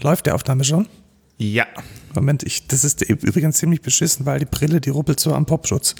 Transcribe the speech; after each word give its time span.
Läuft 0.00 0.26
der 0.26 0.34
Aufnahme 0.34 0.64
schon? 0.64 0.88
Ja. 1.38 1.66
Moment, 2.14 2.42
ich, 2.42 2.66
das 2.66 2.84
ist 2.84 3.02
übrigens 3.02 3.56
ziemlich 3.58 3.80
beschissen, 3.82 4.26
weil 4.26 4.38
die 4.38 4.44
Brille, 4.44 4.80
die 4.80 4.90
ruppelt 4.90 5.18
so 5.20 5.34
am 5.34 5.46
Popschutz. 5.46 5.94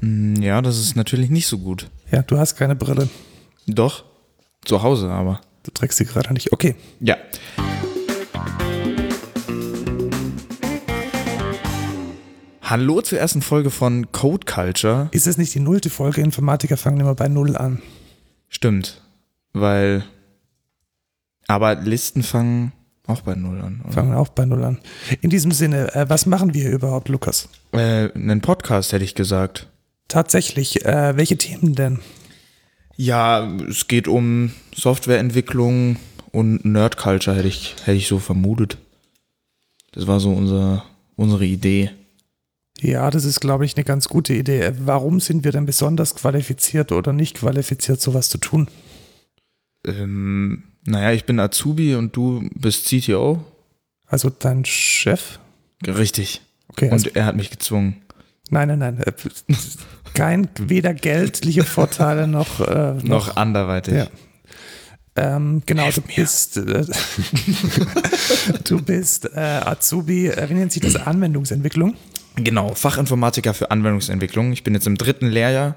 Hm, 0.00 0.36
Ja, 0.42 0.62
das 0.62 0.78
ist 0.78 0.96
natürlich 0.96 1.30
nicht 1.30 1.46
so 1.46 1.58
gut. 1.58 1.90
Ja, 2.10 2.22
du 2.22 2.38
hast 2.38 2.56
keine 2.56 2.76
Brille. 2.76 3.08
Doch. 3.66 4.04
Zu 4.64 4.82
Hause 4.82 5.10
aber. 5.10 5.40
Du 5.62 5.70
trägst 5.70 5.98
sie 5.98 6.04
gerade 6.04 6.32
nicht. 6.32 6.52
Okay. 6.52 6.74
Ja. 7.00 7.16
Hallo 12.62 13.00
zur 13.00 13.18
ersten 13.18 13.40
Folge 13.40 13.70
von 13.70 14.12
Code 14.12 14.44
Culture. 14.44 15.08
Ist 15.12 15.26
es 15.26 15.38
nicht 15.38 15.54
die 15.54 15.60
nullte 15.60 15.88
Folge? 15.90 16.20
Informatiker 16.20 16.76
fangen 16.76 17.00
immer 17.00 17.14
bei 17.14 17.28
Null 17.28 17.56
an. 17.56 17.80
Stimmt. 18.48 19.02
Weil. 19.52 20.04
Aber 21.46 21.74
Listen 21.76 22.22
fangen 22.22 22.72
auch 23.08 23.22
bei 23.22 23.34
Null 23.34 23.60
an. 23.60 23.80
Oder? 23.84 23.92
Fangen 23.92 24.14
auch 24.14 24.28
bei 24.28 24.44
Null 24.44 24.62
an. 24.62 24.78
In 25.20 25.30
diesem 25.30 25.50
Sinne, 25.50 25.94
äh, 25.94 26.08
was 26.08 26.26
machen 26.26 26.54
wir 26.54 26.70
überhaupt, 26.70 27.08
Lukas? 27.08 27.48
Äh, 27.72 28.12
einen 28.12 28.40
Podcast 28.40 28.92
hätte 28.92 29.04
ich 29.04 29.14
gesagt. 29.14 29.68
Tatsächlich, 30.08 30.84
äh, 30.84 31.16
welche 31.16 31.36
Themen 31.36 31.74
denn? 31.74 32.00
Ja, 32.96 33.50
es 33.68 33.88
geht 33.88 34.08
um 34.08 34.52
Softwareentwicklung 34.74 35.96
und 36.32 36.64
Nerd 36.64 36.96
Culture, 36.96 37.36
hätte 37.36 37.48
ich, 37.48 37.76
hätte 37.84 37.96
ich 37.96 38.08
so 38.08 38.18
vermutet. 38.18 38.78
Das 39.92 40.06
war 40.06 40.20
so 40.20 40.30
unser, 40.30 40.84
unsere 41.16 41.44
Idee. 41.44 41.90
Ja, 42.80 43.10
das 43.10 43.24
ist, 43.24 43.40
glaube 43.40 43.64
ich, 43.64 43.76
eine 43.76 43.84
ganz 43.84 44.08
gute 44.08 44.34
Idee. 44.34 44.60
Äh, 44.60 44.74
Warum 44.80 45.20
sind 45.20 45.44
wir 45.44 45.52
denn 45.52 45.66
besonders 45.66 46.14
qualifiziert 46.14 46.92
oder 46.92 47.12
nicht 47.12 47.36
qualifiziert, 47.38 48.00
sowas 48.00 48.28
zu 48.28 48.38
tun? 48.38 48.68
Ähm, 49.84 50.64
naja, 50.88 51.12
ich 51.12 51.24
bin 51.24 51.38
Azubi 51.40 51.94
und 51.94 52.14
du 52.16 52.48
bist 52.54 52.86
CTO. 52.86 53.44
Also 54.06 54.30
dein 54.30 54.64
Chef? 54.64 55.38
Richtig. 55.86 56.40
Okay, 56.68 56.90
also, 56.90 57.08
Und 57.08 57.16
er 57.16 57.26
hat 57.26 57.36
mich 57.36 57.50
gezwungen. 57.50 58.02
nein, 58.50 58.68
nein, 58.68 58.78
nein. 58.78 58.98
äh, 59.00 59.12
Kein, 60.14 60.48
weder 60.58 60.94
geldliche 60.94 61.64
Vorteile 61.64 62.26
noch, 62.26 62.60
äh, 62.60 62.94
noch, 62.94 63.02
Noch 63.04 63.36
anderweitig. 63.36 63.94
Ja. 63.94 64.06
Ähm, 65.16 65.62
genau, 65.66 65.90
du 65.90 66.00
mir. 66.02 66.14
bist, 66.16 66.56
äh, 66.56 66.84
du 68.64 68.80
bist 68.82 69.26
äh, 69.34 69.38
Azubi, 69.40 70.28
äh, 70.28 70.48
wie 70.48 70.54
nennt 70.54 70.72
sich 70.72 70.80
das? 70.82 70.96
Anwendungsentwicklung. 70.96 71.94
Genau, 72.36 72.74
Fachinformatiker 72.74 73.52
für 73.52 73.70
Anwendungsentwicklung. 73.70 74.52
Ich 74.52 74.62
bin 74.62 74.74
jetzt 74.74 74.86
im 74.86 74.96
dritten 74.96 75.26
Lehrjahr 75.26 75.74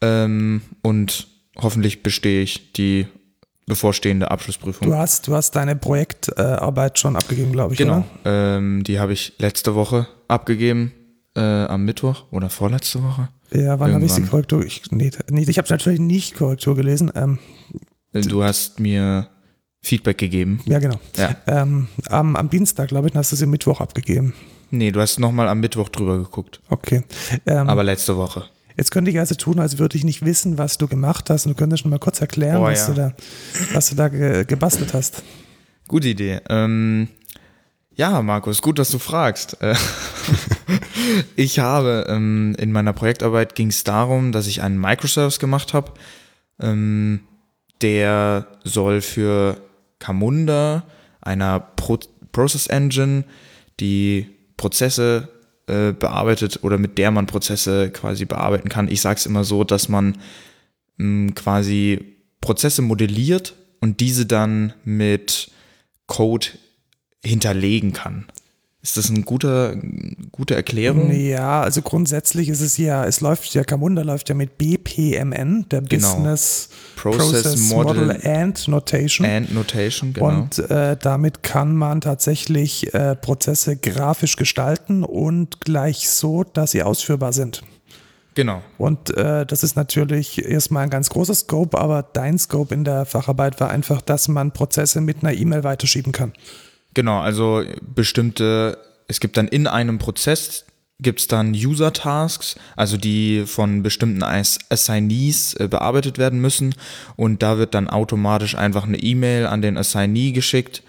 ähm, 0.00 0.62
und 0.82 1.26
hoffentlich 1.56 2.02
bestehe 2.04 2.42
ich 2.42 2.72
die 2.72 3.06
bevorstehende 3.66 4.30
Abschlussprüfung. 4.30 4.88
Du 4.88 4.94
hast, 4.96 5.26
du 5.28 5.34
hast 5.34 5.56
deine 5.56 5.76
Projektarbeit 5.76 6.98
schon 6.98 7.16
abgegeben, 7.16 7.52
glaube 7.52 7.74
ich, 7.74 7.78
Genau, 7.78 8.04
ähm, 8.24 8.84
die 8.84 8.98
habe 8.98 9.12
ich 9.12 9.34
letzte 9.38 9.74
Woche 9.74 10.06
abgegeben, 10.28 10.92
äh, 11.36 11.40
am 11.40 11.84
Mittwoch 11.84 12.24
oder 12.30 12.48
vorletzte 12.48 13.02
Woche. 13.02 13.28
Ja, 13.52 13.78
wann 13.78 13.92
habe 13.94 14.04
ich 14.04 14.12
sie 14.12 14.18
Irgendwann. 14.20 14.30
Korrektur? 14.30 14.64
Ich, 14.64 14.82
nee, 14.90 15.10
nee, 15.30 15.44
ich 15.48 15.58
habe 15.58 15.68
natürlich 15.68 16.00
nicht 16.00 16.36
Korrektur 16.36 16.74
gelesen. 16.76 17.10
Ähm, 17.14 17.38
Äh, 18.12 18.22
Du 18.22 18.42
hast 18.42 18.80
mir 18.80 19.28
Feedback 19.82 20.18
gegeben. 20.18 20.60
ja, 20.64 20.78
genau. 20.78 20.98
Ja. 21.16 21.36
Ähm, 21.46 21.88
am, 22.08 22.34
am 22.36 22.48
Dienstag, 22.50 22.88
glaube 22.88 23.08
ich, 23.08 23.14
hast 23.14 23.30
du 23.32 23.36
sie 23.36 23.46
Mittwoch 23.46 23.80
abgegeben. 23.80 24.32
Nee, 24.70 24.90
du 24.90 25.00
hast 25.00 25.20
nochmal 25.20 25.48
am 25.48 25.60
Mittwoch 25.60 25.88
drüber 25.90 26.18
geguckt. 26.18 26.60
Okay. 26.70 27.02
Ähm, 27.46 27.68
Aber 27.68 27.84
letzte 27.84 28.16
Woche. 28.16 28.44
Jetzt 28.76 28.90
könnte 28.90 29.10
ich 29.10 29.18
also 29.18 29.34
tun, 29.34 29.58
als 29.58 29.78
würde 29.78 29.96
ich 29.96 30.04
nicht 30.04 30.24
wissen, 30.24 30.58
was 30.58 30.78
du 30.78 30.86
gemacht 30.86 31.30
hast. 31.30 31.46
Und 31.46 31.52
du 31.52 31.56
könntest 31.58 31.82
schon 31.82 31.90
mal 31.90 31.98
kurz 31.98 32.20
erklären, 32.20 32.58
Oh, 32.58 32.64
was, 32.64 32.88
ja. 32.88 32.94
du 32.94 33.00
da, 33.00 33.12
was 33.72 33.88
du 33.88 33.94
da 33.96 34.08
ge 34.08 34.44
gebastelt 34.44 34.92
hast. 34.92 35.22
Gute 35.88 36.08
Idee. 36.08 36.40
Ähm, 36.48 37.08
ja, 37.94 38.20
Markus, 38.20 38.60
gut, 38.60 38.78
dass 38.78 38.90
du 38.90 38.98
fragst. 38.98 39.56
Äh, 39.62 39.74
ich 41.36 41.58
habe 41.58 42.06
ähm, 42.08 42.54
in 42.58 42.72
meiner 42.72 42.92
Projektarbeit 42.92 43.54
ging 43.54 43.68
es 43.68 43.84
darum, 43.84 44.32
dass 44.32 44.46
ich 44.46 44.62
einen 44.62 44.78
Microservice 44.78 45.38
gemacht 45.38 45.72
habe. 45.72 45.92
Ähm, 46.60 47.20
der 47.80 48.46
soll 48.64 49.00
für 49.00 49.56
Camunda, 49.98 50.84
einer 51.20 51.60
Pro 51.60 51.98
Process 52.32 52.66
Engine, 52.66 53.24
die 53.80 54.26
Prozesse 54.58 55.28
äh, 55.66 55.92
bearbeitet 55.92 56.60
oder 56.62 56.78
mit 56.78 56.98
der 56.98 57.10
man 57.10 57.26
Prozesse 57.26 57.90
quasi 57.90 58.24
bearbeiten 58.24 58.68
kann. 58.68 58.88
Ich 58.88 59.00
sage 59.00 59.18
es 59.18 59.26
immer 59.26 59.44
so, 59.44 59.64
dass 59.64 59.88
man 59.88 60.18
mh, 60.96 61.32
quasi 61.34 62.16
Prozesse 62.40 62.82
modelliert 62.82 63.54
und 63.80 64.00
diese 64.00 64.26
dann 64.26 64.72
mit 64.84 65.50
Code 66.06 66.46
hinterlegen 67.24 67.92
kann. 67.92 68.26
Ist 68.86 68.96
das 68.96 69.10
eine 69.10 69.22
gute, 69.22 69.82
gute 70.30 70.54
Erklärung? 70.54 71.10
Ja, 71.12 71.60
also 71.60 71.82
grundsätzlich 71.82 72.48
ist 72.48 72.60
es 72.60 72.76
ja, 72.78 73.04
es 73.04 73.20
läuft 73.20 73.52
ja, 73.52 73.64
Camunda 73.64 74.02
läuft 74.02 74.28
ja 74.28 74.36
mit 74.36 74.58
BPMN, 74.58 75.66
der 75.68 75.82
Genau. 75.82 76.14
Business 76.14 76.68
Process 76.94 77.68
Model 77.68 78.16
and 78.24 78.68
Notation. 78.68 79.26
And 79.26 79.52
Notation, 79.52 80.12
genau. 80.12 80.28
Und 80.28 80.60
äh, 80.70 80.96
damit 81.02 81.42
kann 81.42 81.74
man 81.74 82.00
tatsächlich 82.00 82.94
äh, 82.94 83.16
Prozesse 83.16 83.76
grafisch 83.76 84.36
gestalten 84.36 85.02
und 85.02 85.60
gleich 85.62 86.08
so, 86.08 86.44
dass 86.44 86.70
sie 86.70 86.84
ausführbar 86.84 87.32
sind. 87.32 87.64
genau. 88.36 88.62
Und 88.78 89.16
äh, 89.16 89.44
das 89.46 89.64
ist 89.64 89.74
natürlich 89.74 90.44
erstmal 90.44 90.84
ein 90.84 90.90
ganz 90.90 91.08
großer 91.08 91.34
Scope, 91.34 91.76
aber 91.76 92.04
dein 92.04 92.38
Scope 92.38 92.72
in 92.72 92.84
der 92.84 93.04
Facharbeit 93.04 93.58
war 93.60 93.70
einfach, 93.70 94.00
dass 94.00 94.28
man 94.28 94.52
Prozesse 94.52 95.00
mit 95.00 95.24
einer 95.24 95.32
E-Mail 95.32 95.64
weiterschieben 95.64 96.12
kann. 96.12 96.32
Genau, 96.96 97.20
also 97.20 97.62
bestimmte, 97.94 98.78
es 99.06 99.20
gibt 99.20 99.36
dann 99.36 99.48
in 99.48 99.66
einem 99.66 99.98
Prozess, 99.98 100.64
gibt 100.98 101.20
es 101.20 101.26
dann 101.26 101.50
User-Tasks, 101.52 102.56
also 102.74 102.96
die 102.96 103.44
von 103.44 103.82
bestimmten 103.82 104.22
Ass- 104.22 104.58
Assignees 104.70 105.52
äh, 105.60 105.68
bearbeitet 105.68 106.16
werden 106.16 106.40
müssen. 106.40 106.74
Und 107.14 107.42
da 107.42 107.58
wird 107.58 107.74
dann 107.74 107.90
automatisch 107.90 108.54
einfach 108.54 108.84
eine 108.84 108.96
E-Mail 108.96 109.44
an 109.44 109.60
den 109.60 109.76
Assignee 109.76 110.32
geschickt 110.32 110.82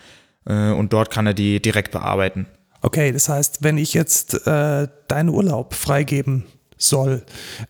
äh, 0.45 0.72
und 0.72 0.94
dort 0.94 1.12
kann 1.12 1.28
er 1.28 1.34
die 1.34 1.62
direkt 1.62 1.91
bearbeiten. 1.91 2.45
Okay, 2.81 3.12
das 3.12 3.28
heißt, 3.28 3.63
wenn 3.63 3.78
ich 3.78 3.94
jetzt 3.94 4.47
äh, 4.47 4.88
deinen 5.09 5.28
Urlaub 5.28 5.74
freigeben 5.74 6.45
soll, 6.78 7.24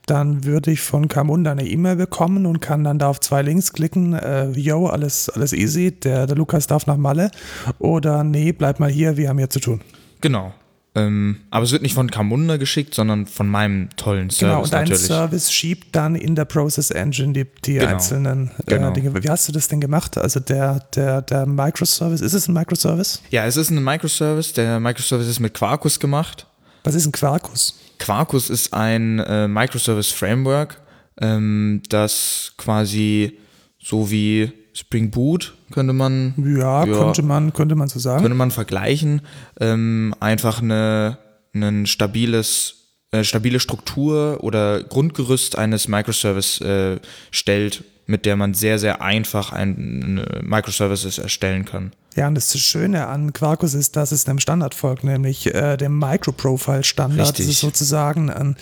dann 0.05 0.43
würde 0.43 0.71
ich 0.71 0.81
von 0.81 1.07
Camunda 1.07 1.51
eine 1.51 1.67
E-Mail 1.67 1.95
bekommen 1.95 2.45
und 2.45 2.59
kann 2.59 2.83
dann 2.83 2.99
da 2.99 3.07
auf 3.09 3.19
zwei 3.19 3.41
Links 3.41 3.73
klicken, 3.73 4.13
äh, 4.13 4.49
yo, 4.51 4.87
alles, 4.87 5.29
alles 5.29 5.53
easy, 5.53 5.91
der, 5.91 6.27
der 6.27 6.35
Lukas 6.35 6.67
darf 6.67 6.87
nach 6.87 6.97
Malle 6.97 7.31
oder 7.79 8.23
nee, 8.23 8.51
bleib 8.51 8.79
mal 8.79 8.89
hier, 8.89 9.17
wir 9.17 9.29
haben 9.29 9.37
hier 9.37 9.49
zu 9.49 9.59
tun. 9.59 9.81
Genau. 10.21 10.53
Ähm, 10.97 11.41
aber 11.51 11.63
es 11.63 11.71
wird 11.71 11.83
nicht 11.83 11.93
von 11.93 12.09
Camunda 12.09 12.57
geschickt, 12.57 12.95
sondern 12.95 13.27
von 13.27 13.47
meinem 13.47 13.89
tollen 13.97 14.31
Service 14.31 14.39
genau, 14.39 14.63
und 14.63 14.73
dein 14.73 14.83
natürlich. 14.85 15.05
Service 15.05 15.51
schiebt 15.51 15.95
dann 15.95 16.15
in 16.15 16.33
der 16.33 16.45
Process 16.45 16.89
Engine 16.89 17.33
die, 17.33 17.45
die 17.65 17.73
Genau, 17.75 17.91
einzelnen 17.91 18.49
äh, 18.57 18.63
genau. 18.65 18.91
Dinge. 18.91 19.23
Wie 19.23 19.29
hast 19.29 19.47
du 19.47 19.51
das 19.51 19.67
denn 19.67 19.79
gemacht? 19.79 20.17
Also 20.17 20.39
der, 20.39 20.79
der, 20.95 21.21
der 21.21 21.45
Microservice, 21.45 22.21
ist 22.21 22.33
es 22.33 22.47
ein 22.47 22.53
Microservice? 22.53 23.21
Ja, 23.29 23.45
es 23.45 23.57
ist 23.57 23.69
ein 23.69 23.83
Microservice. 23.83 24.53
Der 24.53 24.79
Microservice 24.79 25.27
ist 25.27 25.39
mit 25.39 25.53
Quarkus 25.53 25.99
gemacht. 25.99 26.47
Was 26.83 26.95
ist 26.95 27.05
ein 27.05 27.11
Quarkus? 27.11 27.77
Quarkus 27.99 28.49
ist 28.49 28.73
ein 28.73 29.19
äh, 29.19 29.47
Microservice 29.47 30.11
Framework, 30.11 30.81
ähm, 31.19 31.81
das 31.89 32.53
quasi 32.57 33.37
so 33.79 34.11
wie 34.11 34.51
Spring 34.73 35.09
Boot 35.09 35.55
könnte 35.71 35.93
man 35.93 36.33
Ja, 36.37 36.85
Ja. 36.85 36.97
könnte 36.97 37.23
man, 37.23 37.53
könnte 37.53 37.75
man 37.75 37.87
so 37.87 37.99
sagen. 37.99 38.21
könnte 38.21 38.37
man 38.37 38.51
vergleichen, 38.51 39.21
ähm, 39.59 40.13
einfach 40.19 40.61
eine 40.61 41.17
ein 41.55 41.87
stabiles 41.87 42.75
äh, 43.11 43.23
stabile 43.23 43.59
Struktur 43.59 44.43
oder 44.43 44.83
Grundgerüst 44.83 45.57
eines 45.57 45.87
Microservice 45.87 46.61
äh, 46.61 46.99
stellt, 47.31 47.83
mit 48.07 48.25
der 48.25 48.35
man 48.35 48.53
sehr 48.53 48.79
sehr 48.79 49.01
einfach 49.01 49.51
ein, 49.51 50.25
Microservices 50.41 51.19
erstellen 51.19 51.65
kann. 51.65 51.91
Ja, 52.15 52.27
und 52.27 52.33
das 52.33 52.57
Schöne 52.59 53.05
an 53.05 53.31
Quarkus 53.31 53.75
ist, 53.75 53.95
dass 53.95 54.11
es 54.11 54.27
einem 54.27 54.39
Standard 54.39 54.73
folgt, 54.73 55.03
nämlich 55.03 55.53
äh, 55.53 55.77
dem 55.77 55.99
Microprofile-Standard. 55.99 57.37
Das 57.37 57.39
ist 57.39 57.59
sozusagen 57.59 58.31
ein, 58.31 58.55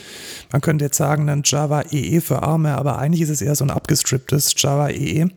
man 0.52 0.62
könnte 0.62 0.84
jetzt 0.84 0.98
sagen, 0.98 1.30
ein 1.30 1.44
Java 1.46 1.84
EE 1.90 2.20
für 2.20 2.44
Arme, 2.44 2.78
aber 2.78 3.00
eigentlich 3.00 3.22
ist 3.22 3.30
es 3.30 3.42
eher 3.42 3.56
so 3.56 3.64
ein 3.64 3.72
abgestripptes 3.72 4.54
Java 4.58 4.90
EE, 4.90 5.30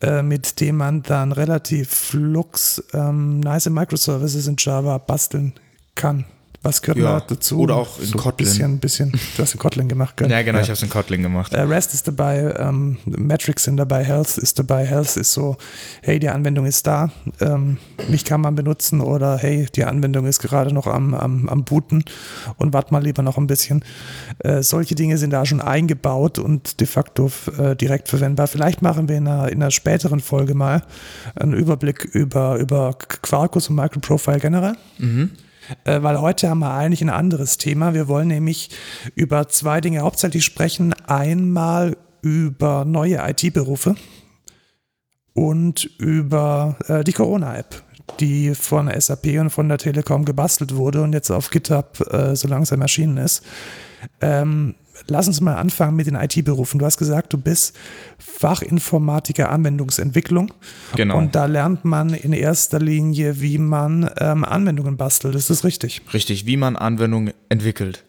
äh, 0.00 0.22
mit 0.22 0.60
dem 0.60 0.78
man 0.78 1.04
dann 1.04 1.30
relativ 1.30 1.90
flux 1.90 2.82
ähm, 2.92 3.38
nice 3.38 3.70
Microservices 3.70 4.48
in 4.48 4.56
Java 4.58 4.98
basteln 4.98 5.52
kann. 5.94 6.24
Was 6.64 6.80
gehört 6.82 6.98
Ja, 6.98 7.20
da 7.20 7.26
dazu? 7.28 7.60
oder 7.60 7.76
auch 7.76 7.98
in 8.00 8.06
so 8.06 8.16
Kotlin. 8.18 8.46
Bisschen, 8.48 8.78
bisschen, 8.78 9.12
du 9.36 9.42
hast 9.42 9.52
in 9.52 9.60
Kotlin 9.60 9.86
gemacht, 9.86 10.16
gell? 10.16 10.30
Ja, 10.30 10.40
genau, 10.42 10.58
ich 10.58 10.64
habe 10.64 10.72
es 10.72 10.82
in 10.82 10.88
Kotlin 10.88 11.22
gemacht. 11.22 11.52
Äh, 11.52 11.60
REST 11.60 11.92
ist 11.94 12.08
dabei, 12.08 12.54
ähm, 12.58 12.96
Metrics 13.04 13.64
sind 13.64 13.76
dabei, 13.76 14.02
Health 14.02 14.38
ist 14.38 14.58
dabei. 14.58 14.86
Health 14.86 15.16
ist 15.18 15.32
so, 15.32 15.56
hey, 16.02 16.18
die 16.18 16.30
Anwendung 16.30 16.64
ist 16.64 16.86
da, 16.86 17.10
ähm, 17.40 17.76
mich 18.08 18.24
kann 18.24 18.40
man 18.40 18.54
benutzen 18.54 19.00
oder 19.02 19.36
hey, 19.36 19.66
die 19.76 19.84
Anwendung 19.84 20.24
ist 20.26 20.40
gerade 20.40 20.72
noch 20.72 20.86
am, 20.86 21.12
am, 21.14 21.48
am 21.50 21.64
Booten 21.64 22.02
und 22.56 22.72
warte 22.72 22.92
mal 22.94 23.02
lieber 23.04 23.22
noch 23.22 23.36
ein 23.36 23.46
bisschen. 23.46 23.84
Äh, 24.38 24.62
solche 24.62 24.94
Dinge 24.94 25.18
sind 25.18 25.30
da 25.34 25.44
schon 25.44 25.60
eingebaut 25.60 26.38
und 26.38 26.80
de 26.80 26.86
facto 26.86 27.30
äh, 27.58 27.76
direkt 27.76 28.08
verwendbar. 28.08 28.46
Vielleicht 28.46 28.80
machen 28.80 29.06
wir 29.08 29.16
in 29.16 29.28
einer, 29.28 29.48
in 29.52 29.62
einer 29.62 29.70
späteren 29.70 30.20
Folge 30.20 30.54
mal 30.54 30.82
einen 31.36 31.52
Überblick 31.52 32.04
über, 32.04 32.56
über 32.56 32.94
Quarkus 32.96 33.68
und 33.68 33.76
Microprofile 33.76 34.40
generell. 34.40 34.76
Äh, 35.84 36.02
weil 36.02 36.20
heute 36.20 36.50
haben 36.50 36.60
wir 36.60 36.72
eigentlich 36.72 37.02
ein 37.02 37.10
anderes 37.10 37.58
Thema. 37.58 37.94
Wir 37.94 38.08
wollen 38.08 38.28
nämlich 38.28 38.70
über 39.14 39.48
zwei 39.48 39.80
Dinge 39.80 40.00
hauptsächlich 40.00 40.44
sprechen. 40.44 40.92
Einmal 41.06 41.96
über 42.22 42.84
neue 42.84 43.18
IT-Berufe 43.28 43.96
und 45.34 45.84
über 45.98 46.76
äh, 46.88 47.04
die 47.04 47.12
Corona-App, 47.12 47.82
die 48.20 48.54
von 48.54 48.90
SAP 48.98 49.38
und 49.38 49.50
von 49.50 49.68
der 49.68 49.78
Telekom 49.78 50.24
gebastelt 50.24 50.74
wurde 50.74 51.02
und 51.02 51.12
jetzt 51.12 51.30
auf 51.30 51.50
GitHub 51.50 52.00
äh, 52.12 52.34
so 52.34 52.48
langsam 52.48 52.80
erschienen 52.80 53.18
ist. 53.18 53.42
Ähm, 54.20 54.74
lass 55.08 55.26
uns 55.28 55.40
mal 55.40 55.54
anfangen 55.56 55.96
mit 55.96 56.06
den 56.06 56.14
IT-Berufen. 56.14 56.78
Du 56.78 56.86
hast 56.86 56.96
gesagt, 56.98 57.32
du 57.32 57.38
bist 57.38 57.76
Fachinformatiker 58.18 59.50
Anwendungsentwicklung. 59.50 60.52
Genau. 60.96 61.18
Und 61.18 61.34
da 61.34 61.46
lernt 61.46 61.84
man 61.84 62.14
in 62.14 62.32
erster 62.32 62.78
Linie, 62.80 63.40
wie 63.40 63.58
man 63.58 64.10
ähm, 64.18 64.44
Anwendungen 64.44 64.96
bastelt. 64.96 65.34
Ist 65.34 65.50
das 65.50 65.64
richtig? 65.64 66.02
Richtig, 66.12 66.46
wie 66.46 66.56
man 66.56 66.76
Anwendungen 66.76 67.32
entwickelt, 67.48 68.04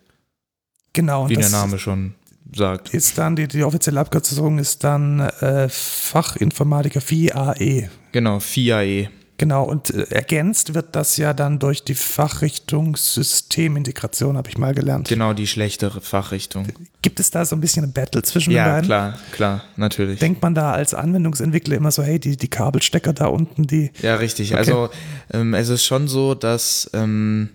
Genau. 0.93 1.29
wie 1.29 1.35
der 1.35 1.49
Name 1.49 1.77
schon 1.79 2.15
sagt. 2.55 2.93
Ist 2.93 3.17
dann, 3.17 3.35
die, 3.35 3.47
die 3.47 3.63
offizielle 3.63 3.99
Abkürzung 3.99 4.59
ist 4.59 4.83
dann 4.83 5.19
äh, 5.19 5.67
Fachinformatiker 5.69 7.01
FIAE. 7.01 7.89
Genau, 8.11 8.39
FIAE. 8.39 9.09
Genau, 9.37 9.63
und 9.65 9.89
äh, 9.93 10.03
ergänzt 10.11 10.73
wird 10.75 10.95
das 10.95 11.17
ja 11.17 11.33
dann 11.33 11.59
durch 11.59 11.83
die 11.83 11.93
Fachrichtung 11.95 12.95
Systemintegration, 12.95 14.37
habe 14.37 14.49
ich 14.49 14.57
mal 14.57 14.73
gelernt. 14.73 15.07
Genau, 15.09 15.33
die 15.33 15.45
schlechtere 15.47 15.99
Fachrichtung. 16.01 16.67
Gibt 17.01 17.19
es 17.19 17.31
da 17.31 17.43
so 17.43 17.55
ein 17.55 17.61
bisschen 17.61 17.83
ein 17.83 17.91
Battle 17.91 18.21
zwischen 18.21 18.51
den 18.51 18.57
Ja, 18.57 18.65
beiden? 18.71 18.85
klar, 18.85 19.19
klar, 19.33 19.63
natürlich. 19.75 20.19
Denkt 20.19 20.41
man 20.41 20.55
da 20.55 20.71
als 20.71 20.93
Anwendungsentwickler 20.93 21.75
immer 21.75 21.91
so, 21.91 22.01
hey, 22.01 22.19
die, 22.19 22.37
die 22.37 22.47
Kabelstecker 22.47 23.11
da 23.13 23.27
unten, 23.27 23.67
die. 23.67 23.91
Ja, 24.01 24.15
richtig. 24.15 24.51
Okay. 24.51 24.57
Also 24.57 24.89
ähm, 25.33 25.53
es 25.53 25.67
ist 25.69 25.83
schon 25.83 26.07
so, 26.07 26.33
dass 26.33 26.89
ähm, 26.93 27.49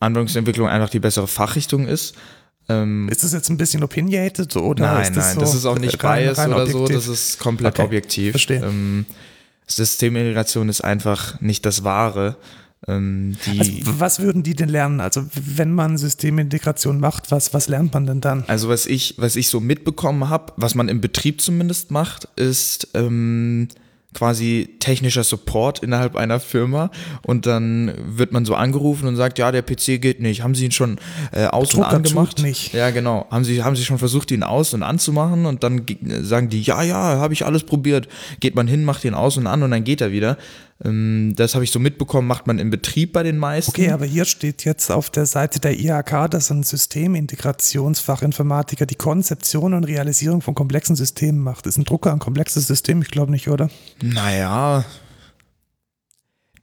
Anwendungsentwicklung 0.00 0.68
einfach 0.68 0.90
die 0.90 1.00
bessere 1.00 1.28
Fachrichtung 1.28 1.86
ist. 1.86 2.14
Ähm, 2.68 3.08
Ist 3.08 3.22
das 3.24 3.32
jetzt 3.32 3.48
ein 3.50 3.56
bisschen 3.56 3.82
opinionated 3.84 4.56
oder 4.56 4.94
nein, 4.94 5.02
ist 5.02 5.16
das 5.16 5.24
nein, 5.26 5.34
so 5.34 5.40
das 5.40 5.54
ist 5.54 5.66
auch 5.66 5.78
nicht 5.78 6.02
rein- 6.04 6.24
biased 6.24 6.38
rein 6.38 6.52
oder 6.54 6.66
so, 6.66 6.82
objektiv? 6.82 6.96
das 6.96 7.06
ist 7.08 7.38
komplett 7.38 7.74
Okay, 7.74 7.82
objektiv. 7.82 8.30
verstehe. 8.32 9.04
Systemintegration 9.66 10.68
ist 10.68 10.80
einfach 10.82 11.40
nicht 11.40 11.64
das 11.66 11.84
Wahre. 11.84 12.36
Ähm, 12.88 13.36
Also, 13.46 13.72
was 14.00 14.20
würden 14.20 14.42
die 14.42 14.54
denn 14.54 14.68
lernen? 14.68 15.00
Also, 15.00 15.24
wenn 15.34 15.72
man 15.72 15.98
Systemintegration 15.98 16.98
macht, 16.98 17.30
was, 17.30 17.52
was 17.52 17.68
lernt 17.68 17.92
man 17.92 18.06
denn 18.06 18.20
dann? 18.20 18.44
Also 18.46 18.68
was 18.68 18.86
ich, 18.86 19.14
was 19.18 19.36
ich 19.36 19.48
so 19.48 19.60
mitbekommen 19.60 20.28
habe, 20.28 20.52
was 20.56 20.74
man 20.74 20.88
im 20.88 21.00
Betrieb 21.00 21.40
zumindest 21.40 21.90
macht, 21.90 22.28
ist 22.36 22.88
ähm, 22.94 23.68
quasi 24.12 24.76
technischer 24.80 25.22
Support 25.22 25.80
innerhalb 25.84 26.16
einer 26.16 26.40
Firma 26.40 26.90
und 27.22 27.46
dann 27.46 27.92
wird 28.16 28.32
man 28.32 28.44
so 28.44 28.54
angerufen 28.56 29.06
und 29.06 29.16
sagt, 29.16 29.38
ja, 29.38 29.52
der 29.52 29.62
PC 29.62 30.00
geht 30.00 30.20
nicht. 30.20 30.42
Haben 30.42 30.54
Sie 30.54 30.64
ihn 30.64 30.72
schon 30.72 30.98
äh, 31.32 31.46
aus 31.46 31.70
Drucker 31.70 31.88
und 31.90 31.94
angemacht? 31.96 32.42
nicht. 32.42 32.72
Ja, 32.74 32.90
genau. 32.90 33.26
Haben 33.30 33.44
Sie, 33.44 33.62
haben 33.62 33.76
Sie 33.76 33.84
schon 33.84 33.98
versucht, 33.98 34.30
ihn 34.32 34.42
aus 34.42 34.74
und 34.74 34.82
anzumachen 34.82 35.46
und 35.46 35.62
dann 35.62 35.86
ge- 35.86 35.98
sagen 36.22 36.48
die, 36.48 36.60
ja, 36.62 36.82
ja, 36.82 36.96
habe 36.96 37.34
ich 37.34 37.46
alles 37.46 37.62
probiert. 37.64 38.08
Geht 38.40 38.56
man 38.56 38.66
hin, 38.66 38.84
macht 38.84 39.04
ihn 39.04 39.14
aus 39.14 39.36
und 39.36 39.46
an 39.46 39.62
und 39.62 39.70
dann 39.70 39.84
geht 39.84 40.00
er 40.00 40.10
wieder. 40.10 40.36
Ähm, 40.82 41.34
das 41.36 41.54
habe 41.54 41.64
ich 41.64 41.70
so 41.70 41.78
mitbekommen, 41.78 42.26
macht 42.26 42.46
man 42.46 42.58
im 42.58 42.70
Betrieb 42.70 43.12
bei 43.12 43.22
den 43.22 43.36
meisten. 43.38 43.70
Okay, 43.70 43.90
aber 43.90 44.06
hier 44.06 44.24
steht 44.24 44.64
jetzt 44.64 44.90
auf 44.90 45.10
der 45.10 45.26
Seite 45.26 45.60
der 45.60 45.78
IHK, 45.78 46.30
dass 46.30 46.50
ein 46.50 46.62
Systemintegrationsfachinformatiker 46.62 48.86
die 48.86 48.94
Konzeption 48.94 49.74
und 49.74 49.84
Realisierung 49.84 50.40
von 50.40 50.54
komplexen 50.54 50.96
Systemen 50.96 51.42
macht. 51.42 51.66
Ist 51.66 51.76
ein 51.76 51.84
Drucker 51.84 52.12
ein 52.12 52.18
komplexes 52.18 52.66
System? 52.66 53.02
Ich 53.02 53.10
glaube 53.10 53.30
nicht, 53.30 53.48
oder? 53.48 53.68
Naja, 54.02 54.86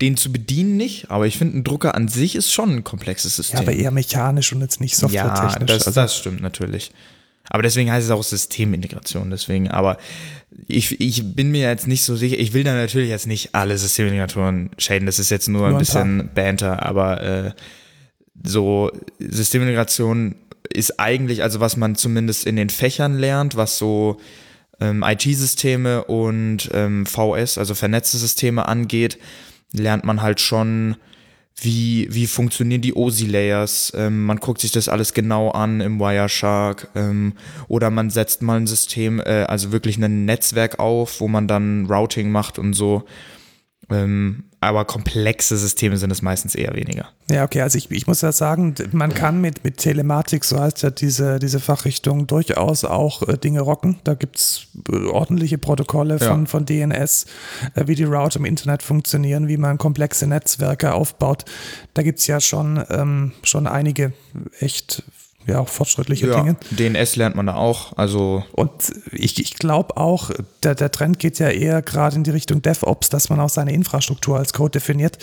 den 0.01 0.17
zu 0.17 0.31
bedienen 0.31 0.77
nicht, 0.77 1.09
aber 1.09 1.27
ich 1.27 1.37
finde, 1.37 1.57
ein 1.57 1.63
Drucker 1.63 1.95
an 1.95 2.07
sich 2.07 2.35
ist 2.35 2.51
schon 2.51 2.75
ein 2.75 2.83
komplexes 2.83 3.33
Ja, 3.33 3.43
System. 3.43 3.59
aber 3.59 3.73
eher 3.73 3.91
mechanisch 3.91 4.53
und 4.53 4.61
jetzt 4.61 4.79
nicht 4.79 4.95
softwaretechnisch. 4.95 5.69
Ja, 5.69 5.77
das, 5.77 5.87
also, 5.87 6.01
das 6.01 6.17
stimmt 6.17 6.41
natürlich. 6.41 6.91
Aber 7.49 7.63
deswegen 7.63 7.91
heißt 7.91 8.05
es 8.05 8.11
auch 8.11 8.23
Systemintegration, 8.23 9.29
deswegen, 9.29 9.69
aber 9.69 9.97
ich, 10.67 10.99
ich 10.99 11.35
bin 11.35 11.51
mir 11.51 11.61
jetzt 11.61 11.87
nicht 11.87 12.03
so 12.03 12.15
sicher, 12.15 12.37
ich 12.37 12.53
will 12.53 12.63
da 12.63 12.73
natürlich 12.73 13.09
jetzt 13.09 13.27
nicht 13.27 13.55
alle 13.55 13.77
Systemintegratoren 13.77 14.71
schäden, 14.77 15.05
das 15.05 15.19
ist 15.19 15.29
jetzt 15.29 15.47
nur, 15.47 15.61
Nur 15.61 15.69
ein 15.69 15.75
ein 15.75 15.79
bisschen 15.79 16.29
Banter, 16.33 16.83
aber 16.83 17.21
äh, 17.21 17.51
so 18.43 18.91
Systemintegration 19.19 20.35
ist 20.73 20.99
eigentlich, 20.99 21.43
also 21.43 21.59
was 21.59 21.77
man 21.77 21.95
zumindest 21.95 22.45
in 22.45 22.55
den 22.55 22.69
Fächern 22.69 23.17
lernt, 23.17 23.55
was 23.55 23.77
so 23.77 24.19
ähm, 24.79 25.03
IT-Systeme 25.03 26.03
und 26.03 26.69
ähm, 26.73 27.05
VS, 27.05 27.57
also 27.57 27.73
vernetzte 27.73 28.17
Systeme 28.17 28.67
angeht, 28.67 29.17
lernt 29.73 30.03
man 30.03 30.21
halt 30.21 30.39
schon, 30.39 30.97
wie, 31.59 32.07
wie 32.11 32.27
funktionieren 32.27 32.81
die 32.81 32.95
OSI-Layers. 32.95 33.93
Ähm, 33.95 34.25
man 34.25 34.37
guckt 34.37 34.61
sich 34.61 34.71
das 34.71 34.89
alles 34.89 35.13
genau 35.13 35.49
an 35.51 35.81
im 35.81 35.99
Wireshark 35.99 36.89
ähm, 36.95 37.33
oder 37.67 37.89
man 37.89 38.09
setzt 38.09 38.41
mal 38.41 38.57
ein 38.57 38.67
System, 38.67 39.19
äh, 39.19 39.45
also 39.47 39.71
wirklich 39.71 39.97
ein 39.97 40.25
Netzwerk 40.25 40.79
auf, 40.79 41.19
wo 41.19 41.27
man 41.27 41.47
dann 41.47 41.87
Routing 41.87 42.29
macht 42.29 42.59
und 42.59 42.73
so. 42.73 43.03
Ähm, 43.89 44.43
aber 44.59 44.85
komplexe 44.85 45.55
Systeme 45.55 45.97
sind 45.97 46.11
es 46.11 46.21
meistens 46.21 46.55
eher 46.55 46.73
weniger. 46.75 47.09
ja, 47.29 47.43
okay, 47.45 47.61
also 47.61 47.77
ich, 47.77 47.89
ich 47.91 48.07
muss 48.07 48.21
ja 48.21 48.31
sagen, 48.31 48.73
man 48.91 49.13
kann 49.13 49.39
mit, 49.39 49.63
mit 49.63 49.77
Telematik, 49.77 50.43
so 50.43 50.59
heißt 50.59 50.81
ja 50.83 50.89
diese, 50.89 51.37
diese 51.39 51.59
Fachrichtung, 51.59 52.25
durchaus 52.27 52.83
auch 52.83 53.21
äh, 53.27 53.37
Dinge 53.37 53.61
rocken. 53.61 53.99
Da 54.03 54.15
gibt 54.15 54.37
es 54.37 54.67
ordentliche 55.11 55.57
Protokolle 55.57 56.17
von, 56.19 56.41
Ja. 56.41 56.45
von 56.47 56.65
DNS, 56.65 57.27
äh, 57.75 57.87
wie 57.87 57.95
die 57.95 58.03
Router 58.03 58.39
im 58.39 58.45
Internet 58.45 58.81
funktionieren, 58.83 59.47
wie 59.47 59.57
man 59.57 59.77
komplexe 59.77 60.27
Netzwerke 60.27 60.93
aufbaut. 60.93 61.45
Da 61.93 62.01
gibt 62.01 62.19
es 62.19 62.27
ja 62.27 62.41
schon, 62.41 62.83
ähm, 62.89 63.33
schon 63.43 63.67
einige 63.67 64.11
echt 64.59 65.03
ja, 65.47 65.59
auch 65.59 65.69
fortschrittliche 65.69 66.27
Dinge. 66.27 66.57
DNS 66.71 67.15
lernt 67.15 67.35
man 67.35 67.45
da 67.47 67.55
auch, 67.55 67.97
also 67.97 68.43
Und 68.51 68.71
ich, 69.11 69.39
ich 69.39 69.55
glaube 69.55 69.97
auch, 69.97 70.29
der, 70.63 70.75
der 70.75 70.91
Trend 70.91 71.19
geht 71.19 71.39
ja 71.39 71.49
eher 71.49 71.81
gerade 71.81 72.17
in 72.17 72.23
die 72.23 72.31
Richtung 72.31 72.61
DevOps, 72.61 73.09
dass 73.09 73.29
man 73.29 73.39
auch 73.39 73.49
seine 73.49 73.71
Infrastruktur 73.73 74.37
als 74.37 74.53
Code 74.53 74.71
definiert. 74.71 75.17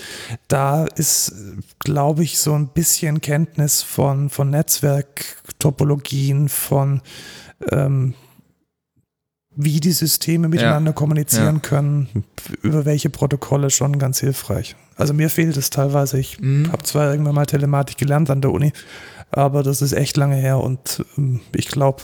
Da 0.47 0.85
ist, 0.85 1.33
glaube 1.79 2.23
ich, 2.23 2.39
so 2.39 2.53
ein 2.53 2.69
bisschen 2.69 3.21
Kenntnis 3.21 3.83
von, 3.83 4.29
von 4.29 4.49
Netzwerktopologien, 4.49 6.49
von 6.49 7.01
ähm, 7.71 8.15
wie 9.55 9.79
die 9.79 9.93
Systeme 9.93 10.49
miteinander 10.49 10.91
kommunizieren 10.93 11.55
ja. 11.55 11.61
können, 11.61 12.25
über 12.61 12.85
welche 12.85 13.09
Protokolle 13.09 13.69
schon 13.69 13.97
ganz 13.99 14.19
hilfreich. 14.19 14.75
Also 14.97 15.13
mir 15.13 15.29
fehlt 15.29 15.57
es 15.57 15.69
teilweise. 15.69 16.19
Ich 16.19 16.39
Mhm. 16.39 16.71
habe 16.71 16.83
zwar 16.83 17.11
irgendwann 17.11 17.35
mal 17.35 17.45
Telematik 17.45 17.97
gelernt 17.97 18.29
an 18.29 18.41
der 18.41 18.51
Uni, 18.51 18.71
aber 19.35 19.63
das 19.63 19.81
ist 19.81 19.93
echt 19.93 20.17
lange 20.17 20.35
her 20.35 20.59
und 20.59 21.05
ähm, 21.17 21.41
ich 21.55 21.67
glaube, 21.67 22.03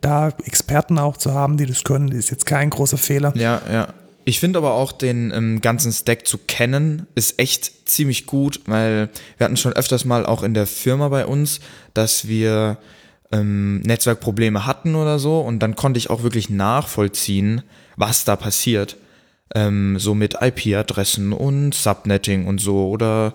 da 0.00 0.28
Experten 0.44 0.98
auch 0.98 1.16
zu 1.16 1.34
haben, 1.34 1.56
die 1.56 1.66
das 1.66 1.84
können, 1.84 2.12
ist 2.12 2.30
jetzt 2.30 2.46
kein 2.46 2.70
großer 2.70 2.98
Fehler. 2.98 3.32
Ja, 3.36 3.60
ja. 3.70 3.88
Ich 4.24 4.40
finde 4.40 4.58
aber 4.58 4.74
auch 4.74 4.92
den 4.92 5.32
ähm, 5.34 5.60
ganzen 5.62 5.90
Stack 5.90 6.26
zu 6.26 6.36
kennen, 6.36 7.06
ist 7.14 7.38
echt 7.38 7.88
ziemlich 7.88 8.26
gut, 8.26 8.60
weil 8.66 9.08
wir 9.38 9.44
hatten 9.46 9.56
schon 9.56 9.72
öfters 9.72 10.04
mal 10.04 10.26
auch 10.26 10.42
in 10.42 10.52
der 10.52 10.66
Firma 10.66 11.08
bei 11.08 11.24
uns, 11.24 11.60
dass 11.94 12.28
wir 12.28 12.76
ähm, 13.32 13.80
Netzwerkprobleme 13.80 14.66
hatten 14.66 14.94
oder 14.94 15.18
so 15.18 15.40
und 15.40 15.60
dann 15.60 15.76
konnte 15.76 15.98
ich 15.98 16.10
auch 16.10 16.22
wirklich 16.22 16.50
nachvollziehen, 16.50 17.62
was 17.96 18.24
da 18.24 18.36
passiert. 18.36 18.96
Ähm, 19.54 19.98
so 19.98 20.14
mit 20.14 20.36
IP-Adressen 20.42 21.32
und 21.32 21.74
Subnetting 21.74 22.46
und 22.46 22.60
so 22.60 22.90
oder 22.90 23.32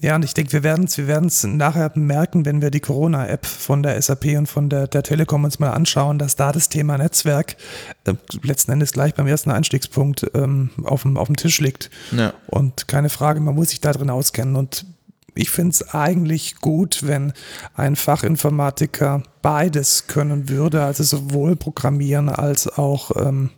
Ja, 0.00 0.14
und 0.14 0.24
ich 0.24 0.32
denke, 0.32 0.52
wir 0.52 0.62
werden 0.62 0.84
es 0.84 0.96
wir 0.96 1.08
werden's 1.08 1.42
nachher 1.42 1.90
merken, 1.96 2.44
wenn 2.46 2.62
wir 2.62 2.70
die 2.70 2.78
Corona-App 2.80 3.44
von 3.44 3.82
der 3.82 4.00
SAP 4.00 4.26
und 4.36 4.46
von 4.46 4.68
der, 4.68 4.86
der 4.86 5.02
Telekom 5.02 5.42
uns 5.42 5.58
mal 5.58 5.70
anschauen, 5.70 6.20
dass 6.20 6.36
da 6.36 6.52
das 6.52 6.68
Thema 6.68 6.96
Netzwerk 6.98 7.56
äh, 8.04 8.14
letzten 8.42 8.70
Endes 8.70 8.92
gleich 8.92 9.14
beim 9.14 9.26
ersten 9.26 9.50
Einstiegspunkt 9.50 10.30
ähm, 10.34 10.70
auf, 10.84 11.02
dem, 11.02 11.16
auf 11.16 11.26
dem 11.26 11.36
Tisch 11.36 11.58
liegt. 11.60 11.90
ja. 12.12 12.32
Und 12.46 12.86
keine 12.86 13.08
Frage, 13.08 13.40
man 13.40 13.56
muss 13.56 13.70
sich 13.70 13.80
da 13.80 13.90
drin 13.92 14.08
auskennen. 14.08 14.54
Und 14.54 14.86
ich 15.34 15.50
finde 15.50 15.70
es 15.72 15.92
eigentlich 15.94 16.56
gut, 16.60 17.00
wenn 17.04 17.32
ein 17.74 17.96
Fachinformatiker 17.96 19.24
beides 19.42 20.06
können 20.06 20.48
würde, 20.48 20.84
also 20.84 21.02
sowohl 21.02 21.56
programmieren 21.56 22.28
als 22.28 22.68
auch 22.68 23.10
ähm, 23.16 23.50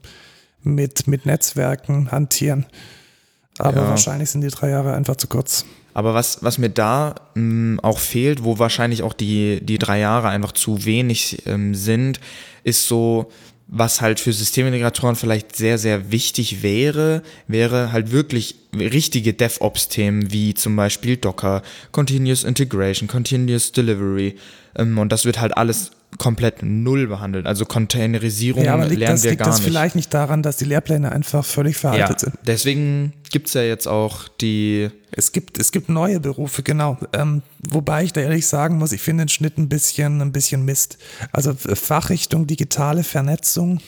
mit, 0.62 1.06
mit 1.06 1.26
Netzwerken 1.26 2.10
hantieren. 2.10 2.64
Aber 3.58 3.82
Ja. 3.82 3.88
wahrscheinlich 3.90 4.30
sind 4.30 4.40
die 4.40 4.48
drei 4.48 4.70
Jahre 4.70 4.94
einfach 4.94 5.16
zu 5.16 5.26
kurz. 5.26 5.66
Aber 5.94 6.14
was, 6.14 6.42
was 6.42 6.58
mir 6.58 6.70
da 6.70 7.14
mh, 7.34 7.80
auch 7.82 7.98
fehlt, 7.98 8.44
wo 8.44 8.58
wahrscheinlich 8.58 9.02
auch 9.02 9.12
die, 9.12 9.60
die 9.62 9.78
drei 9.78 9.98
Jahre 9.98 10.28
einfach 10.28 10.52
zu 10.52 10.84
wenig 10.84 11.42
ähm, 11.46 11.74
sind, 11.74 12.20
ist 12.64 12.86
so, 12.86 13.30
was 13.72 14.00
halt 14.00 14.18
für 14.18 14.32
Systemintegratoren 14.32 15.14
vielleicht 15.14 15.54
sehr, 15.54 15.78
sehr 15.78 16.10
wichtig 16.10 16.62
wäre, 16.62 17.22
wäre 17.46 17.92
halt 17.92 18.10
wirklich 18.10 18.56
richtige 18.74 19.32
DevOps-Themen 19.32 20.32
wie 20.32 20.54
zum 20.54 20.74
Beispiel 20.74 21.16
Docker, 21.16 21.62
Continuous 21.92 22.42
Integration, 22.42 23.08
Continuous 23.08 23.70
Delivery. 23.72 24.36
Ähm, 24.76 24.98
und 24.98 25.12
das 25.12 25.24
wird 25.24 25.40
halt 25.40 25.56
alles 25.56 25.92
komplett 26.18 26.62
null 26.62 27.06
behandelt. 27.06 27.46
Also 27.46 27.64
Containerisierung 27.64 28.64
ja, 28.64 28.74
aber 28.74 28.86
liegt 28.86 29.00
lernen 29.00 29.14
das, 29.14 29.22
wir 29.24 29.30
liegt 29.30 29.40
gar 29.40 29.48
das 29.48 29.58
nicht. 29.58 29.68
vielleicht 29.68 29.94
nicht 29.94 30.12
daran, 30.12 30.42
dass 30.42 30.56
die 30.56 30.64
Lehrpläne 30.64 31.12
einfach 31.12 31.44
völlig 31.44 31.76
veraltet 31.76 32.08
ja, 32.08 32.18
sind? 32.18 32.34
deswegen 32.46 33.12
gibt's 33.30 33.54
ja 33.54 33.62
jetzt 33.62 33.86
auch 33.86 34.28
die 34.28 34.90
Es 35.12 35.32
gibt, 35.32 35.58
es 35.58 35.72
gibt 35.72 35.88
neue 35.88 36.20
Berufe, 36.20 36.62
genau. 36.62 36.98
Ähm, 37.12 37.42
wobei 37.68 38.04
ich 38.04 38.12
da 38.12 38.20
ehrlich 38.20 38.46
sagen 38.46 38.78
muss, 38.78 38.92
ich 38.92 39.00
finde 39.00 39.24
den 39.24 39.28
Schnitt 39.28 39.58
ein 39.58 39.68
bisschen, 39.68 40.20
ein 40.20 40.32
bisschen 40.32 40.64
Mist. 40.64 40.98
Also 41.32 41.54
Fachrichtung 41.54 42.46
digitale 42.46 43.04
Vernetzung. 43.04 43.80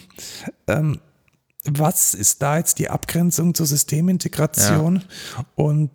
Ähm, 0.67 1.01
was 1.65 2.15
ist 2.15 2.43
da 2.43 2.59
jetzt 2.59 2.81
die 2.81 2.91
Abgrenzung 2.91 3.55
zur 3.55 3.67
Systemintegration 3.67 5.05
und 5.55 5.91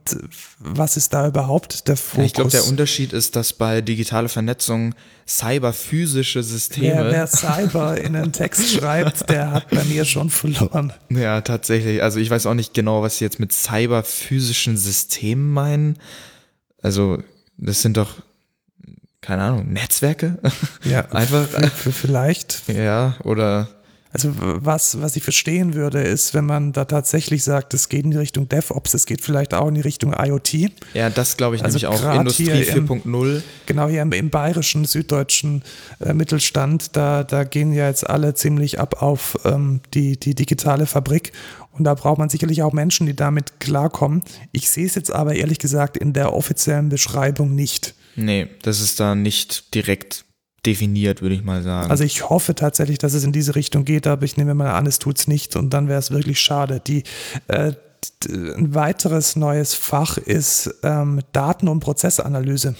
was 0.59 0.95
ist 0.95 1.13
da 1.13 1.27
überhaupt 1.27 1.89
der 1.89 1.97
Fokus? 1.97 2.17
Ja, 2.17 2.23
ich 2.23 2.33
glaube, 2.33 2.51
der 2.51 2.65
Unterschied 2.67 3.11
ist, 3.11 3.35
dass 3.35 3.51
bei 3.51 3.81
digitale 3.81 4.29
Vernetzung 4.29 4.95
cyberphysische 5.27 6.41
Systeme. 6.41 6.87
Wer, 6.87 7.11
wer 7.11 7.27
Cyber 7.27 7.99
in 7.99 8.15
einen 8.15 8.31
Text 8.31 8.69
schreibt, 8.73 9.29
der 9.29 9.51
hat 9.51 9.69
bei 9.69 9.83
mir 9.83 10.05
schon 10.05 10.29
verloren. 10.29 10.93
Ja, 11.09 11.41
tatsächlich. 11.41 12.01
Also 12.01 12.19
ich 12.19 12.29
weiß 12.29 12.45
auch 12.45 12.53
nicht 12.53 12.73
genau, 12.73 13.01
was 13.01 13.17
sie 13.17 13.25
jetzt 13.25 13.39
mit 13.39 13.51
cyberphysischen 13.51 14.77
Systemen 14.77 15.51
meinen. 15.51 15.99
Also 16.81 17.21
das 17.57 17.81
sind 17.81 17.97
doch, 17.97 18.15
keine 19.19 19.41
Ahnung, 19.41 19.73
Netzwerke? 19.73 20.39
Ja, 20.85 21.01
Einfach. 21.11 21.45
vielleicht. 21.91 22.69
Ja, 22.69 23.17
oder 23.25 23.67
Also 24.13 24.31
was, 24.37 25.01
was 25.01 25.15
ich 25.15 25.23
verstehen 25.23 25.73
würde, 25.73 26.01
ist, 26.01 26.33
wenn 26.33 26.45
man 26.45 26.71
da 26.73 26.85
tatsächlich 26.85 27.43
sagt, 27.43 27.73
es 27.73 27.89
geht 27.89 28.05
in 28.05 28.11
die 28.11 28.17
Richtung 28.17 28.47
DevOps, 28.49 28.93
es 28.93 29.05
geht 29.05 29.21
vielleicht 29.21 29.53
auch 29.53 29.67
in 29.67 29.75
die 29.75 29.81
Richtung 29.81 30.13
IoT. 30.17 30.53
ja, 30.93 31.09
das 31.09 31.37
glaube 31.37 31.55
ich 31.55 31.63
Also 31.63 31.77
nämlich 31.79 32.03
auch. 32.03 32.15
Industrie 32.15 32.45
hier 32.45 32.75
im- 32.75 32.87
4.0. 32.87 33.41
Genau 33.65 33.87
hier 33.87 34.01
im, 34.01 34.11
im 34.13 34.29
bayerischen, 34.29 34.85
süddeutschen 34.85 35.63
äh, 35.99 36.13
Mittelstand, 36.13 36.95
da, 36.95 37.23
da 37.23 37.43
gehen 37.43 37.73
ja 37.73 37.87
jetzt 37.87 38.09
alle 38.09 38.33
ziemlich 38.33 38.79
ab 38.79 39.01
auf 39.01 39.37
ähm, 39.45 39.81
die, 39.93 40.17
die 40.19 40.35
digitale 40.35 40.85
Fabrik. 40.85 41.31
Und 41.73 41.83
da 41.83 41.93
braucht 41.93 42.17
man 42.17 42.29
sicherlich 42.29 42.63
auch 42.63 42.73
Menschen, 42.73 43.05
die 43.05 43.15
damit 43.15 43.59
klarkommen. 43.59 44.23
Ich 44.51 44.69
sehe 44.69 44.85
es 44.87 44.95
jetzt 44.95 45.11
aber 45.11 45.35
ehrlich 45.35 45.59
gesagt 45.59 45.95
in 45.97 46.13
der 46.13 46.33
offiziellen 46.33 46.89
Beschreibung 46.89 47.53
nicht. 47.53 47.93
Nee, 48.15 48.47
das 48.63 48.79
ist 48.81 48.99
da 48.99 49.13
nicht 49.13 49.75
direkt 49.75 50.25
definiert, 50.67 51.21
würde 51.23 51.33
ich 51.35 51.43
mal 51.43 51.63
sagen. 51.63 51.89
Also 51.89 52.03
ich 52.03 52.29
hoffe 52.29 52.53
tatsächlich, 52.53 52.99
dass 52.99 53.13
es 53.13 53.23
in 53.23 53.31
diese 53.31 53.55
Richtung 53.55 53.85
geht, 53.85 54.05
aber 54.05 54.23
ich 54.25 54.37
nehme 54.37 54.53
mal 54.53 54.69
an, 54.71 54.85
es 54.85 54.99
tut's 54.99 55.27
nicht 55.27 55.55
und 55.55 55.71
dann 55.73 55.87
wäre 55.87 55.97
es 55.99 56.11
wirklich 56.11 56.39
schade. 56.39 56.79
Die, 56.85 57.03
äh, 57.47 57.71
ein 58.29 58.75
weiteres 58.75 59.35
neues 59.35 59.73
Fach 59.73 60.17
ist 60.17 60.69
ähm, 60.83 61.21
Daten- 61.31 61.67
und 61.67 61.79
Prozessanalyse. 61.79 62.75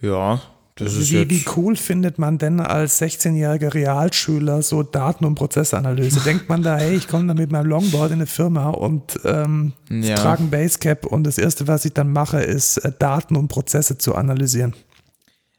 ja, 0.00 0.40
das 0.76 0.94
ist 0.94 1.10
Wie, 1.12 1.18
jetzt, 1.18 1.30
wie 1.30 1.44
cool 1.56 1.76
findet 1.76 2.18
man 2.18 2.38
denn 2.38 2.58
als 2.58 3.00
16-jähriger 3.00 3.74
Realschüler 3.74 4.62
so 4.62 4.82
Daten- 4.82 5.26
und 5.26 5.34
Prozessanalyse? 5.34 6.20
Denkt 6.24 6.48
man 6.48 6.62
da, 6.62 6.78
hey, 6.78 6.96
ich 6.96 7.08
komme 7.08 7.26
da 7.28 7.34
mit 7.34 7.52
meinem 7.52 7.66
Longboard 7.66 8.08
in 8.10 8.14
eine 8.14 8.26
Firma 8.26 8.70
und 8.70 9.20
ähm, 9.24 9.74
Ja. 9.90 10.14
trage 10.16 10.44
ein 10.44 10.50
Basecap 10.50 11.04
und 11.04 11.24
das 11.24 11.36
Erste, 11.36 11.68
was 11.68 11.84
ich 11.84 11.92
dann 11.92 12.10
mache, 12.10 12.40
ist 12.40 12.78
äh, 12.78 12.90
Daten 12.98 13.36
und 13.36 13.48
Prozesse 13.48 13.98
zu 13.98 14.14
analysieren. 14.14 14.72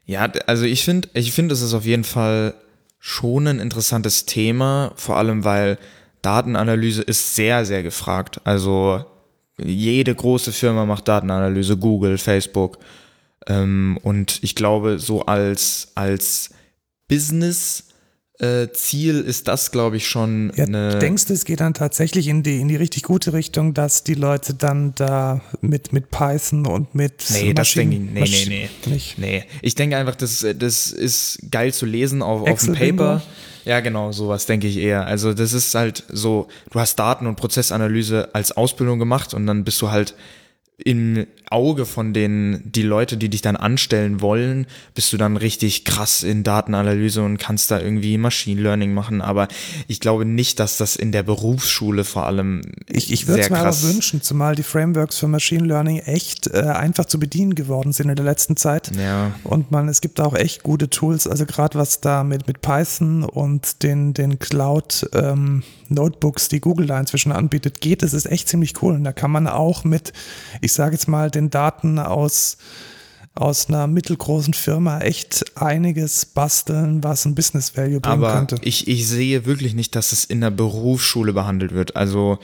Ja, 0.06 0.30
also 0.46 0.64
ich 0.64 0.84
finde, 0.84 1.08
ich 1.14 1.32
finde, 1.32 1.54
es 1.54 1.62
ist 1.62 1.74
auf 1.74 1.84
jeden 1.84 2.04
Fall 2.04 2.54
schon 2.98 3.46
ein 3.46 3.58
interessantes 3.58 4.26
Thema, 4.26 4.92
vor 4.96 5.16
allem 5.16 5.44
weil 5.44 5.78
Datenanalyse 6.22 7.02
ist 7.02 7.34
sehr, 7.34 7.64
sehr 7.64 7.82
gefragt. 7.82 8.40
Also 8.44 9.04
jede 9.58 10.14
große 10.14 10.52
Firma 10.52 10.84
macht 10.84 11.08
Datenanalyse, 11.08 11.76
Google, 11.76 12.18
Facebook. 12.18 12.78
Ähm, 13.46 13.98
und 14.02 14.42
ich 14.42 14.54
glaube, 14.54 14.98
so 14.98 15.26
als, 15.26 15.92
als 15.94 16.50
Business 17.08 17.93
äh, 18.40 18.68
Ziel 18.72 19.20
ist 19.20 19.46
das, 19.46 19.70
glaube 19.70 19.96
ich, 19.96 20.08
schon 20.08 20.52
Ja, 20.56 20.64
eine. 20.64 20.98
denkst 20.98 21.26
du, 21.26 21.32
es 21.34 21.44
geht 21.44 21.60
dann 21.60 21.72
tatsächlich 21.72 22.26
in 22.26 22.42
die, 22.42 22.60
in 22.60 22.66
die 22.68 22.74
richtig 22.76 23.04
gute 23.04 23.32
Richtung, 23.32 23.74
dass 23.74 24.02
die 24.02 24.14
Leute 24.14 24.54
dann 24.54 24.92
da 24.96 25.40
mit, 25.60 25.92
mit 25.92 26.10
Python 26.10 26.66
und 26.66 26.94
mit 26.96 27.24
Nee, 27.30 27.54
das 27.54 27.68
Maschinen- 27.68 27.90
denke 27.90 28.04
ich, 28.06 28.12
nee, 28.12 28.20
Masch- 28.20 28.48
nee, 28.48 28.68
nee. 28.86 28.92
Nicht. 28.92 29.18
Nee, 29.18 29.44
ich 29.62 29.74
denke 29.76 29.96
einfach, 29.96 30.16
das, 30.16 30.44
das 30.58 30.90
ist 30.90 31.38
geil 31.50 31.72
zu 31.72 31.86
lesen 31.86 32.22
auf, 32.22 32.48
auf 32.48 32.60
dem? 32.60 32.74
Paper. 32.74 33.22
Ja, 33.64 33.80
genau, 33.80 34.12
sowas 34.12 34.44
denke 34.46 34.66
ich 34.66 34.76
eher. 34.76 35.06
Also 35.06 35.32
das 35.32 35.52
ist 35.54 35.74
halt 35.74 36.02
so, 36.08 36.48
du 36.70 36.80
hast 36.80 36.98
Daten- 36.98 37.26
und 37.26 37.36
Prozessanalyse 37.36 38.28
als 38.34 38.52
Ausbildung 38.52 38.98
gemacht 38.98 39.32
und 39.32 39.46
dann 39.46 39.64
bist 39.64 39.80
du 39.80 39.90
halt 39.90 40.14
im 40.76 41.26
Auge 41.50 41.86
von 41.86 42.12
den, 42.12 42.62
die 42.64 42.82
Leute, 42.82 43.16
die 43.16 43.28
dich 43.28 43.42
dann 43.42 43.54
anstellen 43.54 44.20
wollen, 44.20 44.66
bist 44.94 45.12
du 45.12 45.16
dann 45.16 45.36
richtig 45.36 45.84
krass 45.84 46.24
in 46.24 46.42
Datenanalyse 46.42 47.22
und 47.22 47.38
kannst 47.38 47.70
da 47.70 47.78
irgendwie 47.78 48.18
Machine 48.18 48.60
Learning 48.60 48.92
machen. 48.92 49.20
Aber 49.20 49.46
ich 49.86 50.00
glaube 50.00 50.24
nicht, 50.24 50.58
dass 50.58 50.76
das 50.76 50.96
in 50.96 51.12
der 51.12 51.22
Berufsschule 51.22 52.02
vor 52.02 52.26
allem 52.26 52.62
Ich, 52.88 53.12
ich 53.12 53.28
würde 53.28 53.42
es 53.42 53.50
mir 53.50 53.58
aber 53.58 53.82
wünschen, 53.82 54.20
zumal 54.20 54.56
die 54.56 54.64
Frameworks 54.64 55.18
für 55.18 55.28
Machine 55.28 55.64
Learning 55.64 55.98
echt 55.98 56.48
äh, 56.48 56.62
einfach 56.62 57.04
zu 57.04 57.20
bedienen 57.20 57.54
geworden 57.54 57.92
sind 57.92 58.08
in 58.08 58.16
der 58.16 58.24
letzten 58.24 58.56
Zeit. 58.56 58.90
Ja. 58.96 59.32
Und 59.44 59.70
man, 59.70 59.88
es 59.88 60.00
gibt 60.00 60.20
auch 60.20 60.34
echt 60.34 60.64
gute 60.64 60.90
Tools, 60.90 61.28
also 61.28 61.46
gerade 61.46 61.78
was 61.78 62.00
da 62.00 62.24
mit, 62.24 62.48
mit 62.48 62.62
Python 62.62 63.22
und 63.22 63.84
den, 63.84 64.12
den 64.12 64.40
Cloud 64.40 65.08
ähm, 65.12 65.62
Notebooks, 65.94 66.48
die 66.48 66.60
Google 66.60 66.86
da 66.86 66.98
inzwischen 67.00 67.32
anbietet, 67.32 67.80
geht. 67.80 68.02
Das 68.02 68.12
ist 68.12 68.26
echt 68.26 68.48
ziemlich 68.48 68.82
cool. 68.82 68.94
Und 68.94 69.04
da 69.04 69.12
kann 69.12 69.30
man 69.30 69.46
auch 69.46 69.84
mit, 69.84 70.12
ich 70.60 70.72
sage 70.72 70.94
jetzt 70.94 71.08
mal, 71.08 71.30
den 71.30 71.50
Daten 71.50 71.98
aus 71.98 72.58
aus 73.36 73.68
einer 73.68 73.88
mittelgroßen 73.88 74.54
Firma 74.54 75.00
echt 75.00 75.44
einiges 75.56 76.24
basteln, 76.24 77.02
was 77.02 77.24
ein 77.24 77.34
Business 77.34 77.76
Value 77.76 78.00
bringen 78.00 78.22
Aber 78.22 78.32
könnte. 78.32 78.58
ich, 78.62 78.86
ich 78.86 79.08
sehe 79.08 79.44
wirklich 79.44 79.74
nicht, 79.74 79.96
dass 79.96 80.12
es 80.12 80.24
in 80.24 80.40
der 80.40 80.50
Berufsschule 80.50 81.32
behandelt 81.32 81.74
wird. 81.74 81.96
Also 81.96 82.38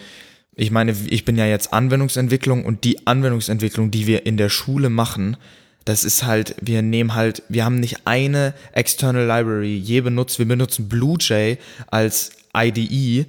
ich 0.56 0.72
meine, 0.72 0.94
ich 1.08 1.24
bin 1.24 1.36
ja 1.36 1.46
jetzt 1.46 1.72
Anwendungsentwicklung 1.72 2.64
und 2.64 2.82
die 2.82 3.06
Anwendungsentwicklung, 3.06 3.92
die 3.92 4.08
wir 4.08 4.26
in 4.26 4.36
der 4.36 4.48
Schule 4.48 4.90
machen, 4.90 5.36
das 5.84 6.04
ist 6.04 6.24
halt, 6.24 6.56
wir 6.60 6.82
nehmen 6.82 7.14
halt, 7.14 7.42
wir 7.48 7.64
haben 7.64 7.80
nicht 7.80 8.06
eine 8.06 8.52
External 8.72 9.26
Library 9.26 9.76
je 9.76 10.02
benutzt. 10.02 10.38
Wir 10.38 10.46
benutzen 10.46 10.88
BlueJ 10.88 11.56
als 11.90 12.32
IDE 12.56 13.26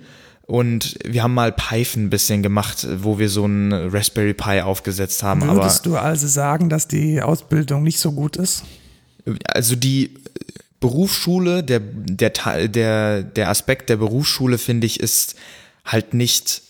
und 0.47 0.97
wir 1.05 1.23
haben 1.23 1.33
mal 1.33 1.51
Python 1.51 2.05
ein 2.05 2.09
bisschen 2.09 2.43
gemacht, 2.43 2.85
wo 2.97 3.19
wir 3.19 3.29
so 3.29 3.45
einen 3.45 3.71
Raspberry 3.71 4.33
Pi 4.33 4.61
aufgesetzt 4.61 5.23
haben. 5.23 5.43
Aber 5.43 5.61
Würdest 5.61 5.85
du 5.85 5.95
also 5.95 6.27
sagen, 6.27 6.69
dass 6.69 6.87
die 6.87 7.21
Ausbildung 7.21 7.83
nicht 7.83 7.99
so 7.99 8.11
gut 8.11 8.35
ist? 8.37 8.63
also 9.53 9.75
die 9.75 10.15
Berufsschule, 10.79 11.63
der, 11.63 11.79
der, 11.79 12.67
der, 12.67 13.23
der 13.23 13.49
Aspekt 13.49 13.89
der 13.89 13.97
Berufsschule, 13.97 14.57
finde 14.57 14.87
ich, 14.87 14.99
ist 14.99 15.35
halt 15.85 16.13
nicht 16.13 16.63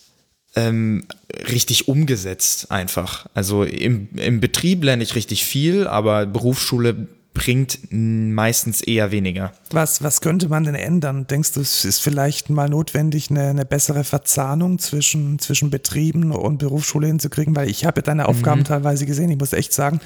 ähm, 0.54 1.06
richtig 1.50 1.88
umgesetzt 1.88 2.70
einfach. 2.70 3.26
Also 3.34 3.64
im, 3.64 4.08
im 4.16 4.40
Betrieb 4.40 4.84
lerne 4.84 5.02
ich 5.02 5.14
richtig 5.14 5.44
viel, 5.44 5.86
aber 5.86 6.26
Berufsschule 6.26 7.08
bringt 7.34 7.78
meistens 7.90 8.82
eher 8.82 9.10
weniger. 9.10 9.52
Was, 9.70 10.02
was 10.02 10.20
könnte 10.20 10.48
man 10.48 10.64
denn 10.64 10.74
ändern? 10.74 11.26
Denkst 11.26 11.52
du, 11.52 11.60
es 11.60 11.84
ist 11.84 12.00
vielleicht 12.00 12.50
mal 12.50 12.68
notwendig, 12.68 13.30
eine, 13.30 13.48
eine 13.48 13.64
bessere 13.64 14.04
Verzahnung 14.04 14.78
zwischen, 14.78 15.38
zwischen 15.38 15.70
Betrieben 15.70 16.32
und 16.32 16.58
Berufsschule 16.58 17.06
hinzukriegen? 17.06 17.56
Weil 17.56 17.70
ich 17.70 17.86
habe 17.86 18.02
deine 18.02 18.28
Aufgaben 18.28 18.64
teilweise 18.64 19.06
gesehen. 19.06 19.30
Ich 19.30 19.38
muss 19.38 19.54
echt 19.54 19.72
sagen, 19.72 20.00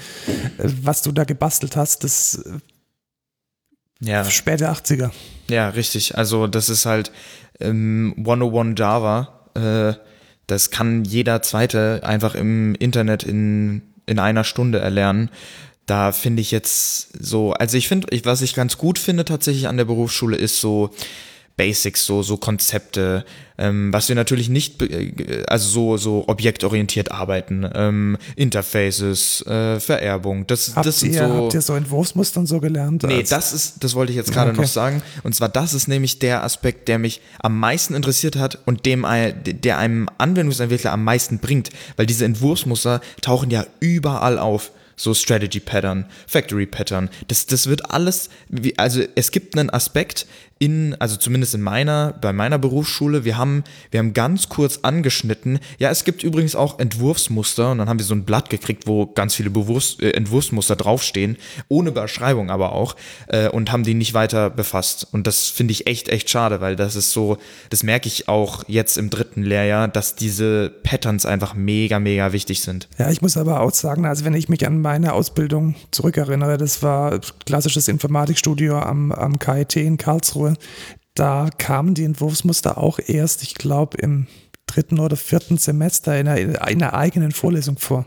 was 0.57 1.01
du 1.01 1.11
da 1.11 1.25
gebastelt 1.25 1.75
hast, 1.75 2.03
das 2.05 2.41
Ja. 3.99 4.23
späte 4.29 4.69
80er. 4.69 5.11
Ja, 5.49 5.69
richtig. 5.69 6.17
Also 6.17 6.47
das 6.47 6.69
ist 6.69 6.85
halt 6.85 7.11
ähm, 7.59 8.13
101 8.17 8.79
Java. 8.79 9.49
Äh, 9.53 9.93
das 10.47 10.71
kann 10.71 11.03
jeder 11.03 11.41
Zweite 11.41 12.01
einfach 12.03 12.35
im 12.35 12.73
Internet 12.75 13.23
in, 13.23 13.81
in 14.05 14.17
einer 14.19 14.45
Stunde 14.45 14.79
erlernen. 14.79 15.29
Da 15.87 16.11
finde 16.11 16.41
ich 16.41 16.51
jetzt 16.51 17.09
so, 17.19 17.53
also 17.53 17.77
ich 17.77 17.87
finde, 17.87 18.07
ich, 18.11 18.25
was 18.25 18.41
ich 18.41 18.53
ganz 18.53 18.77
gut 18.77 18.99
finde 18.99 19.25
tatsächlich 19.25 19.67
an 19.67 19.77
der 19.77 19.85
Berufsschule 19.85 20.35
ist 20.35 20.61
so 20.61 20.91
Basics, 21.55 22.05
so, 22.05 22.21
so 22.21 22.37
Konzepte, 22.37 23.25
ähm, 23.57 23.91
was 23.91 24.09
wir 24.09 24.15
natürlich 24.15 24.47
nicht, 24.47 24.79
äh, 24.83 25.43
also 25.47 25.67
so, 25.67 25.97
so 25.97 26.25
objektorientiert 26.27 27.11
arbeiten, 27.11 27.67
ähm, 27.73 28.17
Interfaces, 28.35 29.41
äh, 29.47 29.79
Vererbung, 29.79 30.45
das, 30.45 30.75
habt 30.75 30.85
das 30.85 30.99
sind 30.99 31.15
ihr, 31.15 31.27
so. 31.27 31.33
Habt 31.33 31.53
ihr 31.55 31.61
so 31.61 31.73
Entwurfsmustern 31.73 32.45
so 32.45 32.59
gelernt? 32.59 33.01
Nee, 33.03 33.23
das 33.23 33.53
ist, 33.53 33.83
das 33.83 33.95
wollte 33.95 34.11
ich 34.11 34.17
jetzt 34.17 34.31
gerade 34.31 34.51
Okay. 34.51 34.61
noch 34.61 34.67
sagen. 34.67 35.01
Und 35.23 35.33
zwar, 35.33 35.49
das 35.49 35.73
ist 35.73 35.87
nämlich 35.87 36.19
der 36.19 36.43
Aspekt, 36.43 36.87
der 36.89 36.99
mich 36.99 37.21
am 37.39 37.59
meisten 37.59 37.95
interessiert 37.95 38.35
hat 38.35 38.59
und 38.65 38.85
dem, 38.85 39.03
der 39.43 39.77
einem 39.79 40.09
Anwendungsentwickler 40.19 40.91
am 40.91 41.03
meisten 41.03 41.39
bringt. 41.39 41.71
Weil 41.95 42.05
diese 42.05 42.25
Entwurfsmuster 42.25 43.01
tauchen 43.21 43.49
ja 43.49 43.65
überall 43.79 44.37
auf. 44.37 44.71
So 44.97 45.13
Strategy 45.13 45.59
Pattern, 45.59 46.05
Factory 46.27 46.65
Pattern. 46.65 47.09
Das, 47.27 47.45
das 47.45 47.67
wird 47.67 47.91
alles, 47.91 48.29
wie, 48.49 48.77
also 48.77 49.03
es 49.15 49.31
gibt 49.31 49.57
einen 49.57 49.69
Aspekt 49.69 50.25
in, 50.59 50.95
also 50.99 51.17
zumindest 51.17 51.55
in 51.55 51.61
meiner, 51.61 52.13
bei 52.19 52.33
meiner 52.33 52.57
Berufsschule, 52.57 53.25
wir 53.25 53.37
haben, 53.37 53.63
wir 53.91 53.99
haben 53.99 54.13
ganz 54.13 54.49
kurz 54.49 54.79
angeschnitten, 54.81 55.59
ja, 55.77 55.89
es 55.89 56.03
gibt 56.03 56.23
übrigens 56.23 56.55
auch 56.55 56.79
Entwurfsmuster 56.79 57.71
und 57.71 57.79
dann 57.79 57.89
haben 57.89 57.99
wir 57.99 58.05
so 58.05 58.15
ein 58.15 58.23
Blatt 58.23 58.49
gekriegt, 58.49 58.87
wo 58.87 59.05
ganz 59.05 59.35
viele 59.35 59.49
Bewusst, 59.49 60.01
äh, 60.01 60.11
Entwurfsmuster 60.11 60.75
draufstehen, 60.75 61.37
ohne 61.67 61.91
Beschreibung 61.91 62.49
aber 62.49 62.73
auch, 62.73 62.95
äh, 63.27 63.49
und 63.49 63.71
haben 63.71 63.83
die 63.83 63.93
nicht 63.93 64.13
weiter 64.13 64.49
befasst. 64.49 65.07
Und 65.11 65.27
das 65.27 65.47
finde 65.47 65.71
ich 65.73 65.87
echt, 65.87 66.09
echt 66.09 66.29
schade, 66.29 66.61
weil 66.61 66.75
das 66.75 66.95
ist 66.95 67.11
so, 67.11 67.37
das 67.69 67.83
merke 67.83 68.07
ich 68.07 68.27
auch 68.27 68.63
jetzt 68.67 68.97
im 68.97 69.09
dritten 69.09 69.43
Lehrjahr, 69.43 69.87
dass 69.87 70.15
diese 70.15 70.71
Patterns 70.83 71.25
einfach 71.25 71.53
mega, 71.53 71.99
mega 71.99 72.33
wichtig 72.33 72.61
sind. 72.61 72.87
Ja, 72.97 73.09
ich 73.09 73.21
muss 73.21 73.37
aber 73.37 73.61
auch 73.61 73.73
sagen, 73.73 74.05
also 74.05 74.25
wenn 74.25 74.33
ich 74.33 74.49
mich 74.49 74.65
an 74.65 74.81
meine 74.81 75.13
Ausbildung 75.13 75.75
zurückerinnere, 75.91 76.57
das 76.57 76.81
war 76.81 77.19
klassisches 77.45 77.87
Informatikstudio 77.87 78.79
am, 78.79 79.11
am 79.11 79.39
KIT 79.39 79.75
in 79.77 79.97
Karlsruhe, 79.97 80.46
da 81.13 81.49
kamen 81.57 81.93
die 81.93 82.03
Entwurfsmuster 82.03 82.77
auch 82.77 82.99
erst, 83.05 83.43
ich 83.43 83.55
glaube, 83.55 83.97
im 83.97 84.27
dritten 84.67 84.99
oder 84.99 85.15
vierten 85.15 85.57
Semester 85.57 86.19
in 86.19 86.27
einer, 86.27 86.39
in 86.39 86.55
einer 86.57 86.93
eigenen 86.93 87.31
Vorlesung 87.31 87.77
vor. 87.79 88.05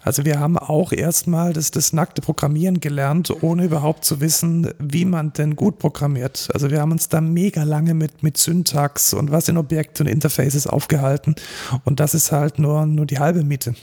Also 0.00 0.24
wir 0.24 0.40
haben 0.40 0.58
auch 0.58 0.90
erstmal 0.90 1.52
das, 1.52 1.70
das 1.70 1.92
nackte 1.92 2.22
Programmieren 2.22 2.80
gelernt, 2.80 3.32
ohne 3.42 3.64
überhaupt 3.66 4.04
zu 4.04 4.20
wissen, 4.20 4.72
wie 4.78 5.04
man 5.04 5.32
denn 5.34 5.54
gut 5.54 5.78
programmiert. 5.78 6.48
Also 6.54 6.70
wir 6.70 6.80
haben 6.80 6.92
uns 6.92 7.08
da 7.08 7.20
mega 7.20 7.62
lange 7.62 7.94
mit, 7.94 8.22
mit 8.22 8.38
Syntax 8.38 9.12
und 9.12 9.30
was 9.30 9.48
in 9.48 9.58
Objekte 9.58 10.02
und 10.02 10.08
Interfaces 10.08 10.66
aufgehalten. 10.66 11.36
Und 11.84 12.00
das 12.00 12.14
ist 12.14 12.32
halt 12.32 12.58
nur, 12.58 12.86
nur 12.86 13.06
die 13.06 13.18
halbe 13.18 13.44
Miete. 13.44 13.74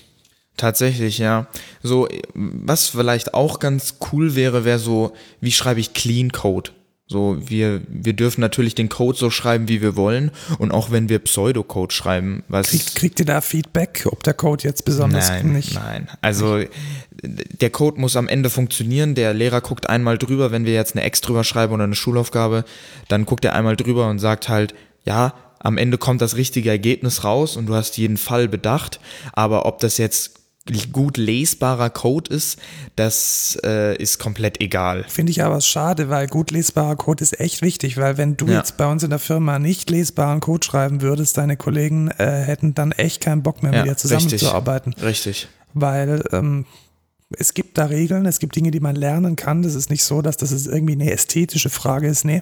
Tatsächlich, 0.57 1.19
ja. 1.19 1.47
So, 1.83 2.09
was 2.33 2.87
vielleicht 2.87 3.33
auch 3.33 3.59
ganz 3.59 3.95
cool 4.11 4.35
wäre, 4.35 4.65
wäre 4.65 4.79
so, 4.79 5.13
wie 5.39 5.51
schreibe 5.51 5.79
ich 5.79 5.93
Clean 5.93 6.31
Code? 6.31 6.71
So, 7.11 7.37
wir, 7.39 7.81
wir 7.87 8.13
dürfen 8.13 8.39
natürlich 8.39 8.75
den 8.75 8.87
Code 8.87 9.17
so 9.17 9.31
schreiben, 9.31 9.67
wie 9.67 9.81
wir 9.81 9.95
wollen. 9.95 10.29
Und 10.59 10.71
auch 10.71 10.91
wenn 10.91 11.09
wir 11.09 11.17
Pseudocode 11.17 11.91
schreiben, 11.91 12.43
was. 12.47 12.69
Kriegt, 12.69 12.95
kriegt 12.95 13.19
ihr 13.19 13.25
da 13.25 13.41
Feedback, 13.41 14.05
ob 14.05 14.21
der 14.21 14.35
Code 14.35 14.63
jetzt 14.63 14.85
besonders 14.85 15.29
Nein, 15.29 15.53
nicht? 15.53 15.73
nein. 15.73 16.07
Also 16.21 16.63
der 17.23 17.71
Code 17.71 17.99
muss 17.99 18.15
am 18.15 18.27
Ende 18.27 18.51
funktionieren. 18.51 19.15
Der 19.15 19.33
Lehrer 19.33 19.61
guckt 19.61 19.89
einmal 19.89 20.19
drüber, 20.19 20.51
wenn 20.51 20.65
wir 20.65 20.73
jetzt 20.73 20.95
eine 20.95 21.03
Ex 21.03 21.19
drüber 21.21 21.43
schreiben 21.43 21.73
oder 21.73 21.83
eine 21.83 21.95
Schulaufgabe, 21.95 22.63
dann 23.07 23.25
guckt 23.25 23.43
er 23.43 23.55
einmal 23.55 23.75
drüber 23.75 24.07
und 24.07 24.19
sagt 24.19 24.47
halt, 24.47 24.75
ja, 25.03 25.33
am 25.57 25.79
Ende 25.79 25.97
kommt 25.97 26.21
das 26.21 26.35
richtige 26.35 26.69
Ergebnis 26.69 27.23
raus 27.23 27.57
und 27.57 27.65
du 27.65 27.73
hast 27.73 27.97
jeden 27.97 28.17
Fall 28.17 28.47
bedacht. 28.47 28.99
Aber 29.33 29.65
ob 29.65 29.79
das 29.79 29.97
jetzt 29.97 30.38
gut 30.91 31.17
lesbarer 31.17 31.89
Code 31.89 32.33
ist, 32.33 32.59
das 32.95 33.57
äh, 33.63 33.95
ist 34.01 34.19
komplett 34.19 34.61
egal. 34.61 35.05
Finde 35.07 35.31
ich 35.31 35.43
aber 35.43 35.61
schade, 35.61 36.09
weil 36.09 36.27
gut 36.27 36.51
lesbarer 36.51 36.95
Code 36.95 37.23
ist 37.23 37.39
echt 37.39 37.61
wichtig, 37.61 37.97
weil 37.97 38.17
wenn 38.17 38.37
du 38.37 38.47
Ja. 38.47 38.57
jetzt 38.59 38.77
bei 38.77 38.85
uns 38.89 39.03
in 39.03 39.09
der 39.09 39.19
Firma 39.19 39.59
nicht 39.59 39.89
lesbaren 39.89 40.39
Code 40.39 40.65
schreiben 40.65 41.01
würdest, 41.01 41.37
deine 41.37 41.57
Kollegen 41.57 42.09
äh, 42.17 42.25
hätten 42.43 42.73
dann 42.75 42.91
echt 42.91 43.21
keinen 43.21 43.43
Bock 43.43 43.63
mehr 43.63 43.73
Ja, 43.73 43.79
mit 43.81 43.91
dir 43.91 43.97
zusammenzuarbeiten. 43.97 44.93
Richtig. 45.01 45.47
Weil 45.73 46.23
ähm, 46.31 46.65
es 47.37 47.53
gibt 47.53 47.77
da 47.77 47.85
Regeln, 47.85 48.25
es 48.25 48.39
gibt 48.39 48.55
Dinge, 48.55 48.71
die 48.71 48.79
man 48.79 48.95
lernen 48.95 49.35
kann. 49.35 49.61
Das 49.61 49.75
ist 49.75 49.89
nicht 49.89 50.03
so, 50.03 50.21
dass 50.21 50.37
das 50.37 50.65
irgendwie 50.65 50.93
eine 50.93 51.11
ästhetische 51.11 51.69
Frage 51.69 52.07
ist. 52.07 52.25
Nee, 52.25 52.41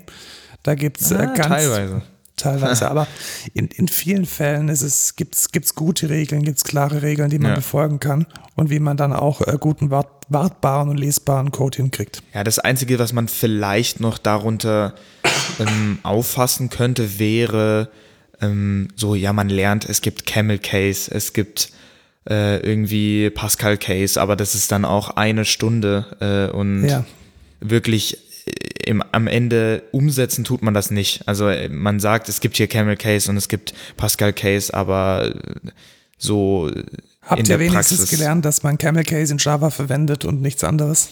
da 0.63 0.75
gibt 0.75 1.01
es 1.01 1.12
äh, 1.12 1.15
Ah, 1.15 1.25
ganz 1.25 1.48
teilweise. 1.48 2.01
Teilweise. 2.38 2.89
Aber 2.91 3.08
in, 3.53 3.67
in 3.67 3.88
vielen 3.88 4.25
Fällen 4.25 4.70
ist 4.70 4.82
es, 4.82 5.15
gibt's, 5.15 5.51
gibt's 5.51 5.75
gute 5.75 6.10
Regeln, 6.10 6.44
gibt's 6.44 6.63
klare 6.63 7.01
Regeln, 7.01 7.29
die 7.29 7.39
man 7.39 7.51
Ja. 7.51 7.56
befolgen 7.56 8.00
kann 8.00 8.25
und 8.56 8.70
wie 8.70 8.79
man 8.79 8.96
dann 8.98 9.12
auch 9.13 9.41
äh, 9.41 9.58
guten, 9.60 9.89
wart, 9.91 10.08
wartbaren 10.29 10.89
und 10.89 10.98
lesbaren 10.98 11.51
Code 11.51 11.77
hinkriegt. 11.77 12.22
Ja, 12.34 12.44
das 12.44 12.60
Einzige, 12.60 13.00
was 13.00 13.12
man 13.13 13.27
vielleicht 13.27 14.00
noch 14.00 14.17
darunter 14.17 14.94
ähm, 15.60 16.00
auffassen 16.03 16.70
könnte, 16.70 17.20
wäre 17.20 17.89
ähm, 18.41 18.89
so, 18.96 19.15
ja, 19.15 19.34
man 19.34 19.50
lernt, 19.50 19.86
es 19.89 20.01
gibt 20.01 20.25
Camel 20.25 20.60
Case, 20.60 21.10
es 21.13 21.34
gibt 21.34 21.72
äh, 22.29 22.58
irgendwie 22.60 23.29
Pascal 23.29 23.77
Case, 23.77 24.22
aber 24.22 24.36
das 24.36 24.53
ist 24.53 24.72
dann 24.72 24.86
auch 24.86 25.12
eine 25.12 25.44
Stunde 25.46 26.50
äh, 26.51 26.56
und 26.56 26.86
Ja. 26.88 27.03
wirklich 27.62 28.17
im, 28.86 29.04
am 29.12 29.27
Ende 29.27 29.84
umsetzen 29.92 30.44
tut 30.44 30.62
man 30.62 30.74
das 30.74 30.92
nicht. 30.92 31.27
Also 31.27 31.48
äh, 31.50 31.70
man 31.70 32.00
sagt, 32.00 32.30
es 32.30 32.39
gibt 32.39 32.58
hier 32.58 32.68
Camel 32.68 32.96
Case 32.98 33.30
und 33.30 33.38
es 33.38 33.48
gibt 33.50 33.74
Pascal 33.98 34.34
Case, 34.34 34.74
aber 34.74 35.34
äh, 35.34 35.70
so 36.18 36.70
äh, 36.70 36.84
Habt 37.22 37.48
ihr 37.50 37.60
wenigstens 37.60 38.00
Praxis, 38.00 38.18
gelernt, 38.18 38.46
dass 38.46 38.63
man 38.63 38.77
Camel 38.77 39.04
Case 39.04 39.32
in 39.34 39.38
Java 39.38 39.70
verwendet 39.70 40.24
und 40.25 40.42
nichts 40.42 40.63
anderes? 40.63 41.10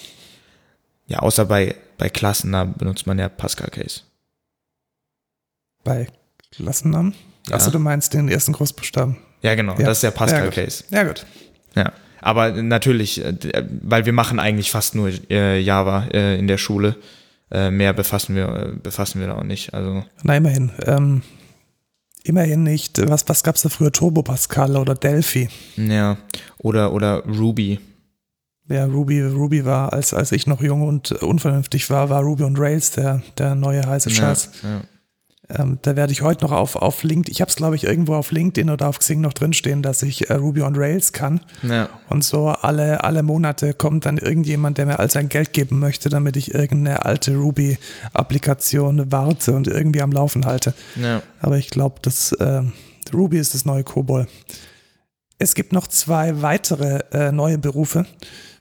ja, 1.08 1.20
außer 1.20 1.46
bei, 1.46 1.76
bei 1.98 2.10
Klassen, 2.10 2.52
da 2.54 2.64
benutzt 2.64 3.06
man 3.06 3.20
ja 3.20 3.30
Pascal 3.30 3.70
Case. 3.70 4.02
Bei 5.84 6.08
Klassennamen? 6.52 7.14
Ja. 7.48 7.56
Achso, 7.56 7.70
du 7.70 7.80
meinst 7.80 8.14
den 8.14 8.28
ersten 8.28 8.54
Großbuchstaben. 8.54 9.18
Ja, 9.42 9.54
genau, 9.56 9.74
Ja. 9.78 9.86
das 9.86 9.98
ist 9.98 10.04
der 10.04 10.12
Pascal. 10.12 10.50
Case. 10.50 10.84
Ja, 10.90 11.04
gut. 11.04 11.26
Ja, 11.76 11.92
aber 12.22 12.52
natürlich, 12.64 13.22
weil 13.84 14.06
wir 14.08 14.14
machen 14.14 14.40
eigentlich 14.40 14.72
fast 14.72 14.96
nur 14.96 15.12
äh, 15.30 15.60
Java 15.60 16.08
äh, 16.12 16.40
in 16.40 16.48
der 16.48 16.58
Schule. 16.58 16.96
Äh, 17.52 17.72
mehr 17.72 17.94
befassen 17.94 18.36
wir, 18.36 18.78
befassen 18.82 19.20
wir 19.20 19.28
da 19.28 19.36
auch 19.36 19.44
nicht. 19.44 19.74
Also 19.74 20.04
Na, 20.24 20.36
immerhin. 20.36 20.72
Ähm, 20.86 21.22
immerhin 22.24 22.64
nicht. 22.64 23.08
Was, 23.08 23.28
was 23.30 23.44
gab 23.44 23.56
es 23.56 23.62
da 23.62 23.70
früher? 23.70 23.92
Turbo 23.92 24.24
Pascal 24.24 24.76
oder 24.78 24.96
Delphi? 24.96 25.50
ja, 25.78 26.18
oder 26.58 26.92
oder 26.94 27.24
Ruby. 27.26 27.80
Ja, 28.68 28.86
Ruby, 28.86 29.22
Ruby 29.22 29.64
war, 29.64 29.94
als, 29.94 30.12
als 30.12 30.32
ich 30.32 30.48
noch 30.48 30.60
jung 30.60 30.82
und 30.88 31.12
unvernünftig 31.12 31.88
war, 31.92 32.10
war 32.10 32.24
Ruby 32.24 32.44
und 32.44 32.58
Rails 32.60 32.92
der, 32.92 33.22
der 33.38 33.54
neue 33.54 33.86
heiße 33.86 34.10
Scheiß. 34.10 34.50
Ja, 34.64 34.70
ja. 34.70 34.82
Ähm, 35.50 35.78
da 35.84 35.96
werde 35.96 36.12
ich 36.12 36.22
heute 36.22 36.44
noch 36.44 36.52
auf, 36.52 36.76
auf 36.76 37.04
LinkedIn, 37.04 37.32
ich 37.32 37.42
habe 37.42 37.50
es 37.50 37.56
glaube 37.56 37.76
ich 37.76 37.84
irgendwo 37.84 38.16
auf 38.16 38.32
LinkedIn 38.32 38.70
oder 38.70 38.88
auf 38.88 39.00
Xing 39.00 39.22
noch 39.22 39.34
drinstehen, 39.34 39.84
dass 39.84 40.02
ich 40.02 40.30
äh, 40.30 40.34
Ruby 40.34 40.64
on 40.64 40.76
Rails 40.76 41.14
kann. 41.14 41.42
ja. 41.62 41.90
Und 42.10 42.24
so 42.24 42.48
alle, 42.48 43.04
alle 43.04 43.24
Monate 43.24 43.74
kommt 43.74 44.06
dann 44.06 44.18
irgendjemand, 44.18 44.78
der 44.78 44.86
mir 44.86 45.00
all 45.00 45.10
sein 45.12 45.30
Geld 45.30 45.54
geben 45.54 45.80
möchte, 45.80 46.10
damit 46.10 46.36
ich 46.36 46.54
irgendeine 46.54 47.06
alte 47.06 47.36
Ruby-Applikation 47.36 49.12
warte 49.12 49.54
und 49.54 49.68
irgendwie 49.68 50.02
am 50.02 50.12
Laufen 50.12 50.46
halte. 50.46 50.74
ja. 50.96 51.22
Aber 51.40 51.58
ich 51.58 51.70
glaube, 51.70 51.98
dass 52.02 52.32
äh, 52.32 52.64
Ruby 53.14 53.38
ist 53.38 53.54
das 53.54 53.66
neue 53.66 53.84
COBOL. 53.84 54.28
Es 55.38 55.54
gibt 55.54 55.74
noch 55.74 55.88
zwei 55.88 56.42
weitere 56.42 57.02
äh, 57.12 57.32
neue 57.32 57.58
Berufe 57.58 58.06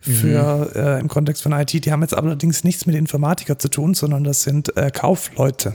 für 0.01 0.71
äh, 0.75 1.01
im 1.01 1.09
Kontext 1.09 1.43
von 1.43 1.53
IT. 1.53 1.73
Die 1.73 1.93
haben 1.93 2.03
jetzt 2.03 2.15
allerdings 2.15 2.63
nichts 2.63 2.85
mit 2.85 2.95
Informatiker 2.95 3.59
zu 3.59 3.69
tun, 3.69 3.95
sondern 3.95 4.23
das 4.25 4.43
sind 4.43 4.77
äh, 4.77 4.91
Kaufleute. 4.91 5.75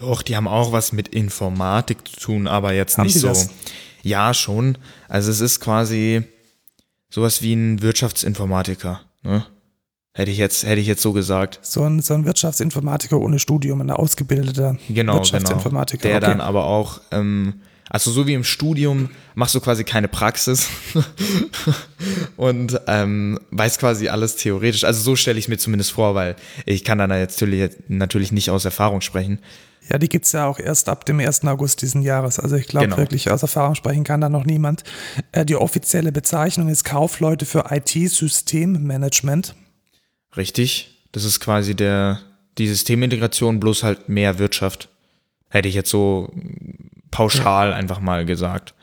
Doch, 0.00 0.22
die 0.22 0.34
haben 0.34 0.48
auch 0.48 0.72
was 0.72 0.92
mit 0.92 1.08
Informatik 1.08 2.08
zu 2.08 2.20
tun, 2.20 2.46
aber 2.46 2.72
jetzt 2.72 2.96
Haben 2.96 3.06
nicht 3.06 3.18
so. 3.18 3.28
das? 3.28 3.50
Ja, 4.02 4.32
schon. 4.32 4.78
Also 5.08 5.30
es 5.30 5.40
ist 5.40 5.60
quasi 5.60 6.22
sowas 7.10 7.42
wie 7.42 7.52
ein 7.52 7.82
Wirtschaftsinformatiker. 7.82 9.02
Ne? 9.22 9.44
Hätte 10.14 10.30
ich 10.30 10.38
jetzt, 10.38 10.64
hätte 10.64 10.80
ich 10.80 10.86
jetzt 10.86 11.02
so 11.02 11.12
gesagt. 11.12 11.58
So 11.62 11.84
ein, 11.84 12.00
so 12.00 12.14
ein 12.14 12.24
Wirtschaftsinformatiker 12.24 13.20
ohne 13.20 13.38
Studium, 13.38 13.82
ein 13.82 13.90
ausgebildeter 13.90 14.72
Genau, 14.72 14.94
genau. 14.94 15.14
Wirtschaftsinformatiker. 15.16 16.08
Der 16.08 16.16
okay. 16.16 16.26
dann 16.26 16.40
aber 16.40 16.64
auch, 16.64 17.02
ähm, 17.10 17.60
also 17.90 18.10
so 18.10 18.26
wie 18.26 18.34
im 18.34 18.44
Studium 18.44 19.10
machst 19.34 19.54
du 19.54 19.60
quasi 19.60 19.84
keine 19.84 20.08
Praxis 20.08 20.68
und 22.38 22.80
ähm, 22.86 23.38
weiß 23.50 23.78
quasi 23.78 24.08
alles 24.08 24.36
theoretisch. 24.36 24.84
Also 24.84 25.02
so 25.02 25.14
stelle 25.14 25.38
ich 25.38 25.48
mir 25.48 25.58
zumindest 25.58 25.92
vor, 25.92 26.14
weil 26.14 26.36
ich 26.64 26.84
kann 26.84 26.98
jetzt 27.10 27.42
natürlich, 27.42 27.70
natürlich 27.88 28.32
nicht 28.32 28.48
aus 28.48 28.64
Erfahrung 28.64 29.02
sprechen. 29.02 29.40
Ja, 29.90 29.98
die 29.98 30.08
gibt's 30.08 30.32
ja 30.32 30.46
auch 30.46 30.58
erst 30.58 30.88
ab 30.88 31.04
dem 31.04 31.18
1. 31.20 31.44
August 31.46 31.82
diesen 31.82 32.02
Jahres. 32.02 32.38
Also 32.38 32.56
ich 32.56 32.66
glaube 32.68 32.86
Genau. 32.86 32.96
wirklich, 32.98 33.30
aus 33.30 33.42
Erfahrung 33.42 33.74
sprechen 33.74 34.04
kann 34.04 34.20
da 34.20 34.28
noch 34.28 34.44
niemand. 34.44 34.84
Äh, 35.32 35.44
die 35.44 35.56
offizielle 35.56 36.12
Bezeichnung 36.12 36.68
ist 36.68 36.84
Kaufleute 36.84 37.44
für 37.44 37.64
IT-Systemmanagement. 37.70 39.54
Richtig. 40.36 41.06
Das 41.12 41.24
ist 41.24 41.40
quasi 41.40 41.74
der, 41.74 42.20
die 42.58 42.68
Systemintegration 42.68 43.58
bloß 43.58 43.82
halt 43.82 44.08
mehr 44.08 44.38
Wirtschaft. 44.38 44.88
Hätte 45.48 45.68
ich 45.68 45.74
jetzt 45.74 45.90
so 45.90 46.32
pauschal 47.10 47.72
einfach 47.72 47.98
mal 48.00 48.24
gesagt. 48.24 48.74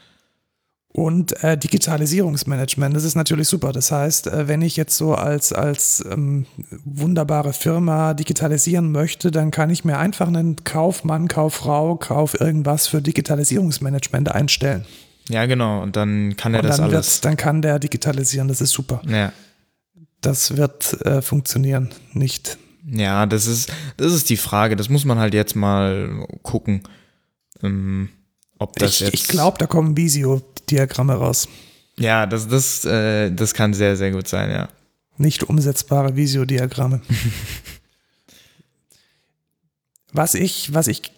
Und 0.98 1.44
äh, 1.44 1.56
Digitalisierungsmanagement, 1.60 2.96
das 2.96 3.04
ist 3.04 3.14
natürlich 3.14 3.48
super. 3.48 3.72
Das 3.72 3.92
heißt, 3.92 4.26
äh, 4.26 4.48
wenn 4.48 4.64
ich 4.64 4.76
jetzt 4.78 4.98
so 4.98 5.14
als, 5.14 5.54
als 5.54 6.04
ähm, 6.12 6.48
wunderbare 6.86 7.54
Firma 7.54 8.16
digitalisieren 8.16 8.92
möchte, 8.92 9.30
dann 9.30 9.52
kann 9.52 9.70
ich 9.70 9.86
mir 9.86 10.00
einfach 10.00 10.28
einen 10.28 10.64
Kaufmann, 10.64 11.28
Kauffrau, 11.28 11.98
Kauf 11.98 12.42
irgendwas 12.42 12.88
für 12.88 13.00
Digitalisierungsmanagement 13.00 14.32
einstellen. 14.32 14.86
Ja, 15.30 15.46
genau. 15.46 15.84
Und 15.84 15.96
dann 15.96 16.36
kann 16.36 16.56
er 16.56 16.64
das 16.64 16.78
dann 16.78 16.86
alles. 16.86 17.22
dann 17.22 17.38
kann 17.38 17.62
der 17.62 17.78
digitalisieren. 17.78 18.48
Das 18.48 18.60
ist 18.60 18.72
super. 18.72 19.00
Ja. 19.08 19.32
Das 20.22 20.58
wird 20.58 21.00
äh, 21.06 21.22
funktionieren, 21.22 21.90
nicht. 22.14 22.58
Ja, 22.90 23.28
das 23.28 23.46
ist, 23.46 23.72
das 23.98 24.14
ist 24.14 24.32
die 24.32 24.38
Frage. 24.38 24.76
Das 24.76 24.90
muss 24.90 25.06
man 25.06 25.20
halt 25.20 25.36
jetzt 25.36 25.56
mal 25.56 26.26
gucken. 26.42 26.82
Ähm, 27.62 28.10
ob 28.60 28.76
das 28.78 29.02
ich. 29.02 29.14
Ich 29.14 29.28
glaube, 29.28 29.58
da 29.58 29.68
kommen 29.68 29.98
Visio-Diagramme 29.98 31.16
raus. 31.16 31.48
Ja, 31.98 32.26
das, 32.26 32.48
das, 32.48 32.86
äh, 32.86 33.32
das 33.32 33.54
kann 33.54 33.74
sehr, 33.74 33.96
sehr 33.96 34.12
gut 34.12 34.28
sein, 34.28 34.52
ja. 34.52 34.70
Nicht 35.18 35.44
umsetzbare 35.44 36.16
Visio-Diagramme. 36.16 37.02
was 40.12 40.36
ich, 40.36 40.74
was 40.74 40.88
ich 40.88 41.12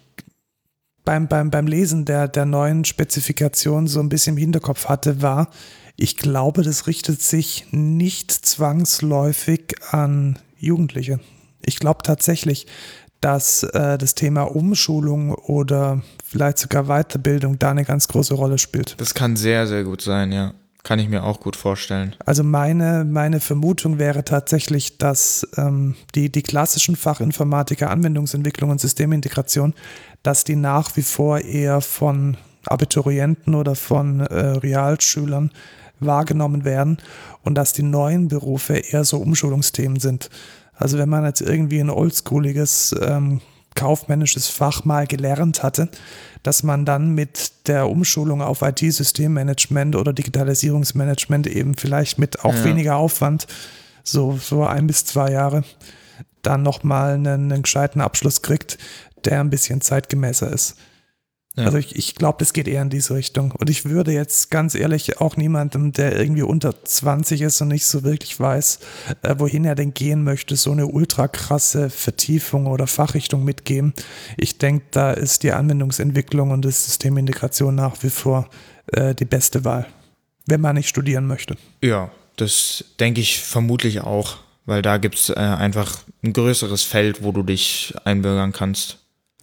beim, 1.03 1.27
beim, 1.27 1.49
beim 1.49 1.67
Lesen 1.67 2.05
der, 2.05 2.27
der 2.27 2.45
neuen 2.45 2.85
Spezifikation 2.85 3.87
so 3.87 3.99
ein 3.99 4.09
bisschen 4.09 4.35
im 4.35 4.39
Hinterkopf 4.39 4.85
hatte, 4.85 5.21
war, 5.21 5.49
ich 5.95 6.15
glaube, 6.15 6.63
das 6.63 6.87
richtet 6.87 7.21
sich 7.21 7.67
nicht 7.71 8.31
zwangsläufig 8.31 9.75
an 9.91 10.39
Jugendliche. 10.57 11.19
Ich 11.61 11.79
glaube 11.79 12.03
tatsächlich, 12.03 12.67
dass 13.21 13.63
äh, 13.63 13.97
das 13.97 14.15
Thema 14.15 14.43
Umschulung 14.43 15.33
oder 15.33 16.01
vielleicht 16.23 16.57
sogar 16.57 16.85
Weiterbildung 16.85 17.59
da 17.59 17.71
eine 17.71 17.85
ganz 17.85 18.07
große 18.07 18.33
Rolle 18.33 18.57
spielt. 18.57 18.95
Das 18.99 19.13
kann 19.13 19.35
sehr, 19.35 19.67
sehr 19.67 19.83
gut 19.83 20.01
sein, 20.01 20.31
ja. 20.31 20.53
Kann 20.83 20.97
ich 20.99 21.09
mir 21.09 21.23
auch 21.23 21.41
gut 21.41 21.57
vorstellen. 21.57 22.15
Also 22.25 22.41
meine, 22.41 23.03
meine 23.03 23.41
Vermutung 23.41 23.99
wäre 23.99 24.23
tatsächlich, 24.23 24.97
dass 24.97 25.45
ähm, 25.57 25.95
die, 26.15 26.31
die 26.31 26.41
klassischen 26.41 26.95
Fachinformatiker, 26.95 27.89
Anwendungsentwicklung 27.89 28.69
und 28.69 28.79
Systemintegration, 28.79 29.73
dass 30.23 30.45
die 30.45 30.55
nach 30.55 30.95
wie 30.95 31.01
vor 31.01 31.39
eher 31.39 31.81
von 31.81 32.37
Abiturienten 32.65 33.55
oder 33.55 33.75
von 33.75 34.21
äh, 34.21 34.35
Realschülern 34.35 35.51
wahrgenommen 35.99 36.63
werden 36.63 36.97
und 37.43 37.55
dass 37.55 37.73
die 37.73 37.83
neuen 37.83 38.29
Berufe 38.29 38.75
eher 38.75 39.03
so 39.03 39.17
Umschulungsthemen 39.17 39.99
sind. 39.99 40.29
Also 40.79 40.97
wenn 40.97 41.09
man 41.09 41.25
jetzt 41.25 41.41
irgendwie 41.41 41.79
ein 41.79 41.89
oldschooliges 41.89 42.95
ähm, 43.01 43.41
kaufmännisches 43.75 44.47
Fach 44.47 44.85
mal 44.85 45.05
gelernt 45.05 45.61
hatte, 45.61 45.89
dass 46.41 46.63
man 46.63 46.85
dann 46.85 47.13
mit 47.13 47.67
der 47.67 47.89
Umschulung 47.89 48.41
auf 48.41 48.61
IT-Systemmanagement 48.61 49.95
oder 49.95 50.13
Digitalisierungsmanagement 50.13 51.47
eben 51.47 51.75
vielleicht 51.75 52.17
mit 52.17 52.43
auch 52.45 52.55
ja. 52.55 52.63
weniger 52.63 52.95
Aufwand, 52.95 53.45
so, 54.03 54.39
so 54.41 54.63
ein 54.63 54.87
bis 54.87 55.05
zwei 55.05 55.31
Jahre, 55.31 55.63
dann 56.41 56.63
nochmal 56.63 57.15
einen, 57.15 57.51
einen 57.51 57.61
gescheiten 57.63 58.01
Abschluss 58.01 58.41
kriegt, 58.41 58.77
der 59.25 59.41
ein 59.41 59.49
bisschen 59.49 59.81
zeitgemäßer 59.81 60.51
ist. 60.51 60.77
Ja. 61.59 61.65
Also 61.65 61.77
ich, 61.77 61.95
ich 61.97 62.15
glaube, 62.15 62.37
das 62.39 62.53
geht 62.53 62.67
eher 62.67 62.81
in 62.81 62.89
diese 62.89 63.13
Richtung. 63.15 63.51
Und 63.51 63.69
ich 63.69 63.83
würde 63.83 64.13
jetzt 64.13 64.49
ganz 64.49 64.75
ehrlich 64.75 65.19
auch 65.19 65.35
niemandem, 65.35 65.91
der 65.91 66.17
irgendwie 66.17 66.43
unter 66.43 66.83
20 66.83 67.41
ist 67.41 67.61
und 67.61 67.67
nicht 67.67 67.85
so 67.85 68.03
wirklich 68.03 68.39
weiß, 68.39 68.79
äh, 69.23 69.35
wohin 69.37 69.65
er 69.65 69.75
denn 69.75 69.93
gehen 69.93 70.23
möchte, 70.23 70.55
so 70.55 70.71
eine 70.71 70.87
ultra 70.87 71.27
krasse 71.27 71.89
Vertiefung 71.89 72.67
oder 72.67 72.87
Fachrichtung 72.87 73.43
mitgeben. 73.43 73.93
Ich 74.37 74.57
denke, 74.57 74.85
da 74.91 75.11
ist 75.11 75.43
die 75.43 75.51
Anwendungsentwicklung 75.51 76.51
und 76.51 76.63
das 76.63 76.85
Systemintegration 76.85 77.75
nach 77.75 78.01
wie 78.03 78.09
vor 78.09 78.47
äh, 78.93 79.13
die 79.13 79.25
beste 79.25 79.65
Wahl, 79.65 79.85
wenn 80.45 80.61
man 80.61 80.77
nicht 80.77 80.87
studieren 80.87 81.27
möchte. 81.27 81.57
Ja, 81.83 82.09
das 82.37 82.85
denke 83.01 83.19
ich 83.19 83.39
vermutlich 83.39 83.99
auch, 83.99 84.37
weil 84.65 84.81
da 84.81 84.97
gibt 84.97 85.15
es 85.15 85.29
äh, 85.29 85.33
einfach 85.33 85.99
ein 86.23 86.31
größeres 86.31 86.83
Feld, 86.83 87.21
wo 87.21 87.33
du 87.33 87.43
dich 87.43 87.93
einbürgern 88.05 88.53
kannst. 88.53 88.98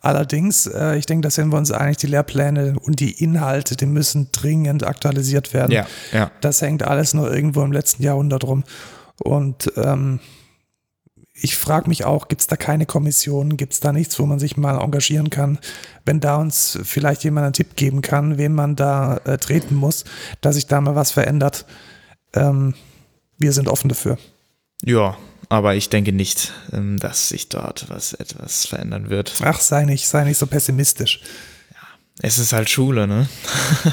Allerdings, 0.06 0.68
äh, 0.68 0.96
ich 0.96 1.06
denke, 1.06 1.22
da 1.22 1.30
sind 1.30 1.50
wir 1.50 1.58
uns 1.58 1.72
einig, 1.72 1.96
die 1.96 2.06
Lehrpläne 2.06 2.76
und 2.80 3.00
die 3.00 3.10
Inhalte, 3.10 3.74
die 3.74 3.86
müssen 3.86 4.28
dringend 4.30 4.86
aktualisiert 4.86 5.52
werden. 5.52 5.72
Ja, 5.72 5.84
ja. 6.12 6.30
Das 6.40 6.62
hängt 6.62 6.84
alles 6.84 7.12
nur 7.12 7.34
irgendwo 7.34 7.62
im 7.62 7.72
letzten 7.72 8.04
Jahrhundert 8.04 8.44
rum. 8.44 8.62
Und 9.18 9.72
ähm, 9.74 10.20
ich 11.34 11.56
frage 11.56 11.88
mich 11.88 12.04
auch, 12.04 12.28
gibt 12.28 12.40
es 12.40 12.46
da 12.46 12.54
keine 12.54 12.86
Kommission, 12.86 13.56
gibt 13.56 13.72
es 13.72 13.80
da 13.80 13.90
nichts, 13.92 14.16
wo 14.20 14.26
man 14.26 14.38
sich 14.38 14.56
mal 14.56 14.80
engagieren 14.80 15.28
kann, 15.28 15.58
wenn 16.04 16.20
da 16.20 16.36
uns 16.36 16.78
vielleicht 16.84 17.24
jemand 17.24 17.46
einen 17.46 17.52
Tipp 17.54 17.74
geben 17.74 18.00
kann, 18.00 18.38
wem 18.38 18.54
man 18.54 18.76
da 18.76 19.16
äh, 19.24 19.38
treten 19.38 19.74
muss, 19.74 20.04
dass 20.40 20.54
sich 20.54 20.68
da 20.68 20.80
mal 20.80 20.94
was 20.94 21.10
verändert. 21.10 21.66
Ähm, 22.32 22.74
wir 23.38 23.52
sind 23.52 23.66
offen 23.66 23.88
dafür. 23.88 24.18
Ja, 24.84 25.16
aber 25.48 25.74
ich 25.74 25.88
denke 25.88 26.12
nicht, 26.12 26.52
ähm, 26.72 26.98
dass 26.98 27.28
sich 27.28 27.48
dort 27.48 27.88
was 27.88 28.12
etwas 28.12 28.66
verändern 28.66 29.10
wird. 29.10 29.34
Ach, 29.42 29.60
sei 29.60 29.84
nicht, 29.84 30.06
sei 30.06 30.24
nicht 30.24 30.38
so 30.38 30.46
pessimistisch. 30.46 31.20
Ja, 31.72 31.80
es 32.22 32.38
ist 32.38 32.52
halt 32.52 32.70
Schule, 32.70 33.06
ne? 33.06 33.28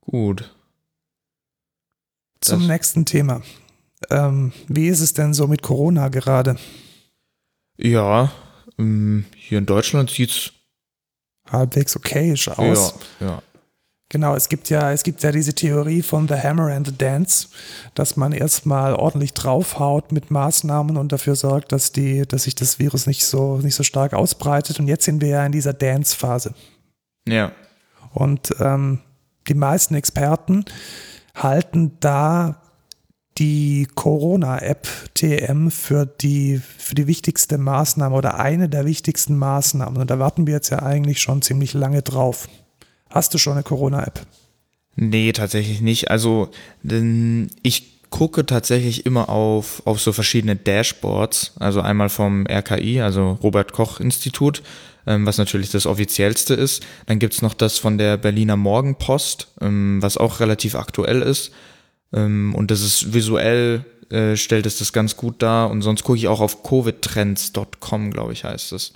Gut. 0.00 0.54
Zum 2.40 2.60
das 2.60 2.68
nächsten 2.68 3.04
Thema. 3.04 3.42
Ähm, 4.10 4.52
wie 4.68 4.88
ist 4.88 5.00
es 5.00 5.14
denn 5.14 5.34
so 5.34 5.48
mit 5.48 5.62
Corona 5.62 6.08
gerade? 6.08 6.56
Ja, 7.76 8.32
ähm, 8.78 9.24
hier 9.36 9.58
in 9.58 9.66
Deutschland 9.66 10.10
sieht 10.10 10.30
es 10.30 10.52
halbwegs 11.50 11.96
okayisch 11.96 12.48
aus. 12.48 12.94
Ja, 13.20 13.26
ja. 13.26 13.42
Genau, 14.08 14.36
es 14.36 14.48
gibt 14.48 14.70
ja, 14.70 14.92
es 14.92 15.02
gibt 15.02 15.22
ja 15.24 15.32
diese 15.32 15.52
Theorie 15.52 16.00
von 16.00 16.28
The 16.28 16.34
Hammer 16.34 16.72
and 16.72 16.86
the 16.86 16.96
Dance, 16.96 17.48
dass 17.94 18.16
man 18.16 18.30
erstmal 18.30 18.94
ordentlich 18.94 19.34
draufhaut 19.34 20.12
mit 20.12 20.30
Maßnahmen 20.30 20.96
und 20.96 21.10
dafür 21.10 21.34
sorgt, 21.34 21.72
dass 21.72 21.90
die, 21.90 22.22
dass 22.22 22.44
sich 22.44 22.54
das 22.54 22.78
Virus 22.78 23.06
nicht 23.06 23.26
so, 23.26 23.58
nicht 23.58 23.74
so 23.74 23.82
stark 23.82 24.14
ausbreitet. 24.14 24.78
Und 24.78 24.86
jetzt 24.86 25.04
sind 25.04 25.20
wir 25.20 25.28
ja 25.28 25.44
in 25.44 25.50
dieser 25.50 25.72
Dance-Phase. 25.72 26.54
Ja. 27.26 27.50
Und 28.14 28.54
ähm, 28.60 29.00
die 29.48 29.54
meisten 29.54 29.96
Experten 29.96 30.64
halten 31.34 31.96
da 31.98 32.62
die 33.38 33.88
Corona-App 33.94 34.86
TM 35.14 35.70
für 35.70 36.06
die, 36.06 36.62
für 36.78 36.94
die 36.94 37.08
wichtigste 37.08 37.58
Maßnahme 37.58 38.14
oder 38.14 38.38
eine 38.38 38.68
der 38.68 38.86
wichtigsten 38.86 39.36
Maßnahmen. 39.36 40.00
Und 40.00 40.10
da 40.10 40.20
warten 40.20 40.46
wir 40.46 40.54
jetzt 40.54 40.70
ja 40.70 40.78
eigentlich 40.80 41.20
schon 41.20 41.42
ziemlich 41.42 41.74
lange 41.74 42.02
drauf. 42.02 42.48
Hast 43.10 43.34
du 43.34 43.38
schon 43.38 43.54
eine 43.54 43.62
Corona-App? 43.62 44.26
Nee, 44.96 45.32
tatsächlich 45.32 45.80
nicht. 45.80 46.10
Also 46.10 46.50
denn 46.82 47.50
ich 47.62 47.96
gucke 48.10 48.46
tatsächlich 48.46 49.04
immer 49.04 49.28
auf, 49.28 49.82
auf 49.84 50.00
so 50.00 50.12
verschiedene 50.12 50.56
Dashboards. 50.56 51.52
Also 51.58 51.80
einmal 51.80 52.08
vom 52.08 52.46
RKI, 52.46 53.00
also 53.00 53.38
Robert 53.42 53.72
Koch 53.72 54.00
Institut, 54.00 54.62
ähm, 55.06 55.26
was 55.26 55.38
natürlich 55.38 55.70
das 55.70 55.86
offiziellste 55.86 56.54
ist. 56.54 56.82
Dann 57.06 57.18
gibt's 57.18 57.42
noch 57.42 57.54
das 57.54 57.78
von 57.78 57.98
der 57.98 58.16
Berliner 58.16 58.56
Morgenpost, 58.56 59.48
ähm, 59.60 59.98
was 60.00 60.16
auch 60.16 60.40
relativ 60.40 60.74
aktuell 60.74 61.22
ist. 61.22 61.50
Ähm, 62.12 62.54
und 62.54 62.70
das 62.70 62.80
ist 62.80 63.12
visuell, 63.12 63.84
äh, 64.10 64.36
stellt 64.36 64.66
es 64.66 64.78
das 64.78 64.92
ganz 64.92 65.16
gut 65.16 65.42
dar. 65.42 65.70
Und 65.70 65.82
sonst 65.82 66.04
gucke 66.04 66.18
ich 66.18 66.28
auch 66.28 66.40
auf 66.40 66.62
covidtrends.com, 66.62 68.10
glaube 68.10 68.32
ich, 68.32 68.44
heißt 68.44 68.72
es. 68.72 68.92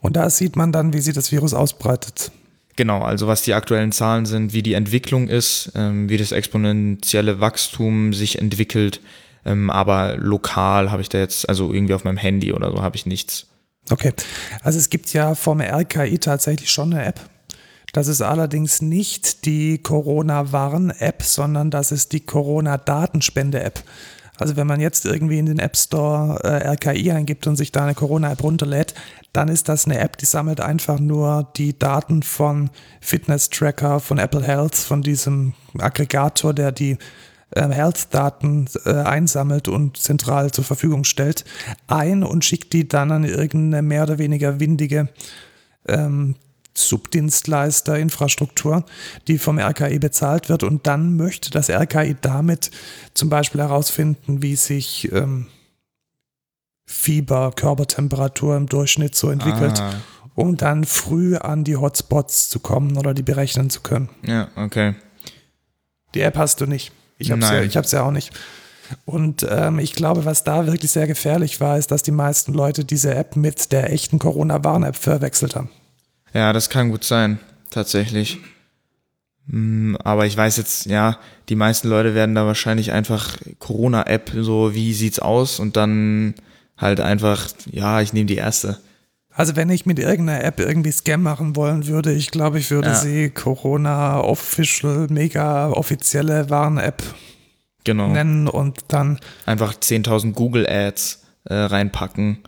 Und 0.00 0.16
da 0.16 0.28
sieht 0.30 0.56
man 0.56 0.72
dann, 0.72 0.92
wie 0.92 1.00
sich 1.00 1.14
das 1.14 1.32
Virus 1.32 1.54
ausbreitet. 1.54 2.30
Genau, 2.76 3.02
also 3.02 3.26
was 3.28 3.42
die 3.42 3.54
aktuellen 3.54 3.92
Zahlen 3.92 4.26
sind, 4.26 4.52
wie 4.52 4.62
die 4.62 4.74
Entwicklung 4.74 5.28
ist, 5.28 5.72
ähm, 5.76 6.08
wie 6.08 6.16
das 6.16 6.32
exponentielle 6.32 7.40
Wachstum 7.40 8.12
sich 8.12 8.40
entwickelt. 8.40 9.00
Ähm, 9.44 9.70
aber 9.70 10.16
lokal 10.16 10.90
habe 10.90 11.02
ich 11.02 11.08
da 11.08 11.18
jetzt, 11.18 11.48
also 11.48 11.72
irgendwie 11.72 11.94
auf 11.94 12.04
meinem 12.04 12.16
Handy 12.16 12.52
oder 12.52 12.70
so, 12.70 12.82
habe 12.82 12.96
ich 12.96 13.06
nichts. 13.06 13.46
Okay, 13.90 14.12
also 14.62 14.78
es 14.78 14.88
gibt 14.88 15.12
ja 15.12 15.34
vom 15.34 15.60
RKI 15.60 16.18
tatsächlich 16.18 16.70
schon 16.70 16.92
eine 16.92 17.04
App. 17.04 17.20
Das 17.92 18.08
ist 18.08 18.22
allerdings 18.22 18.82
nicht 18.82 19.44
die 19.44 19.78
Corona-Warn-App, 19.78 21.22
sondern 21.22 21.70
das 21.70 21.92
ist 21.92 22.12
die 22.12 22.20
Corona-Datenspende-App. 22.20 23.84
Also 24.38 24.56
wenn 24.56 24.66
man 24.66 24.80
jetzt 24.80 25.06
irgendwie 25.06 25.38
in 25.38 25.46
den 25.46 25.58
App 25.58 25.76
Store 25.76 26.40
äh, 26.42 26.68
RKI 26.68 27.12
eingibt 27.12 27.46
und 27.46 27.56
sich 27.56 27.70
da 27.70 27.84
eine 27.84 27.94
Corona-App 27.94 28.42
runterlädt, 28.42 28.94
dann 29.32 29.48
ist 29.48 29.68
das 29.68 29.86
eine 29.86 29.98
App, 29.98 30.16
die 30.16 30.26
sammelt 30.26 30.60
einfach 30.60 30.98
nur 30.98 31.48
die 31.56 31.78
Daten 31.78 32.22
von 32.22 32.70
Fitness-Tracker, 33.00 34.00
von 34.00 34.18
Apple 34.18 34.42
Health, 34.42 34.74
von 34.74 35.02
diesem 35.02 35.54
Aggregator, 35.78 36.52
der 36.52 36.72
die 36.72 36.98
äh, 37.50 37.68
Health-Daten 37.68 38.66
äh, 38.84 38.92
einsammelt 38.92 39.68
und 39.68 39.96
zentral 39.96 40.50
zur 40.50 40.64
Verfügung 40.64 41.04
stellt, 41.04 41.44
ein 41.86 42.24
und 42.24 42.44
schickt 42.44 42.72
die 42.72 42.88
dann 42.88 43.12
an 43.12 43.24
irgendeine 43.24 43.82
mehr 43.82 44.02
oder 44.02 44.18
weniger 44.18 44.58
windige 44.58 45.08
ähm, 45.86 46.34
Subdienstleister, 46.76 47.98
Infrastruktur, 47.98 48.84
die 49.28 49.38
vom 49.38 49.58
RKI 49.58 49.98
bezahlt 49.98 50.48
wird. 50.48 50.62
Und 50.62 50.86
dann 50.86 51.16
möchte 51.16 51.50
das 51.50 51.70
RKI 51.70 52.16
damit 52.20 52.70
zum 53.14 53.28
Beispiel 53.28 53.60
herausfinden, 53.60 54.42
wie 54.42 54.56
sich 54.56 55.10
ähm, 55.12 55.46
Fieber, 56.86 57.52
Körpertemperatur 57.54 58.56
im 58.56 58.66
Durchschnitt 58.66 59.14
so 59.14 59.30
entwickelt, 59.30 59.80
Ah. 59.80 59.94
um 60.34 60.56
dann 60.56 60.84
früh 60.84 61.36
an 61.36 61.64
die 61.64 61.76
Hotspots 61.76 62.50
zu 62.50 62.60
kommen 62.60 62.96
oder 62.98 63.14
die 63.14 63.22
berechnen 63.22 63.70
zu 63.70 63.80
können. 63.80 64.10
Ja, 64.22 64.48
okay. 64.56 64.94
Die 66.14 66.20
App 66.20 66.36
hast 66.36 66.60
du 66.60 66.66
nicht. 66.66 66.92
Ich 67.18 67.30
habe 67.30 67.40
ja, 67.40 67.62
ich 67.62 67.76
hab's 67.76 67.92
ja 67.92 68.02
auch 68.02 68.10
nicht. 68.10 68.32
Und 69.06 69.46
ähm, 69.48 69.78
ich 69.78 69.94
glaube, 69.94 70.24
was 70.26 70.44
da 70.44 70.66
wirklich 70.66 70.90
sehr 70.90 71.06
gefährlich 71.06 71.60
war, 71.60 71.78
ist, 71.78 71.90
dass 71.90 72.02
die 72.02 72.10
meisten 72.10 72.52
Leute 72.52 72.84
diese 72.84 73.14
App 73.14 73.34
mit 73.34 73.72
der 73.72 73.90
echten 73.92 74.18
Corona-Warn-App 74.18 74.96
verwechselt 74.96 75.56
haben. 75.56 75.70
Ja, 76.34 76.52
das 76.52 76.68
kann 76.68 76.90
gut 76.90 77.04
sein, 77.04 77.38
tatsächlich. 77.70 78.38
Hm, 79.48 79.96
Aber 80.02 80.26
ich 80.26 80.36
weiß 80.36 80.56
jetzt, 80.56 80.86
ja, 80.86 81.18
die 81.48 81.54
meisten 81.56 81.88
Leute 81.88 82.14
werden 82.14 82.34
da 82.34 82.46
wahrscheinlich 82.46 82.92
einfach 82.92 83.36
Corona-App, 83.58 84.32
so 84.40 84.74
wie 84.74 84.92
sieht's 84.94 85.18
aus 85.18 85.60
und 85.60 85.76
dann 85.76 86.34
halt 86.76 87.00
einfach, 87.00 87.48
ja, 87.70 88.00
ich 88.00 88.12
nehme 88.12 88.26
die 88.26 88.36
erste. 88.36 88.78
Also 89.30 89.56
wenn 89.56 89.68
ich 89.68 89.84
mit 89.84 89.98
irgendeiner 89.98 90.44
App 90.44 90.60
irgendwie 90.60 90.92
Scam 90.92 91.22
machen 91.22 91.56
wollen 91.56 91.86
würde, 91.86 92.12
ich 92.12 92.30
glaube, 92.30 92.58
ich 92.58 92.70
würde 92.70 92.90
Ja. 92.90 92.94
sie 92.94 93.30
Corona 93.30 94.20
Official 94.20 95.08
Mega 95.10 95.70
offizielle 95.70 96.48
Warn-App 96.50 97.02
Genau. 97.84 98.08
nennen 98.08 98.48
und 98.48 98.78
dann 98.88 99.18
Einfach 99.44 99.74
10.000 99.74 100.32
Google-Ads 100.32 101.22
äh, 101.44 101.54
reinpacken. 101.54 102.38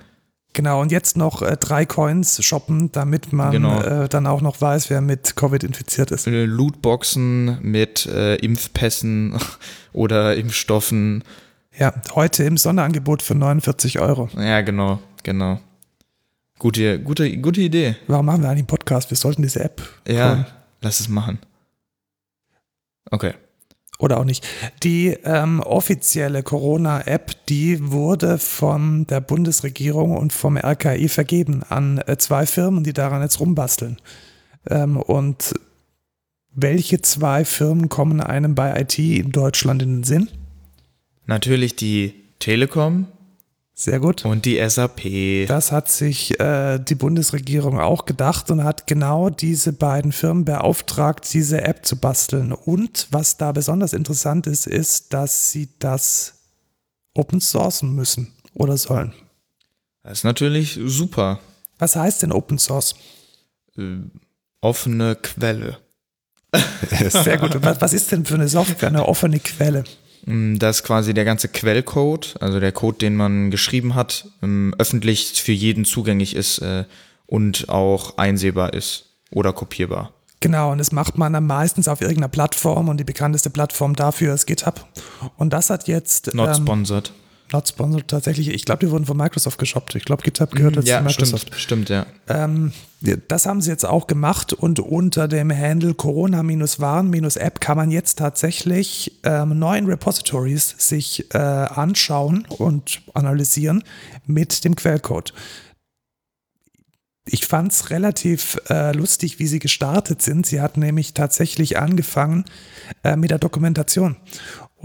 Genau 0.57 0.81
und 0.81 0.91
jetzt 0.91 1.17
noch 1.17 1.43
äh, 1.43 1.57
drei 1.57 1.87
Coins 1.87 2.43
shoppen, 2.45 2.91
damit 2.91 3.33
man 3.33 3.53
Genau. 3.53 3.81
äh, 3.81 4.09
dann 4.09 4.27
auch 4.27 4.41
noch 4.41 4.61
weiß, 4.61 4.91
wer 4.91 5.01
mit 5.01 5.37
Covid 5.37 5.63
infiziert 5.63 6.11
ist. 6.11 6.27
Äh, 6.27 6.45
Lootboxen 6.47 7.59
mit 7.63 8.07
äh, 8.07 8.35
Impfpässen 8.37 9.39
oder 9.93 10.35
Impfstoffen. 10.35 11.23
Ja, 11.79 11.93
heute 12.17 12.43
im 12.43 12.57
Sonderangebot 12.57 13.23
für 13.23 13.35
49 13.37 14.01
Euro. 14.01 14.29
Ja, 14.37 14.63
genau, 14.63 14.99
genau. 15.23 15.61
Gute, 16.59 16.99
gute, 17.01 17.37
gute 17.39 17.61
Idee. 17.61 17.97
Warum 18.09 18.27
machen 18.27 18.41
wir 18.43 18.49
eigentlich 18.49 18.61
einen 18.61 18.67
Podcast? 18.67 19.11
Wir 19.11 19.17
sollten 19.17 19.43
diese 19.43 19.63
App 19.63 19.83
Ja, 20.09 20.31
holen. 20.31 20.47
lass 20.81 20.99
es 21.01 21.09
machen. 21.09 21.39
Okay. 23.11 23.35
Oder 23.99 24.19
auch 24.19 24.25
nicht. 24.25 24.47
Die 24.83 25.09
ähm, 25.25 25.61
offizielle 25.61 26.43
Corona-App, 26.43 27.47
die 27.47 27.91
wurde 27.91 28.39
von 28.39 29.07
der 29.07 29.21
Bundesregierung 29.21 30.17
und 30.17 30.33
vom 30.33 30.57
RKI 30.57 31.09
vergeben 31.09 31.63
an 31.69 31.99
äh, 32.07 32.17
zwei 32.19 32.47
Firmen, 32.47 32.85
die 32.85 32.93
daran 32.93 33.23
jetzt 33.23 33.41
rumbasteln. 33.41 33.97
Ähm, 34.69 34.97
und 34.97 35.55
welche 36.53 37.01
zwei 37.03 37.45
Firmen 37.45 37.89
kommen 37.89 38.21
einem 38.21 38.55
bei 38.55 38.81
IT 38.81 38.99
in 38.99 39.33
Deutschland 39.33 39.83
in 39.83 39.97
den 39.97 40.05
Sinn? 40.05 40.29
Natürlich 41.27 41.77
die 41.77 42.15
Telekom 42.39 43.09
Sehr 43.79 44.01
gut. 44.01 44.25
und 44.25 44.47
die 44.47 44.59
SAP. 44.67 45.47
Das 45.49 45.71
hat 45.71 45.91
sich 45.91 46.41
äh, 46.41 46.79
die 46.79 46.95
Bundesregierung 46.95 47.79
auch 47.79 48.07
gedacht 48.07 48.51
und 48.51 48.65
hat 48.65 48.87
genau 48.87 49.29
diese 49.29 49.75
beiden 49.75 50.13
Firmen 50.13 50.47
beauftragt, 50.47 51.31
diese 51.35 51.61
App 51.61 51.85
zu 51.85 51.97
basteln. 51.97 52.53
Und 52.53 53.07
was 53.11 53.37
da 53.37 53.53
besonders 53.53 53.93
interessant 53.93 54.47
ist, 54.47 54.67
ist, 54.67 55.13
dass 55.13 55.51
sie 55.51 55.69
das 55.79 56.37
open 57.13 57.41
sourcen 57.41 57.95
müssen 57.95 58.33
oder 58.55 58.79
sollen. 58.79 59.13
Das 60.03 60.19
ist 60.19 60.25
natürlich 60.25 60.81
super. 60.83 61.41
Was 61.79 61.97
heißt 61.97 62.23
denn 62.23 62.33
Open 62.33 62.59
Source? 62.59 62.95
Äh, 63.77 63.99
offene 64.63 65.17
Quelle. 65.17 65.77
Sehr 67.11 67.37
gut. 67.37 67.55
Und 67.55 67.63
was, 67.63 67.81
was 67.83 67.93
ist 67.93 68.11
denn 68.11 68.25
für 68.25 68.37
eine 68.37 68.49
Software, 68.49 68.89
eine 68.89 69.07
offene 69.07 69.39
Quelle? 69.39 69.85
Mm, 70.27 70.59
Dass 70.59 70.83
quasi 70.83 71.15
der 71.15 71.25
ganze 71.25 71.49
Quellcode, 71.49 72.37
also 72.41 72.61
der 72.61 72.73
Code, 72.73 72.99
den 72.99 73.17
man 73.17 73.51
geschrieben 73.51 73.95
hat, 73.95 74.27
ähm, 74.43 74.75
öffentlich 74.79 75.41
für 75.43 75.53
jeden 75.53 75.85
zugänglich 75.85 76.37
ist 76.37 76.59
äh, 76.59 76.85
und 77.27 77.69
auch 77.69 78.19
einsehbar 78.19 78.75
ist 78.75 79.07
oder 79.31 79.53
kopierbar. 79.53 80.13
Genau, 80.41 80.73
und 80.73 80.79
das 80.79 80.93
macht 80.93 81.17
man 81.17 81.33
dann 81.33 81.47
meistens 81.47 81.89
auf 81.89 82.01
irgendeiner 82.01 82.29
Plattform 82.29 82.89
und 82.89 82.99
die 82.99 83.05
bekannteste 83.05 83.51
Plattform 83.51 83.97
dafür 83.97 84.35
ist 84.35 84.47
GitHub. 84.47 84.87
Und 85.37 85.53
das 85.53 85.71
hat 85.71 85.89
jetzt 85.89 86.35
Not 86.35 86.49
ähm, 86.49 86.55
sponsored. 86.55 87.13
Not 87.53 87.69
sponsored 87.69 88.09
tatsächlich. 88.09 88.49
Ich 88.49 88.65
glaube, 88.65 88.85
die 88.85 88.91
wurden 88.91 89.07
von 89.07 89.17
Microsoft 89.17 89.59
geshoppt. 89.59 89.95
Ich 89.95 90.05
glaube, 90.05 90.23
GitHub 90.23 90.53
gehört 90.53 90.77
jetzt 90.77 90.87
zu 90.87 90.93
Ja, 90.93 91.01
Microsoft. 91.01 91.49
stimmt, 91.55 91.87
stimmt, 91.87 91.89
ja. 91.89 92.07
Ähm, 92.29 92.73
das 93.29 93.47
haben 93.47 93.61
sie 93.61 93.71
jetzt 93.71 93.85
auch 93.85 94.07
gemacht 94.07 94.53
und 94.53 94.81
unter 94.81 95.29
dem 95.29 95.51
Handle 95.57 95.95
Corona-Warn-App 95.95 97.61
kann 97.61 97.77
man 97.77 97.91
jetzt 97.91 98.19
tatsächlich 98.19 99.21
ähm, 99.23 99.59
neuen 99.59 99.87
Repositories 99.87 100.75
sich 100.79 101.33
äh, 101.35 101.39
anschauen 101.39 102.47
und 102.49 103.03
analysieren 103.15 103.85
mit 104.25 104.65
dem 104.65 104.75
Quellcode. 104.77 105.33
Ich 107.29 107.47
fand 107.47 107.73
es 107.73 107.91
relativ 107.91 108.57
äh, 108.71 108.93
lustig, 108.93 109.41
wie 109.41 109.49
sie 109.49 109.59
gestartet 109.59 110.23
sind. 110.23 110.47
Sie 110.47 110.61
hatten 110.61 110.79
nämlich 110.81 111.13
tatsächlich 111.13 111.77
angefangen 111.77 112.45
äh, 113.03 113.17
mit 113.17 113.31
der 113.31 113.39
Dokumentation 113.41 114.17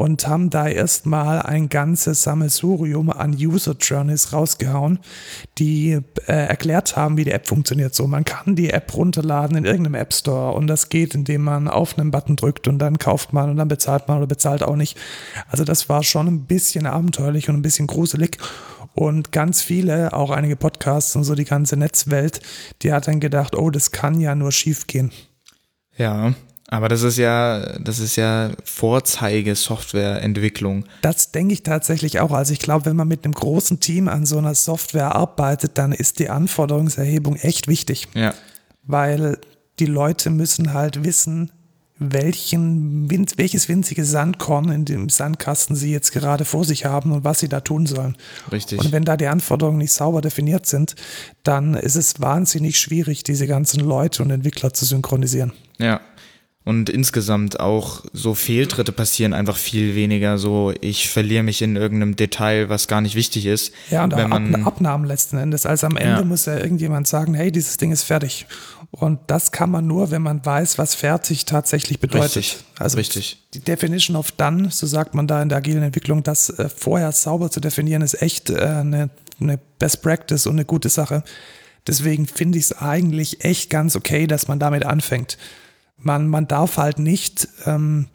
und 0.01 0.27
haben 0.27 0.49
da 0.49 0.67
erstmal 0.67 1.43
ein 1.43 1.69
ganzes 1.69 2.23
Sammelsurium 2.23 3.11
an 3.11 3.35
User 3.35 3.75
Journeys 3.79 4.33
rausgehauen, 4.33 4.97
die 5.59 5.99
äh, 6.25 6.47
erklärt 6.47 6.95
haben, 6.95 7.17
wie 7.17 7.23
die 7.23 7.29
App 7.29 7.45
funktioniert. 7.45 7.93
So, 7.93 8.07
man 8.07 8.25
kann 8.25 8.55
die 8.55 8.71
App 8.71 8.95
runterladen 8.95 9.57
in 9.57 9.65
irgendeinem 9.65 9.93
App 9.93 10.11
Store 10.11 10.55
und 10.55 10.65
das 10.65 10.89
geht, 10.89 11.13
indem 11.13 11.43
man 11.43 11.67
auf 11.67 11.99
einen 11.99 12.09
Button 12.09 12.35
drückt 12.35 12.67
und 12.67 12.79
dann 12.79 12.97
kauft 12.97 13.31
man 13.31 13.51
und 13.51 13.57
dann 13.57 13.67
bezahlt 13.67 14.07
man 14.07 14.17
oder 14.17 14.25
bezahlt 14.25 14.63
auch 14.63 14.75
nicht. 14.75 14.97
Also 15.49 15.65
das 15.65 15.87
war 15.87 16.01
schon 16.01 16.25
ein 16.25 16.45
bisschen 16.47 16.87
abenteuerlich 16.87 17.47
und 17.47 17.57
ein 17.57 17.61
bisschen 17.61 17.85
gruselig. 17.85 18.39
Und 18.95 19.31
ganz 19.31 19.61
viele, 19.61 20.13
auch 20.13 20.31
einige 20.31 20.55
Podcasts 20.55 21.15
und 21.15 21.25
so 21.25 21.35
die 21.35 21.45
ganze 21.45 21.77
Netzwelt, 21.77 22.41
die 22.81 22.91
hat 22.91 23.07
dann 23.07 23.19
gedacht, 23.19 23.55
oh, 23.55 23.69
das 23.69 23.91
kann 23.91 24.19
ja 24.19 24.33
nur 24.33 24.51
schief 24.51 24.87
gehen. 24.87 25.11
Ja, 25.95 26.33
aber 26.71 26.87
das 26.87 27.03
ist 27.03 27.17
ja, 27.17 27.77
das 27.79 27.99
ist 27.99 28.15
ja 28.15 28.51
Vorzeige-Softwareentwicklung. 28.63 30.85
Das 31.01 31.31
denke 31.31 31.53
ich 31.53 31.63
tatsächlich 31.63 32.21
auch. 32.21 32.31
Also 32.31 32.53
ich 32.53 32.59
glaube, 32.59 32.85
wenn 32.85 32.95
man 32.95 33.09
mit 33.09 33.25
einem 33.25 33.33
großen 33.33 33.81
Team 33.81 34.07
an 34.07 34.25
so 34.25 34.37
einer 34.37 34.55
Software 34.55 35.13
arbeitet, 35.13 35.77
dann 35.77 35.91
ist 35.91 36.19
die 36.19 36.29
Anforderungserhebung 36.29 37.35
echt 37.35 37.67
wichtig, 37.67 38.07
Ja, 38.15 38.33
weil 38.83 39.37
die 39.79 39.85
Leute 39.85 40.29
müssen 40.29 40.73
halt 40.73 41.03
wissen, 41.03 41.51
welchen, 42.03 43.07
welches 43.37 43.69
winzige 43.69 44.05
Sandkorn 44.05 44.69
in 44.69 44.85
dem 44.85 45.09
Sandkasten 45.09 45.75
sie 45.75 45.91
jetzt 45.91 46.11
gerade 46.11 46.45
vor 46.45 46.65
sich 46.65 46.85
haben 46.85 47.11
und 47.11 47.23
was 47.23 47.41
sie 47.41 47.49
da 47.49 47.59
tun 47.59 47.85
sollen. 47.85 48.17
richtig. 48.51 48.79
Und 48.79 48.91
wenn 48.91 49.03
da 49.03 49.17
die 49.17 49.27
Anforderungen 49.27 49.77
nicht 49.77 49.91
sauber 49.91 50.21
definiert 50.21 50.65
sind, 50.65 50.95
dann 51.43 51.75
ist 51.75 51.95
es 51.95 52.19
wahnsinnig 52.19 52.79
schwierig, 52.79 53.23
diese 53.23 53.45
ganzen 53.45 53.81
Leute 53.81 54.23
und 54.23 54.31
Entwickler 54.31 54.73
zu 54.73 54.85
synchronisieren. 54.85 55.53
Ja. 55.77 56.01
Und 56.63 56.91
insgesamt 56.91 57.59
auch 57.59 58.03
so 58.13 58.35
Fehltritte 58.35 58.91
passieren 58.91 59.33
einfach 59.33 59.57
viel 59.57 59.95
weniger. 59.95 60.37
So, 60.37 60.71
ich 60.79 61.09
verliere 61.09 61.41
mich 61.41 61.63
in 61.63 61.75
irgendeinem 61.75 62.15
Detail, 62.15 62.69
was 62.69 62.87
gar 62.87 63.01
nicht 63.01 63.15
wichtig 63.15 63.47
ist. 63.47 63.73
Ja, 63.89 64.03
und 64.03 64.15
wenn 64.15 64.31
Ab 64.31 64.41
man, 64.41 64.65
Abnahmen 64.65 65.05
letzten 65.05 65.37
Endes. 65.37 65.65
Also 65.65 65.87
am 65.87 65.97
Ende 65.97 66.19
Ja. 66.19 66.23
muss 66.23 66.45
ja 66.45 66.57
irgendjemand 66.57 67.07
sagen, 67.07 67.33
hey, 67.33 67.51
dieses 67.51 67.77
Ding 67.77 67.91
ist 67.91 68.03
fertig. 68.03 68.45
Und 68.91 69.19
das 69.25 69.51
kann 69.51 69.71
man 69.71 69.87
nur, 69.87 70.11
wenn 70.11 70.21
man 70.21 70.45
weiß, 70.45 70.77
was 70.77 70.93
fertig 70.93 71.45
tatsächlich 71.45 71.99
bedeutet. 71.99 72.35
Richtig, 72.35 72.57
also 72.77 72.97
richtig. 72.97 73.39
die 73.55 73.61
Definition 73.61 74.15
of 74.15 74.31
Done, 74.33 74.69
so 74.69 74.85
sagt 74.85 75.15
man 75.15 75.25
da 75.25 75.41
in 75.41 75.49
der 75.49 75.59
agilen 75.59 75.81
Entwicklung, 75.81 76.21
das 76.21 76.49
äh, 76.51 76.69
vorher 76.69 77.11
sauber 77.11 77.49
zu 77.49 77.59
definieren, 77.59 78.03
ist 78.03 78.21
echt 78.21 78.51
äh, 78.51 78.57
eine, 78.59 79.09
eine 79.39 79.59
Best 79.79 80.03
Practice 80.03 80.45
und 80.45 80.53
eine 80.53 80.65
gute 80.65 80.89
Sache. 80.89 81.23
Deswegen 81.87 82.27
finde 82.27 82.59
ich 82.59 82.65
es 82.65 82.77
eigentlich 82.77 83.43
echt 83.43 83.71
ganz 83.71 83.95
okay, 83.95 84.27
dass 84.27 84.47
man 84.47 84.59
damit 84.59 84.85
anfängt. 84.85 85.39
Man, 86.01 86.27
man 86.27 86.47
darf 86.47 86.77
halt 86.77 86.99
nicht 86.99 87.47
ähm, 87.65 88.07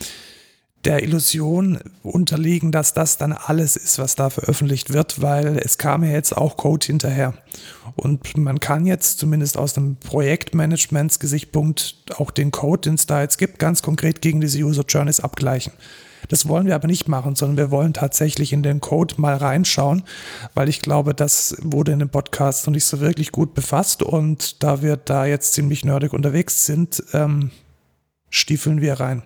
der 0.87 1.03
Illusion 1.03 1.81
unterliegen, 2.03 2.71
dass 2.71 2.95
das 2.95 3.19
dann 3.19 3.33
alles 3.33 3.77
ist, 3.77 3.99
was 3.99 4.15
da 4.15 4.31
veröffentlicht 4.31 4.93
wird, 4.93 5.21
weil 5.21 5.59
es 5.59 5.79
kam 5.79 6.05
ja 6.05 6.11
jetzt 6.11 6.37
auch 6.37 6.57
Code 6.57 6.87
hinterher. 6.87 7.35
Und 7.97 8.37
man 8.37 8.61
kann 8.61 8.87
jetzt 8.87 9.19
zumindest 9.19 9.59
aus 9.59 9.73
dem 9.73 9.97
Projektmanagements-Gesichtspunkt 9.97 11.97
auch 12.17 12.31
den 12.31 12.53
Code, 12.53 12.83
den 12.83 12.95
es 12.95 13.07
da 13.07 13.21
jetzt 13.21 13.39
gibt, 13.39 13.59
ganz 13.59 13.83
konkret 13.83 14.23
gegen 14.23 14.41
diese 14.41 14.61
User 14.61 14.85
Journeys 14.87 15.19
abgleichen. 15.19 15.73
Das 16.29 16.49
wollen 16.49 16.67
wir 16.67 16.75
aber 16.75 16.87
nicht 16.87 17.09
machen, 17.09 17.35
sondern 17.35 17.57
wir 17.57 17.71
wollen 17.71 17.93
tatsächlich 17.93 18.53
in 18.53 18.63
den 18.63 18.81
Code 18.81 19.15
mal 19.19 19.37
reinschauen, 19.37 20.03
weil 20.55 20.69
ich 20.69 20.83
glaube, 20.83 21.15
das 21.15 21.57
wurde 21.63 21.93
in 21.93 21.99
dem 21.99 22.09
Podcast 22.09 22.67
noch 22.67 22.73
nicht 22.73 22.85
so 22.85 23.01
wirklich 23.01 23.33
gut 23.33 23.55
befasst 23.55 24.03
und 24.03 24.63
da 24.63 24.83
wir 24.83 24.97
da 24.97 25.27
jetzt 25.27 25.55
ziemlich 25.55 25.85
nerdig 25.85 26.13
unterwegs 26.13 26.67
sind, 26.67 27.03
ähm, 27.13 27.51
stiefeln 28.31 28.81
wir 28.81 28.95
rein. 29.01 29.23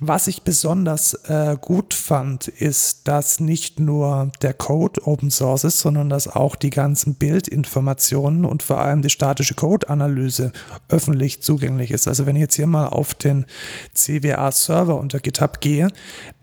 Was 0.00 0.28
ich 0.28 0.42
besonders 0.42 1.14
äh, 1.24 1.56
gut 1.60 1.92
fand, 1.92 2.46
ist, 2.46 3.08
dass 3.08 3.40
nicht 3.40 3.80
nur 3.80 4.30
der 4.42 4.54
Code 4.54 5.04
Open 5.04 5.32
Source 5.32 5.64
ist, 5.64 5.80
sondern 5.80 6.08
dass 6.08 6.28
auch 6.28 6.54
die 6.54 6.70
ganzen 6.70 7.16
Bildinformationen 7.16 8.44
und 8.44 8.62
vor 8.62 8.78
allem 8.78 9.02
die 9.02 9.10
statische 9.10 9.54
Code-Analyse 9.54 10.52
öffentlich 10.88 11.42
zugänglich 11.42 11.90
ist. 11.90 12.06
Also 12.06 12.26
wenn 12.26 12.36
ich 12.36 12.42
jetzt 12.42 12.54
hier 12.54 12.68
mal 12.68 12.86
auf 12.86 13.14
den 13.14 13.44
CWA-Server 13.92 14.96
unter 14.96 15.18
GitHub 15.18 15.60
gehe, 15.60 15.88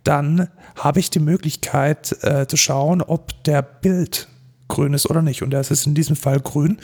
dann 0.04 0.50
habe 0.76 1.00
ich 1.00 1.10
die 1.10 1.20
Möglichkeit 1.20 2.12
äh, 2.24 2.48
zu 2.48 2.58
schauen, 2.58 3.02
ob 3.02 3.42
der 3.46 3.62
Bild 3.62 4.28
grün 4.68 4.94
ist 4.94 5.10
oder 5.10 5.22
nicht. 5.22 5.44
Und 5.44 5.52
das 5.52 5.72
ist 5.72 5.86
in 5.86 5.96
diesem 5.96 6.18
Fall 6.18 6.42
grün. 6.42 6.80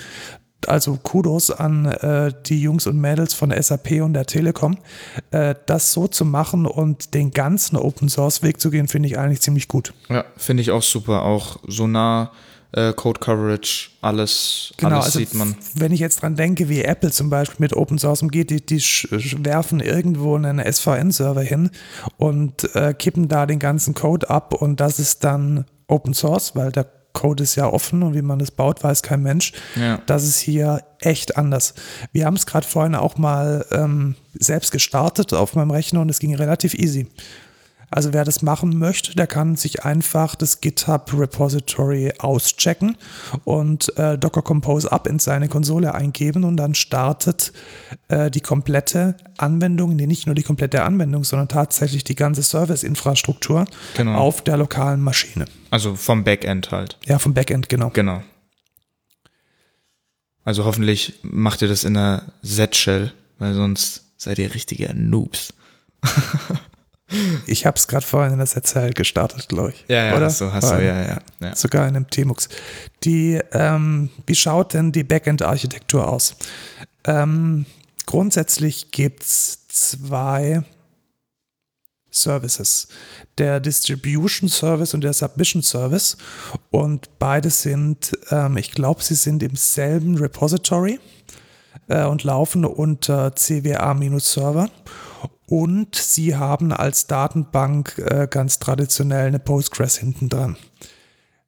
Also 0.68 0.98
Kudos 1.02 1.52
an 1.52 1.86
äh, 1.86 2.34
die 2.46 2.62
Jungs 2.62 2.88
und 2.88 3.00
Mädels 3.00 3.34
von 3.34 3.52
SAP 3.52 4.02
und 4.02 4.14
der 4.14 4.26
Telekom. 4.26 4.78
Äh, 5.32 5.56
das 5.66 5.92
so 5.92 6.08
zu 6.08 6.26
machen 6.26 6.66
und 6.66 7.14
den 7.14 7.32
ganzen 7.32 7.78
Open 7.78 8.10
Source 8.10 8.44
Weg 8.44 8.62
zu 8.62 8.70
gehen, 8.70 8.88
finde 8.88 9.10
ich 9.10 9.18
eigentlich 9.18 9.42
ziemlich 9.42 9.68
gut. 9.68 9.94
Ja, 10.10 10.26
finde 10.38 10.62
ich 10.62 10.72
auch 10.72 10.84
super. 10.84 11.24
Auch 11.24 11.58
so 11.68 11.88
nah 11.88 12.32
äh, 12.74 12.94
Code 12.94 13.20
Coverage, 13.20 13.90
alles, 14.02 14.74
Genau, 14.78 14.96
alles 14.96 15.06
also 15.06 15.20
sieht 15.20 15.34
man. 15.34 15.56
wenn 15.76 15.92
ich 15.92 16.00
jetzt 16.00 16.22
dran 16.22 16.36
denke, 16.36 16.70
wie 16.70 16.84
Apple 16.84 17.12
zum 17.12 17.30
Beispiel 17.30 17.58
mit 17.60 17.74
Open 17.74 17.98
Source 17.98 18.22
umgeht, 18.22 18.50
die, 18.50 18.66
die 18.66 18.82
werfen 19.44 19.80
irgendwo 19.80 20.36
einen 20.36 20.60
SVN-Server 20.60 21.42
hin 21.42 21.72
und 22.18 22.74
äh, 22.76 22.94
kippen 22.94 23.28
da 23.28 23.46
den 23.46 23.60
ganzen 23.60 23.94
Code 23.94 24.30
ab 24.30 24.54
und 24.54 24.80
das 24.80 25.00
ist 25.00 25.24
dann 25.24 25.66
Open 25.88 26.14
Source, 26.14 26.56
weil 26.56 26.72
der 26.72 26.90
Code 27.14 27.44
ist 27.44 27.56
ja 27.56 27.68
offen 27.68 28.04
und 28.04 28.14
wie 28.16 28.22
man 28.22 28.40
das 28.40 28.52
baut, 28.52 28.84
weiß 28.84 29.04
kein 29.04 29.22
Mensch. 29.22 29.54
Ja. 29.76 30.02
Das 30.06 30.24
ist 30.24 30.40
hier 30.40 30.84
echt 31.00 31.38
anders. 31.38 31.74
Wir 32.12 32.26
haben 32.26 32.36
es 32.36 32.46
gerade 32.46 32.66
vorhin 32.66 32.96
auch 32.96 33.18
mal 33.18 33.66
ähm, 33.72 34.16
selbst 34.34 34.72
gestartet 34.72 35.34
auf 35.34 35.56
meinem 35.56 35.72
Rechner 35.72 36.02
und 36.02 36.10
es 36.10 36.20
ging 36.20 36.36
relativ 36.36 36.74
easy. 36.74 37.08
Also 37.94 38.14
wer 38.14 38.24
das 38.24 38.42
machen 38.42 38.80
möchte, 38.80 39.16
der 39.16 39.28
kann 39.28 39.58
sich 39.58 39.84
einfach 39.84 40.36
das 40.36 40.62
GitHub 40.62 41.12
Repository 41.14 42.14
auschecken 42.20 42.96
und 43.44 43.96
äh, 43.98 44.18
Docker 44.18 44.42
Compose 44.42 44.90
Up 44.90 45.08
in 45.08 45.20
seine 45.20 45.50
Konsole 45.50 45.94
eingeben 45.94 46.46
und 46.46 46.56
dann 46.56 46.74
startet 46.74 47.52
äh, 48.08 48.32
die 48.32 48.40
komplette 48.40 49.18
Anwendung, 49.38 49.94
nee, 49.98 50.08
nicht 50.08 50.26
nur 50.26 50.36
die 50.36 50.44
komplette 50.44 50.84
Anwendung, 50.84 51.26
sondern 51.26 51.50
tatsächlich 51.50 52.06
die 52.06 52.16
ganze 52.16 52.44
Service-Infrastruktur 52.44 53.66
Genau. 53.98 54.18
auf 54.18 54.42
der 54.42 54.56
lokalen 54.56 55.02
Maschine. 55.02 55.46
Also 55.70 55.96
vom 55.96 56.24
Backend 56.24 56.72
halt. 56.72 56.98
Ja, 57.06 57.20
vom 57.20 57.34
Backend, 57.34 57.68
genau. 57.68 57.90
Genau. 57.90 58.24
Also 60.46 60.64
hoffentlich 60.64 61.20
macht 61.24 61.62
ihr 61.62 61.68
das 61.68 61.84
in 61.84 61.98
einer 61.98 62.32
Z-Shell, 62.42 63.12
weil 63.38 63.54
sonst 63.54 64.06
seid 64.18 64.40
ihr 64.40 64.54
richtige 64.54 64.94
Noobs. 64.96 65.54
Ich 67.46 67.66
habe 67.66 67.78
es 67.78 67.88
gerade 67.88 68.06
vorhin 68.06 68.34
in 68.34 68.40
der 68.40 68.48
SZ 68.48 68.96
gestartet, 68.96 69.50
glaube 69.50 69.72
ich. 69.72 69.86
Ja, 69.88 70.06
ja, 70.06 70.16
Oder? 70.16 70.26
hast 70.26 70.42
du, 70.42 70.52
hast 70.52 70.72
du, 70.72 70.76
ja, 70.76 71.02
ja. 71.02 71.20
ja. 71.40 71.56
Sogar 71.56 71.88
in 71.88 71.96
einem 71.96 72.10
Tmux. 72.10 72.50
Die, 73.04 73.40
ähm, 73.52 74.10
wie 74.26 74.36
schaut 74.36 74.74
denn 74.74 74.92
die 74.92 75.04
Backend-Architektur 75.04 76.08
aus? 76.08 76.36
Ähm, 77.04 77.66
grundsätzlich 78.06 78.92
gibt 78.92 79.24
es 79.24 79.68
zwei 79.68 80.64
Services. 82.12 82.88
Der 83.38 83.60
Distribution 83.60 84.50
Service 84.50 84.94
und 84.94 85.02
der 85.04 85.14
Submission 85.14 85.64
Service. 85.64 86.18
Und 86.70 87.10
beide 87.20 87.50
sind, 87.50 88.12
ähm, 88.30 88.58
ich 88.58 88.72
glaube, 88.72 89.02
sie 89.04 89.16
sind 89.16 89.42
im 89.44 89.56
selben 89.56 90.18
Repository 90.18 91.00
äh, 91.88 92.06
und 92.06 92.24
laufen 92.24 92.66
unter 92.66 93.34
CWA-Server. 93.36 94.70
Und 95.52 95.96
sie 95.96 96.38
haben 96.38 96.72
als 96.72 97.08
Datenbank 97.08 97.98
äh, 97.98 98.26
ganz 98.32 98.60
traditionell 98.60 99.28
eine 99.28 99.40
Postgres 99.40 99.98
hinten 99.98 100.30
dran. 100.30 100.56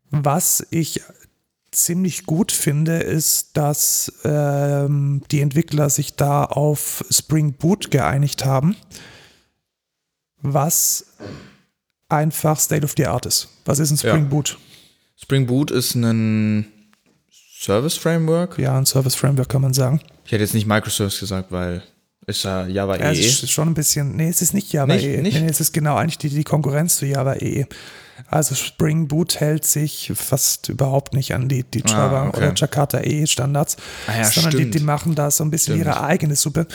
Was 0.10 0.68
ich 0.72 1.00
ziemlich 1.72 2.26
gut 2.26 2.52
finde, 2.52 2.98
ist, 2.98 3.56
dass 3.56 4.12
ähm, 4.26 5.22
die 5.32 5.40
Entwickler 5.40 5.90
sich 5.90 6.18
da 6.18 6.44
auf 6.44 7.06
Spring 7.10 7.54
Boot 7.54 7.92
geeinigt 7.92 8.44
haben, 8.44 8.76
was 10.42 11.06
einfach 12.10 12.60
State 12.60 12.84
of 12.84 12.96
the 12.98 13.08
Art 13.08 13.26
ist. 13.26 13.48
Was 13.64 13.80
ist 13.80 13.92
ein 13.92 13.98
Spring 13.98 14.24
Ja. 14.24 14.30
Boot? 14.30 14.58
Spring 15.16 15.48
Boot 15.48 15.72
ist 15.72 15.96
ein 15.96 16.68
Service 17.32 17.96
Framework. 17.96 18.60
Ja, 18.60 18.78
ein 18.78 18.86
Service 18.86 19.16
Framework 19.16 19.48
kann 19.48 19.62
man 19.62 19.74
sagen. 19.74 20.02
Ich 20.26 20.34
hätte 20.34 20.44
jetzt 20.44 20.54
nicht 20.56 20.68
Microservice 20.68 21.22
gesagt, 21.22 21.54
weil 21.54 21.84
ist 22.26 22.44
ja 22.44 22.66
Java 22.68 22.98
Ja, 22.98 23.12
es 23.12 23.20
EE. 23.20 23.26
ist 23.26 23.52
schon 23.52 23.70
ein 23.70 23.74
bisschen, 23.74 24.16
nee, 24.16 24.30
es 24.30 24.42
ist 24.42 24.54
nicht 24.54 24.72
Java 24.72 24.94
Nicht? 24.94 25.06
EE. 25.06 25.22
Nicht? 25.22 25.40
Nee, 25.42 25.48
es 25.50 25.60
ist 25.60 25.74
genau 25.74 25.96
eigentlich 25.98 26.18
die, 26.18 26.30
die 26.30 26.44
Konkurrenz 26.44 26.98
zu 26.98 27.06
Java 27.06 27.34
EE. 27.36 27.66
Also 28.30 28.56
Spring 28.56 29.08
Boot 29.08 29.40
hält 29.40 29.66
sich 29.66 30.12
fast 30.16 30.70
überhaupt 30.70 31.14
nicht 31.14 31.34
an 31.34 31.50
die, 31.50 31.64
die 31.64 31.84
Java 31.86 32.24
Ah, 32.24 32.28
okay. 32.28 32.38
oder 32.38 32.54
Jakarta 32.56 33.00
EE 33.02 33.26
Standards, 33.28 33.78
Ah 34.08 34.18
ja, 34.18 34.24
sondern 34.26 34.58
die, 34.58 34.70
die 34.70 34.80
machen 34.84 35.16
da 35.16 35.30
so 35.32 35.44
ein 35.44 35.52
bisschen 35.52 35.76
Stimmt. 35.76 35.88
ihre 35.96 36.04
eigene 36.04 36.36
Suppe. 36.36 36.68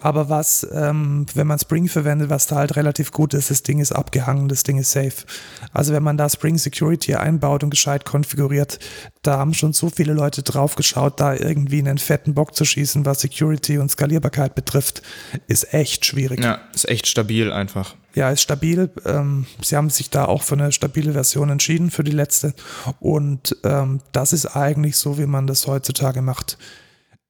Aber 0.00 0.28
was, 0.28 0.66
ähm, 0.72 1.26
wenn 1.34 1.46
man 1.46 1.58
Spring 1.58 1.88
verwendet, 1.88 2.28
was 2.30 2.46
da 2.46 2.56
halt 2.56 2.76
relativ 2.76 3.12
gut 3.12 3.34
ist, 3.34 3.50
das 3.50 3.62
Ding 3.62 3.78
ist 3.80 3.92
abgehangen, 3.92 4.48
das 4.48 4.62
Ding 4.62 4.78
ist 4.78 4.90
safe. 4.92 5.24
Also 5.72 5.92
wenn 5.92 6.02
man 6.02 6.16
da 6.16 6.28
Spring 6.28 6.58
Security 6.58 7.14
einbaut 7.14 7.62
und 7.64 7.70
gescheit 7.70 8.04
konfiguriert, 8.04 8.78
da 9.22 9.38
haben 9.38 9.54
schon 9.54 9.72
so 9.72 9.90
viele 9.90 10.12
Leute 10.12 10.42
drauf 10.42 10.74
geschaut, 10.76 11.20
da 11.20 11.34
irgendwie 11.34 11.78
einen 11.78 11.98
fetten 11.98 12.34
Bock 12.34 12.54
zu 12.54 12.64
schießen, 12.64 13.04
was 13.04 13.20
Security 13.20 13.78
und 13.78 13.90
Skalierbarkeit 13.90 14.54
betrifft, 14.54 15.02
ist 15.46 15.72
echt 15.74 16.04
schwierig. 16.04 16.42
Ja, 16.42 16.60
ist 16.74 16.88
echt 16.88 17.06
stabil 17.06 17.52
einfach. 17.52 17.94
Ja, 18.20 18.28
ist 18.28 18.42
stabil. 18.42 18.90
Ähm, 19.06 19.46
sie 19.62 19.76
haben 19.76 19.88
sich 19.88 20.10
da 20.10 20.26
auch 20.26 20.42
für 20.42 20.54
eine 20.54 20.72
stabile 20.72 21.14
Version 21.14 21.48
entschieden, 21.48 21.90
für 21.90 22.04
die 22.04 22.10
letzte. 22.10 22.52
Und 22.98 23.56
ähm, 23.64 24.02
das 24.12 24.34
ist 24.34 24.44
eigentlich 24.44 24.98
so, 24.98 25.16
wie 25.16 25.24
man 25.24 25.46
das 25.46 25.66
heutzutage 25.66 26.20
macht. 26.20 26.58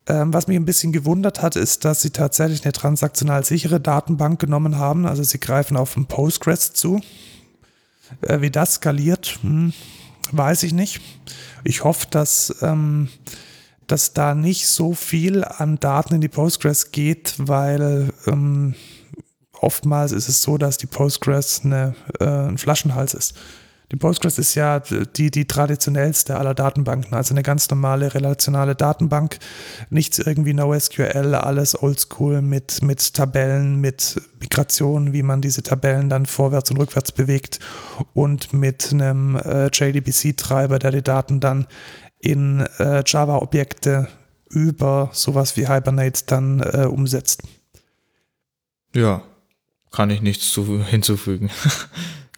Ähm, 0.09 0.33
was 0.33 0.49
mich 0.49 0.57
ein 0.57 0.65
bisschen 0.65 0.91
gewundert 0.91 1.43
hat, 1.43 1.55
ist, 1.55 1.85
dass 1.85 2.03
sie 2.03 2.11
tatsächlich 2.11 2.65
eine 2.65 2.73
transaktional 2.73 3.45
sichere 3.45 3.79
Datenbank 3.79 4.41
genommen 4.41 4.79
haben. 4.79 5.07
Also 5.07 5.23
sie 5.23 5.39
greifen 5.39 5.77
auf 5.77 5.97
ein 5.97 6.07
Postgres 6.07 6.73
zu. 6.73 7.01
Äh, 8.23 8.41
wie 8.41 8.51
das 8.51 8.75
skaliert, 8.75 9.39
hm, 9.43 9.73
weiß 10.33 10.65
ich 10.65 10.73
nicht. 10.73 11.01
Ich 11.63 11.85
hoffe, 11.85 12.09
dass, 12.11 12.53
ähm, 12.63 13.11
dass 13.87 14.13
da 14.13 14.35
nicht 14.35 14.67
so 14.67 14.95
viel 14.95 15.45
an 15.45 15.79
Daten 15.79 16.17
in 16.17 16.21
die 16.21 16.27
Postgres 16.27 16.91
geht, 16.91 17.35
weil 17.39 18.13
ähm, 18.27 18.75
oftmals 19.61 20.13
ist 20.13 20.29
es 20.29 20.43
so, 20.43 20.59
dass 20.59 20.79
die 20.79 20.87
Postgres 20.87 21.63
eine, 21.65 21.95
äh, 22.19 22.25
ein 22.25 22.59
Flaschenhals 22.59 23.15
ist. 23.15 23.35
Die 23.93 23.97
Postgres 23.97 24.39
ist 24.39 24.55
ja 24.55 24.79
die, 24.79 25.33
die 25.33 25.47
traditionellste 25.47 26.37
aller 26.37 26.55
Datenbanken, 26.55 27.13
also 27.13 27.35
eine 27.35 27.43
ganz 27.43 27.69
normale 27.71 28.15
relationale 28.15 28.77
Datenbank. 28.77 29.39
Nichts 29.91 30.21
irgendwie 30.21 30.55
NoSQL, 30.55 31.35
alles 31.35 31.81
oldschool 31.83 32.41
mit, 32.41 32.83
mit 32.83 33.15
Tabellen, 33.15 33.81
mit 33.81 34.21
Migration, 34.41 35.13
wie 35.13 35.25
man 35.25 35.41
diese 35.41 35.65
Tabellen 35.65 36.09
dann 36.09 36.27
vorwärts 36.27 36.71
und 36.71 36.77
rückwärts 36.77 37.11
bewegt 37.11 37.59
und 38.15 38.53
mit 38.53 38.93
einem 38.93 39.35
äh, 39.35 39.71
JDBC-Treiber, 39.73 40.79
der 40.79 40.93
die 40.93 41.03
Daten 41.03 41.41
dann 41.41 41.67
in 42.21 42.61
äh, 42.79 43.03
Java-Objekte 43.05 44.07
über 44.51 45.11
sowas 45.13 45.57
wie 45.57 45.67
Hibernate 45.67 46.23
dann 46.27 46.61
äh, 46.61 46.87
umsetzt. 46.87 47.43
Ja, 48.95 49.23
kann 49.91 50.11
ich 50.11 50.23
nichts 50.23 50.51
zu, 50.53 50.85
hinzufügen. 50.85 51.51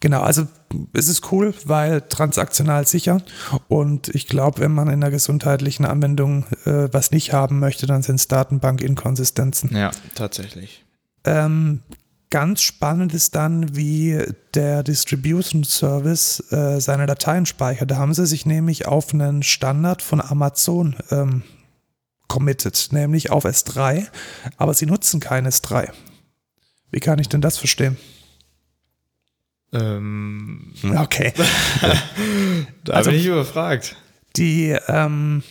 Genau, 0.02 0.20
also 0.22 0.48
es 0.94 1.06
ist 1.06 1.30
cool, 1.30 1.54
weil 1.64 2.00
transaktional 2.00 2.88
sicher 2.88 3.22
und 3.68 4.08
ich 4.08 4.26
glaube, 4.26 4.58
wenn 4.58 4.72
man 4.72 4.88
in 4.88 4.94
einer 4.94 5.12
gesundheitlichen 5.12 5.84
Anwendung 5.84 6.44
äh, 6.64 6.88
was 6.90 7.12
nicht 7.12 7.32
haben 7.32 7.60
möchte, 7.60 7.86
dann 7.86 8.02
sind 8.02 8.16
es 8.16 8.26
Datenbank-Inkonsistenzen. 8.26 9.70
ja, 9.76 9.92
tatsächlich. 10.16 10.84
Ähm, 11.22 11.82
ganz 12.30 12.62
spannend 12.62 13.14
ist 13.14 13.36
dann, 13.36 13.76
wie 13.76 14.18
der 14.54 14.82
Distribution 14.82 15.62
Service 15.62 16.42
äh, 16.50 16.80
seine 16.80 17.06
Dateien 17.06 17.46
speichert. 17.46 17.92
Da 17.92 17.96
haben 17.98 18.12
sie 18.12 18.26
sich 18.26 18.44
nämlich 18.44 18.88
auf 18.88 19.14
einen 19.14 19.44
Standard 19.44 20.02
von 20.02 20.20
Amazon 20.20 20.96
ähm, 21.12 21.44
committed, 22.26 22.88
nämlich 22.90 23.30
auf 23.30 23.44
S3, 23.44 24.08
aber 24.56 24.74
sie 24.74 24.86
nutzen 24.86 25.20
kein 25.20 25.46
S3. 25.46 25.90
Wie 26.92 27.00
kann 27.00 27.18
ich 27.18 27.28
denn 27.28 27.40
das 27.40 27.58
verstehen? 27.58 27.96
Ähm, 29.72 30.72
Okay. 30.96 31.32
da 32.84 32.92
Also- 32.92 33.10
bin 33.10 33.18
ich 33.18 33.26
überfragt. 33.26 33.96
die, 34.36 34.76
ähm, 34.88 35.42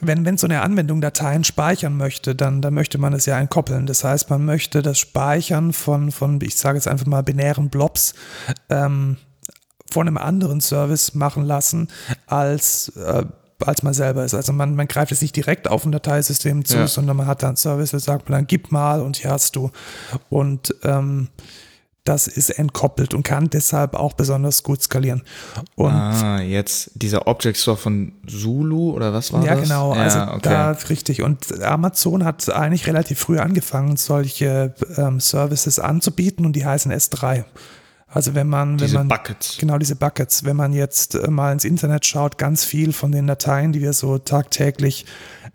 wenn, 0.00 0.24
wenn 0.24 0.36
so 0.36 0.46
eine 0.46 0.60
Anwendung 0.62 1.00
Dateien 1.00 1.44
speichern 1.44 1.96
möchte, 1.96 2.34
dann, 2.34 2.60
dann 2.60 2.74
möchte 2.74 2.98
man 2.98 3.12
es 3.14 3.24
ja 3.26 3.38
entkoppeln. 3.38 3.86
Das 3.86 4.04
heißt, 4.04 4.28
man 4.30 4.44
möchte 4.44 4.82
das 4.82 4.98
Speichern 4.98 5.72
von, 5.72 6.12
von 6.12 6.38
ich 6.42 6.56
sage 6.56 6.76
jetzt 6.78 6.88
einfach 6.88 7.06
mal, 7.06 7.22
binären 7.22 7.70
Blobs 7.70 8.14
ähm, 8.68 9.16
von 9.90 10.06
einem 10.06 10.18
anderen 10.18 10.60
Service 10.60 11.14
machen 11.14 11.44
lassen, 11.44 11.88
als, 12.26 12.88
äh, 12.96 13.24
als 13.64 13.82
man 13.82 13.94
selber 13.94 14.24
ist. 14.24 14.34
Also 14.34 14.52
man, 14.52 14.74
man 14.74 14.88
greift 14.88 15.10
jetzt 15.10 15.22
nicht 15.22 15.36
direkt 15.36 15.68
auf 15.68 15.84
ein 15.84 15.92
Dateisystem 15.92 16.64
zu, 16.64 16.76
Ja. 16.76 16.86
sondern 16.86 17.16
man 17.16 17.26
hat 17.26 17.42
da 17.42 17.48
einen 17.48 17.56
Service, 17.56 17.90
da 17.90 17.98
sagt 17.98 18.28
man 18.28 18.38
dann, 18.40 18.46
gib 18.46 18.70
mal 18.72 19.00
und 19.00 19.16
hier 19.16 19.30
hast 19.30 19.56
du. 19.56 19.70
Und 20.28 20.74
ähm, 20.82 21.28
das 22.04 22.28
ist 22.28 22.50
entkoppelt 22.50 23.14
und 23.14 23.24
kann 23.24 23.50
deshalb 23.50 23.94
auch 23.94 24.12
besonders 24.12 24.62
gut 24.62 24.80
skalieren. 24.80 25.22
Und 25.74 25.90
ah, 25.92 26.40
jetzt 26.40 26.92
dieser 26.94 27.26
Object 27.26 27.56
Store 27.58 27.76
von 27.76 28.12
Zulu 28.28 28.92
oder 28.92 29.12
was 29.12 29.32
war 29.32 29.44
ja, 29.44 29.54
das? 29.56 29.62
genau. 29.64 29.94
Ja, 29.94 30.02
also 30.02 30.20
okay. 30.20 30.38
da 30.42 30.70
richtig. 30.70 31.22
Und 31.22 31.60
Amazon 31.62 32.24
hat 32.24 32.48
eigentlich 32.48 32.86
relativ 32.86 33.18
früh 33.18 33.38
angefangen, 33.38 33.96
solche 33.96 34.74
ähm, 34.96 35.18
Services 35.18 35.80
anzubieten 35.80 36.46
und 36.46 36.54
die 36.54 36.64
heißen 36.64 36.92
S3. 36.92 37.44
Also 38.16 38.34
wenn 38.34 38.48
man, 38.48 38.78
Diese 38.78 38.94
wenn 38.94 39.08
man 39.08 39.18
Buckets. 39.18 39.58
genau 39.58 39.76
diese 39.76 39.94
Buckets, 39.94 40.42
wenn 40.44 40.56
man 40.56 40.72
jetzt 40.72 41.16
äh, 41.16 41.30
mal 41.30 41.52
ins 41.52 41.66
Internet 41.66 42.06
schaut, 42.06 42.38
ganz 42.38 42.64
viel 42.64 42.94
von 42.94 43.12
den 43.12 43.26
Dateien, 43.26 43.72
die 43.72 43.82
wir 43.82 43.92
so 43.92 44.16
tagtäglich 44.16 45.04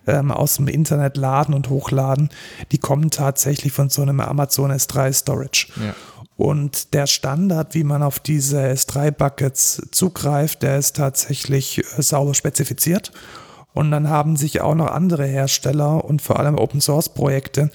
ähm, 0.06 0.32
aus 0.32 0.58
dem 0.58 0.68
Internet 0.68 1.18
laden 1.18 1.56
und 1.56 1.70
hochladen, 1.70 2.30
die 2.72 2.78
kommen 2.78 3.10
tatsächlich 3.10 3.74
von 3.74 3.90
so 3.90 4.04
einem 4.04 4.20
Amazon 4.20 4.72
S3 4.72 5.12
Storage. 5.12 5.70
Ja. 5.84 5.96
Und 6.38 6.94
der 6.94 7.08
Standard, 7.08 7.74
wie 7.74 7.84
man 7.84 8.04
auf 8.04 8.20
diese 8.20 8.62
S3-Buckets 8.62 9.88
zugreift, 9.90 10.62
der 10.62 10.78
ist 10.78 10.98
tatsächlich 10.98 11.80
äh, 11.80 12.02
sauber 12.04 12.36
spezifiziert. 12.36 13.12
Und 13.74 13.92
dann 13.92 14.10
haben 14.10 14.36
sich 14.36 14.62
auch 14.62 14.76
noch 14.76 14.88
andere 14.88 15.26
Hersteller 15.26 16.04
und 16.04 16.22
vor 16.22 16.40
allem 16.40 16.56
Open-Source-Projekte 16.56 17.72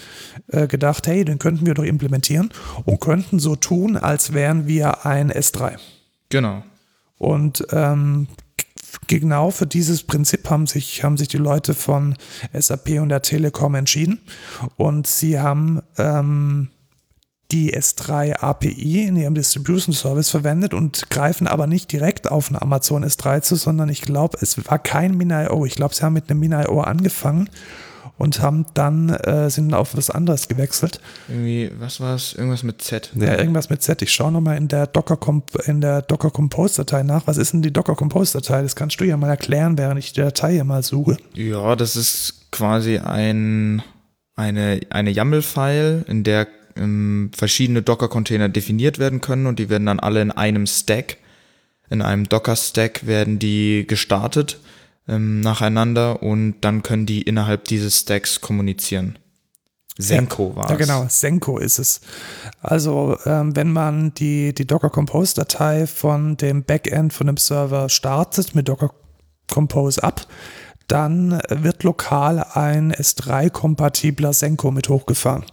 äh, 0.49 0.66
gedacht, 0.66 1.07
hey, 1.07 1.24
den 1.24 1.38
könnten 1.38 1.66
wir 1.66 1.74
doch 1.74 1.84
implementieren 1.84 2.51
und 2.84 3.01
könnten 3.01 3.38
so 3.38 3.57
tun, 3.57 3.97
als 3.97 4.32
wären 4.34 4.66
wir 4.66 5.07
ein 5.07 5.32
S3. 5.32 5.78
Genau. 6.28 6.62
Und 7.18 7.66
ähm, 7.70 8.28
genau 9.07 9.51
für 9.51 9.66
dieses 9.66 10.03
Prinzip 10.03 10.51
haben 10.51 10.66
sich, 10.66 11.03
haben 11.03 11.16
sich 11.16 11.28
die 11.28 11.38
Leute 11.38 11.74
von 11.74 12.16
SAP 12.53 13.01
und 13.01 13.09
der 13.09 13.22
Telekom 13.22 13.74
entschieden. 13.74 14.20
Und 14.76 15.07
sie 15.07 15.40
haben 15.40 15.80
ähm, 15.99 16.68
die 17.53 17.76
S3 17.76 18.40
API 18.40 19.07
in 19.07 19.16
ihrem 19.16 19.34
Distribution 19.34 19.94
Service 19.94 20.30
verwendet 20.30 20.74
und 20.74 21.11
greifen 21.11 21.47
aber 21.47 21.66
nicht 21.66 21.92
direkt 21.92 22.30
auf 22.30 22.49
einen 22.49 22.61
Amazon 22.61 23.05
S3 23.05 23.42
zu, 23.42 23.57
sondern 23.57 23.88
ich 23.88 24.03
glaube, 24.03 24.38
es 24.40 24.64
war 24.66 24.78
kein 24.78 25.16
Mini.io. 25.16 25.64
Ich 25.64 25.76
glaube, 25.76 25.94
sie 25.94 26.03
haben 26.03 26.14
mit 26.14 26.28
einem 26.30 26.40
Mini.io 26.40 26.80
angefangen 26.80 27.49
und 28.18 28.40
haben 28.40 28.66
dann 28.74 29.11
äh, 29.11 29.51
sind 29.51 29.74
auf 29.74 29.97
was 29.97 30.11
anderes 30.11 30.49
gewechselt. 30.49 31.01
Irgendwie, 31.28 31.70
was 31.78 32.01
war 32.01 32.14
es? 32.14 32.34
Irgendwas 32.34 32.62
mit 32.62 32.82
Z. 32.82 33.11
Ja, 33.14 33.36
irgendwas 33.38 33.70
mit 33.70 33.82
Z. 33.82 34.03
Ich 34.03 34.12
schaue 34.12 34.32
nochmal 34.32 34.57
in 34.57 34.68
der 34.68 34.86
Docker 34.86 35.18
in 35.66 35.80
der 35.80 36.03
Docker 36.03 36.30
Compose 36.30 36.84
Datei 36.84 37.03
nach. 37.03 37.26
Was 37.26 37.36
ist 37.36 37.53
denn 37.53 37.62
die 37.62 37.72
Docker 37.72 37.94
Compose 37.94 38.32
Datei? 38.40 38.62
Das 38.62 38.74
kannst 38.74 39.01
du 39.01 39.05
ja 39.05 39.16
mal 39.16 39.28
erklären, 39.28 39.76
während 39.78 39.99
ich 39.99 40.12
die 40.12 40.20
Datei 40.20 40.53
hier 40.53 40.64
mal 40.64 40.82
suche. 40.82 41.16
Ja, 41.34 41.76
das 41.76 41.97
ist 41.97 42.51
quasi 42.53 42.99
ein, 42.99 43.82
eine, 44.34 44.80
eine 44.90 45.11
YAML-File, 45.11 46.05
in 46.09 46.24
der 46.24 46.47
ähm, 46.77 47.31
verschiedene 47.37 47.83
Docker-Container 47.83 48.49
definiert 48.49 48.99
werden 48.99 49.20
können 49.20 49.47
und 49.47 49.59
die 49.59 49.68
werden 49.68 49.87
dann 49.87 50.01
alle 50.01 50.22
in 50.22 50.31
einem 50.31 50.66
Stack, 50.66 51.18
in 51.91 52.03
einem 52.03 52.29
Docker-Stack 52.29 53.07
werden 53.07 53.39
die 53.39 53.87
gestartet 53.87 54.61
ähm, 55.09 55.41
nacheinander 55.41 56.22
und 56.22 56.57
dann 56.61 56.83
können 56.83 57.07
die 57.07 57.22
innerhalb 57.22 57.64
dieses 57.64 58.01
Stacks 58.01 58.41
kommunizieren. 58.41 59.18
Senko 59.99 60.55
war 60.57 60.68
Ja, 60.68 60.74
es. 60.74 60.79
genau, 60.79 61.07
Senko 61.09 61.59
ist 61.59 61.79
es. 61.79 62.01
Also, 62.61 63.16
ähm, 63.24 63.57
wenn 63.57 63.72
man 63.72 64.12
die, 64.14 64.53
die 64.53 64.66
Docker 64.66 64.91
Compose 64.91 65.35
Datei 65.35 65.87
von 65.87 66.37
dem 66.37 66.64
Backend 66.64 67.12
von 67.12 67.29
dem 67.29 67.37
Server 67.39 67.89
startet 67.89 68.55
mit 68.55 68.68
Docker 68.68 68.91
Compose 69.51 70.03
ab, 70.03 70.27
dann 70.89 71.41
wird 71.49 71.83
lokal 71.83 72.45
ein 72.53 72.93
S3-kompatibler 72.93 74.33
Senko 74.33 74.70
mit 74.70 74.89
hochgefahren. 74.89 75.45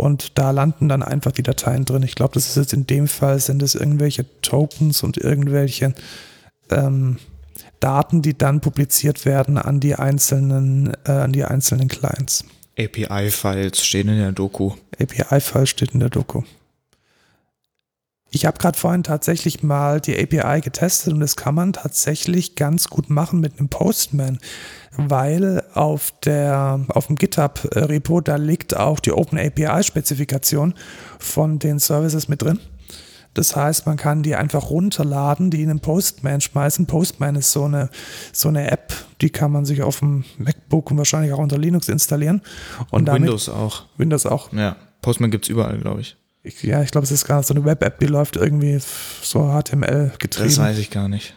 Und 0.00 0.38
da 0.38 0.50
landen 0.50 0.88
dann 0.88 1.02
einfach 1.02 1.32
die 1.32 1.42
Dateien 1.42 1.84
drin. 1.84 2.02
Ich 2.02 2.14
glaube, 2.14 2.34
das 2.34 2.48
ist 2.48 2.56
jetzt 2.56 2.72
in 2.72 2.86
dem 2.86 3.06
Fall, 3.06 3.38
sind 3.38 3.62
es 3.62 3.74
irgendwelche 3.74 4.24
Tokens 4.40 5.02
und 5.02 5.18
irgendwelche 5.18 5.94
ähm, 6.70 7.18
Daten, 7.80 8.22
die 8.22 8.36
dann 8.36 8.60
publiziert 8.60 9.26
werden 9.26 9.58
an 9.58 9.78
die 9.78 9.94
einzelnen, 9.94 10.94
äh, 11.04 11.12
an 11.12 11.32
die 11.32 11.44
einzelnen 11.44 11.88
Clients. 11.88 12.44
API-Files 12.78 13.84
stehen 13.84 14.08
in 14.08 14.18
der 14.18 14.32
Doku. 14.32 14.72
API-File 14.98 15.66
steht 15.66 15.92
in 15.92 16.00
der 16.00 16.08
Doku. 16.08 16.42
Ich 18.32 18.46
habe 18.46 18.58
gerade 18.58 18.78
vorhin 18.78 19.02
tatsächlich 19.02 19.62
mal 19.62 20.00
die 20.00 20.16
API 20.16 20.60
getestet 20.60 21.12
und 21.12 21.20
das 21.20 21.34
kann 21.34 21.54
man 21.54 21.72
tatsächlich 21.72 22.54
ganz 22.54 22.88
gut 22.88 23.10
machen 23.10 23.40
mit 23.40 23.58
einem 23.58 23.68
Postman, 23.68 24.38
weil 24.96 25.64
auf 25.74 26.12
der 26.24 26.84
auf 26.88 27.08
dem 27.08 27.16
GitHub 27.16 27.68
Repo 27.74 28.20
da 28.20 28.36
liegt 28.36 28.76
auch 28.76 29.00
die 29.00 29.12
Open 29.12 29.38
API 29.38 29.82
Spezifikation 29.82 30.74
von 31.18 31.58
den 31.58 31.80
Services 31.80 32.28
mit 32.28 32.42
drin. 32.42 32.60
Das 33.34 33.54
heißt, 33.54 33.86
man 33.86 33.96
kann 33.96 34.22
die 34.22 34.34
einfach 34.34 34.70
runterladen, 34.70 35.50
die 35.50 35.62
in 35.62 35.70
einen 35.70 35.80
Postman 35.80 36.40
schmeißen. 36.40 36.86
Postman 36.86 37.36
ist 37.36 37.52
so 37.52 37.64
eine, 37.64 37.88
so 38.32 38.48
eine 38.48 38.70
App, 38.70 38.92
die 39.20 39.30
kann 39.30 39.52
man 39.52 39.64
sich 39.64 39.82
auf 39.82 40.00
dem 40.00 40.24
MacBook 40.38 40.90
und 40.90 40.98
wahrscheinlich 40.98 41.32
auch 41.32 41.38
unter 41.38 41.58
Linux 41.58 41.88
installieren. 41.88 42.42
Und, 42.90 43.00
Und 43.00 43.04
damit, 43.06 43.22
Windows 43.22 43.48
auch. 43.48 43.84
Windows 43.96 44.26
auch. 44.26 44.52
Ja, 44.52 44.76
Postman 45.00 45.30
gibt's 45.30 45.48
überall, 45.48 45.78
glaube 45.78 46.00
ich. 46.00 46.16
Ich, 46.42 46.62
ja, 46.62 46.82
ich 46.82 46.90
glaube, 46.90 47.04
es 47.04 47.10
ist 47.10 47.26
gar 47.26 47.42
so 47.42 47.52
eine 47.54 47.64
Web-App, 47.64 47.98
die 47.98 48.06
läuft 48.06 48.36
irgendwie 48.36 48.78
so 49.22 49.50
HTML 49.60 50.08
Das 50.08 50.18
getrieben. 50.18 50.56
weiß 50.56 50.78
ich 50.78 50.90
gar 50.90 51.08
nicht. 51.08 51.36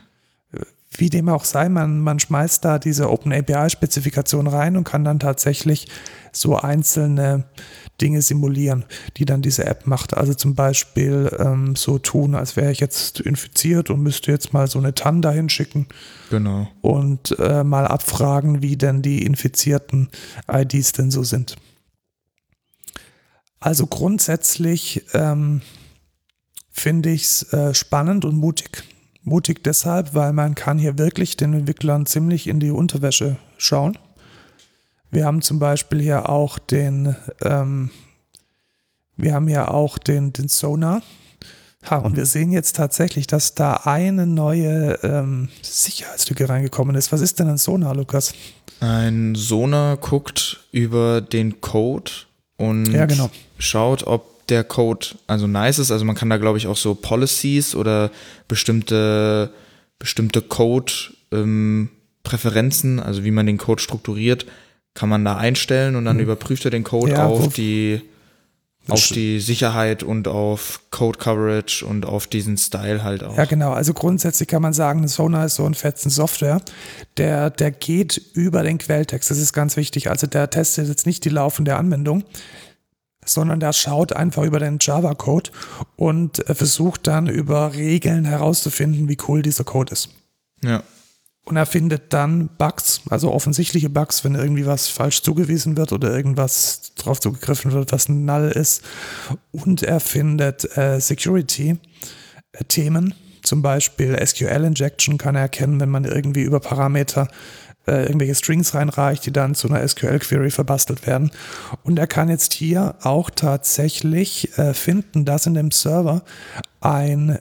Wie 0.95 1.09
dem 1.09 1.27
auch 1.27 1.43
sei, 1.43 1.69
man, 1.69 1.99
man 2.01 2.19
schmeißt 2.19 2.63
da 2.63 2.77
diese 2.77 3.09
Open 3.09 3.33
API-Spezifikation 3.33 4.45
rein 4.45 4.77
und 4.77 4.83
kann 4.83 5.03
dann 5.03 5.19
tatsächlich 5.19 5.87
so 6.31 6.55
einzelne 6.55 7.45
Dinge 7.99 8.21
simulieren, 8.21 8.85
die 9.17 9.25
dann 9.25 9.41
diese 9.41 9.65
App 9.65 9.87
macht. 9.87 10.15
Also 10.15 10.35
zum 10.35 10.53
Beispiel 10.53 11.35
ähm, 11.39 11.75
so 11.75 11.97
tun, 11.97 12.35
als 12.35 12.55
wäre 12.55 12.71
ich 12.71 12.79
jetzt 12.79 13.19
infiziert 13.21 13.89
und 13.89 14.03
müsste 14.03 14.31
jetzt 14.31 14.53
mal 14.53 14.67
so 14.67 14.77
eine 14.77 14.93
TAN 14.93 15.23
dahin 15.23 15.49
schicken 15.49 15.87
Genau. 16.29 16.67
und 16.81 17.37
äh, 17.39 17.63
mal 17.63 17.87
abfragen, 17.87 18.61
wie 18.61 18.77
denn 18.77 19.01
die 19.01 19.23
infizierten 19.25 20.09
IDs 20.47 20.91
denn 20.91 21.09
so 21.09 21.23
sind. 21.23 21.55
Also 23.63 23.87
grundsätzlich 23.87 25.05
ähm, 25.13 25.61
finde 26.69 27.11
ich 27.11 27.23
es 27.23 27.53
äh, 27.53 27.73
spannend 27.73 28.25
und 28.25 28.35
mutig. 28.35 28.83
Mutig 29.21 29.63
deshalb, 29.63 30.13
weil 30.13 30.33
man 30.33 30.53
kann 30.53 30.77
hier 30.77 30.97
wirklich 30.97 31.37
den 31.37 31.53
Entwicklern 31.53 32.05
ziemlich 32.05 32.47
in 32.47 32.59
die 32.59 32.71
Unterwäsche 32.71 33.37
schauen. 33.57 33.97
Wir 35.11 35.25
haben 35.25 35.41
zum 35.41 35.59
Beispiel 35.59 36.01
hier 36.01 36.27
auch 36.27 36.59
den, 36.59 37.15
ähm, 37.41 37.89
wir 39.15 39.33
haben 39.33 39.47
ja 39.47 39.69
auch 39.69 39.97
den, 39.97 40.33
den 40.33 40.49
Sonar. 40.49 41.01
Ha, 41.89 41.99
und 41.99 42.17
wir 42.17 42.25
sehen 42.25 42.51
jetzt 42.51 42.75
tatsächlich, 42.75 43.27
dass 43.27 43.55
da 43.55 43.75
eine 43.85 44.27
neue 44.27 44.99
ähm, 45.03 45.47
Sicherheitslücke 45.61 46.49
reingekommen 46.49 46.97
ist. 46.97 47.13
Was 47.13 47.21
ist 47.21 47.39
denn 47.39 47.47
ein 47.47 47.57
Sonar, 47.57 47.95
Lukas? 47.95 48.33
Ein 48.81 49.35
Sonar 49.35 49.95
guckt 49.95 50.65
über 50.73 51.21
den 51.21 51.61
Code 51.61 52.11
und 52.69 52.91
Ja, 52.91 53.05
genau. 53.05 53.29
schaut, 53.57 54.05
ob 54.07 54.47
der 54.47 54.63
Code 54.63 55.07
also 55.27 55.45
nice 55.47 55.79
ist. 55.79 55.91
Also 55.91 56.05
man 56.05 56.15
kann 56.15 56.29
da, 56.29 56.37
glaube 56.37 56.57
ich, 56.57 56.67
auch 56.67 56.77
so 56.77 56.95
Policies 56.95 57.75
oder 57.75 58.11
bestimmte, 58.47 59.51
bestimmte 59.99 60.41
Code-Präferenzen, 60.41 62.99
also 62.99 63.23
wie 63.23 63.31
man 63.31 63.45
den 63.45 63.57
Code 63.57 63.81
strukturiert, 63.81 64.45
kann 64.93 65.07
man 65.09 65.25
da 65.25 65.37
einstellen 65.37 65.95
und 65.95 66.05
dann 66.05 66.19
überprüft 66.19 66.65
er 66.65 66.71
den 66.71 66.83
Code 66.83 67.13
Mhm. 67.13 67.17
Ja, 67.17 67.27
auf 67.27 67.53
die 67.53 68.01
auf 68.89 69.07
die 69.07 69.39
Sicherheit 69.39 70.03
und 70.03 70.27
auf 70.27 70.81
Code 70.91 71.17
Coverage 71.17 71.85
und 71.85 72.05
auf 72.05 72.27
diesen 72.27 72.57
Style 72.57 73.03
halt 73.03 73.23
auch. 73.23 73.37
Ja, 73.37 73.45
genau. 73.45 73.71
Also 73.71 73.93
grundsätzlich 73.93 74.49
kann 74.49 74.61
man 74.61 74.73
sagen, 74.73 75.07
Sonar 75.07 75.45
ist 75.45 75.55
so 75.55 75.65
ein 75.65 75.73
fetzen 75.73 76.09
Software, 76.09 76.61
der, 77.17 77.49
der 77.49 77.71
geht 77.71 78.21
über 78.33 78.63
den 78.63 78.77
Quelltext. 78.77 79.31
Das 79.31 79.37
ist 79.37 79.53
ganz 79.53 79.77
wichtig. 79.77 80.09
Also 80.09 80.27
der 80.27 80.49
testet 80.49 80.87
jetzt 80.87 81.05
nicht 81.05 81.23
die 81.23 81.29
laufende 81.29 81.77
Anwendung, 81.77 82.23
sondern 83.25 83.61
der 83.61 83.71
schaut 83.71 84.13
einfach 84.13 84.43
über 84.43 84.59
den 84.59 84.79
Java-Code 84.81 85.51
und 85.95 86.47
äh, 86.49 86.53
versucht 86.53 87.07
dann 87.07 87.27
über 87.27 87.73
Regeln 87.73 88.25
herauszufinden, 88.25 89.07
wie 89.07 89.17
cool 89.27 89.41
dieser 89.41 89.63
Code 89.63 89.93
ist. 89.93 90.09
ja. 90.63 90.83
Und 91.45 91.57
er 91.57 91.65
findet 91.65 92.13
dann 92.13 92.49
Bugs, 92.57 93.01
also 93.09 93.29
offensichtliche 93.31 93.89
Bugs, 93.89 94.23
wenn 94.23 94.35
irgendwie 94.35 94.65
was 94.65 94.87
falsch 94.87 95.23
zugewiesen 95.23 95.75
wird 95.75 95.91
oder 95.91 96.15
irgendwas 96.15 96.93
drauf 96.95 97.19
zugegriffen 97.19 97.73
wird, 97.73 97.91
was 97.91 98.07
null 98.07 98.49
ist. 98.55 98.81
Und 99.51 99.83
er 99.83 99.99
findet 99.99 100.77
äh, 100.77 101.01
Security-Themen, 101.01 103.13
zum 103.43 103.61
Beispiel 103.61 104.17
SQL-Injection 104.25 105.17
kann 105.17 105.35
er 105.35 105.41
erkennen, 105.41 105.81
wenn 105.81 105.89
man 105.89 106.05
irgendwie 106.05 106.43
über 106.43 106.61
Parameter 106.61 107.27
äh, 107.85 108.03
irgendwelche 108.03 108.35
Strings 108.35 108.73
reinreicht, 108.73 109.25
die 109.25 109.33
dann 109.33 109.55
zu 109.55 109.67
einer 109.67 109.85
SQL-Query 109.85 110.49
verbastelt 110.49 111.05
werden. 111.05 111.29
Und 111.83 111.99
er 111.99 112.07
kann 112.07 112.29
jetzt 112.29 112.53
hier 112.53 112.95
auch 113.01 113.29
tatsächlich 113.29 114.57
äh, 114.57 114.73
finden, 114.73 115.25
dass 115.25 115.45
in 115.45 115.55
dem 115.55 115.71
Server 115.71 116.23
ein 116.79 117.39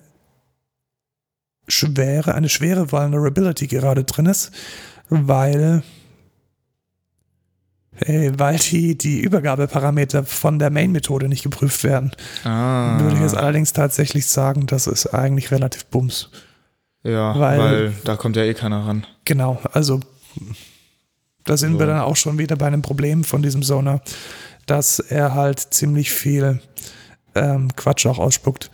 schwere, 1.73 2.35
eine 2.35 2.49
schwere 2.49 2.93
Vulnerability 2.93 3.67
gerade 3.67 4.05
drin 4.05 4.27
ist, 4.27 4.51
weil, 5.09 5.83
weil 8.07 8.57
die, 8.59 8.97
die 8.97 9.21
Übergabeparameter 9.21 10.25
von 10.25 10.59
der 10.59 10.71
Main-Methode 10.71 11.29
nicht 11.29 11.43
geprüft 11.43 11.85
werden. 11.85 12.13
Ah. 12.45 12.99
Würde 13.01 13.17
ich 13.17 13.21
jetzt 13.23 13.37
allerdings 13.37 13.73
tatsächlich 13.73 14.27
sagen, 14.27 14.67
das 14.67 14.87
ist 14.87 15.07
eigentlich 15.07 15.51
relativ 15.51 15.87
bums. 15.87 16.31
Ja, 17.05 17.39
Weil- 17.39 17.59
weil, 17.59 17.93
da 18.05 18.17
kommt 18.17 18.37
ja 18.37 18.45
eh 18.45 18.55
keiner 18.55 18.87
ran. 18.87 19.07
Genau, 19.25 19.61
also 19.73 20.01
da 21.45 21.57
sind 21.57 21.73
wir 21.75 21.87
So. 21.87 21.87
dann 21.87 22.01
auch 22.01 22.17
schon 22.17 22.39
wieder 22.39 22.57
bei 22.57 22.67
einem 22.67 22.83
Problem 22.83 23.25
von 23.25 23.43
diesem 23.43 23.63
Sonar, 23.63 24.01
dass 24.67 25.01
er 25.01 25.35
halt 25.35 25.59
ziemlich 25.59 26.13
viel 26.13 26.61
ähm, 27.35 27.75
Quatsch 27.77 28.07
auch 28.07 28.19
ausspuckt. 28.19 28.71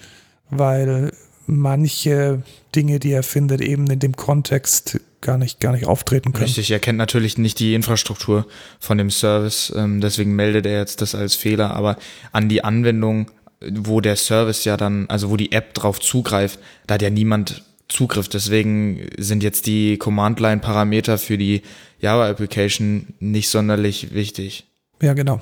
weil 0.51 1.13
manche 1.49 2.43
Dinge, 2.75 3.01
die 3.01 3.11
er 3.11 3.23
findet, 3.23 3.61
eben 3.61 3.89
in 3.91 3.99
dem 3.99 4.15
Kontext 4.15 5.01
gar 5.21 5.39
nicht, 5.39 5.59
gar 5.59 5.73
nicht 5.73 5.87
auftreten 5.87 6.33
können. 6.33 6.45
Richtig, 6.45 6.71
er 6.71 6.79
kennt 6.79 6.99
natürlich 6.99 7.39
nicht 7.39 7.59
die 7.59 7.75
Infrastruktur 7.75 8.47
von 8.79 8.99
dem 8.99 9.11
Service, 9.11 9.73
ähm, 9.75 10.01
deswegen 10.01 10.37
meldet 10.37 10.67
er 10.67 10.79
jetzt 10.79 11.01
das 11.01 11.15
als 11.15 11.35
Fehler, 11.35 11.75
aber 11.75 11.97
an 12.31 12.49
die 12.49 12.63
Anwendung, 12.63 13.31
wo 13.61 14.01
der 14.01 14.15
Service 14.15 14.65
ja 14.65 14.77
dann, 14.77 15.07
also 15.09 15.31
wo 15.31 15.37
die 15.37 15.51
App 15.51 15.75
drauf 15.75 15.99
zugreift, 15.99 16.61
da 16.87 16.95
hat 16.95 17.03
ja 17.03 17.11
niemand 17.11 17.65
Zugriff. 17.89 18.29
Deswegen 18.29 19.09
sind 19.17 19.43
jetzt 19.43 19.67
die 19.67 19.97
Command-Line-Parameter 19.97 21.19
für 21.19 21.39
die 21.39 21.63
Java-Application 22.01 23.15
nicht 23.19 23.49
sonderlich 23.49 24.13
wichtig. 24.13 24.67
Ja, 25.01 25.15
genau. 25.15 25.41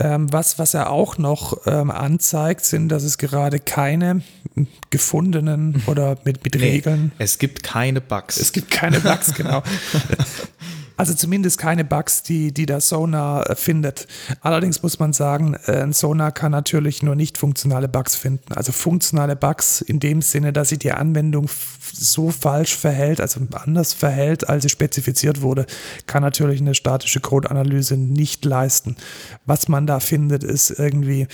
Ähm, 0.00 0.32
was, 0.32 0.58
was 0.58 0.74
er 0.74 0.90
auch 0.90 1.18
noch 1.18 1.66
ähm, 1.66 1.90
anzeigt, 1.90 2.64
sind, 2.64 2.88
dass 2.88 3.02
es 3.02 3.18
gerade 3.18 3.58
keine 3.58 4.22
gefundenen 4.90 5.82
oder 5.86 6.16
mit, 6.24 6.42
mit 6.44 6.54
nee, 6.54 6.70
Regeln. 6.70 7.12
Es 7.18 7.38
gibt 7.38 7.62
keine 7.62 8.00
Bugs. 8.00 8.38
Es 8.38 8.52
gibt 8.52 8.70
keine 8.70 9.00
Bugs, 9.00 9.34
genau. 9.34 9.62
Also 11.00 11.14
zumindest 11.14 11.56
keine 11.56 11.84
Bugs, 11.84 12.22
die, 12.22 12.52
die 12.52 12.66
der 12.66 12.80
Sonar 12.80 13.56
findet. 13.56 14.06
Allerdings 14.42 14.82
muss 14.82 14.98
man 14.98 15.14
sagen, 15.14 15.56
äh, 15.66 15.82
ein 15.82 15.94
Sonar 15.94 16.30
kann 16.30 16.52
natürlich 16.52 17.02
nur 17.02 17.14
nicht 17.14 17.38
funktionale 17.38 17.88
Bugs 17.88 18.16
finden. 18.16 18.52
Also 18.52 18.72
funktionale 18.72 19.34
Bugs 19.34 19.80
in 19.80 19.98
dem 19.98 20.20
Sinne, 20.20 20.52
dass 20.52 20.68
sich 20.68 20.78
die 20.78 20.92
Anwendung 20.92 21.48
so 21.92 22.30
falsch 22.30 22.76
verhält, 22.76 23.20
also 23.20 23.40
anders 23.52 23.94
verhält, 23.94 24.48
als 24.48 24.64
sie 24.64 24.68
spezifiziert 24.68 25.40
wurde, 25.40 25.64
kann 26.06 26.22
natürlich 26.22 26.60
eine 26.60 26.74
statische 26.74 27.20
Code-Analyse 27.20 27.96
nicht 27.96 28.44
leisten. 28.44 28.96
Was 29.46 29.68
man 29.68 29.86
da 29.86 30.00
findet, 30.00 30.44
ist 30.44 30.70
irgendwie 30.70 31.26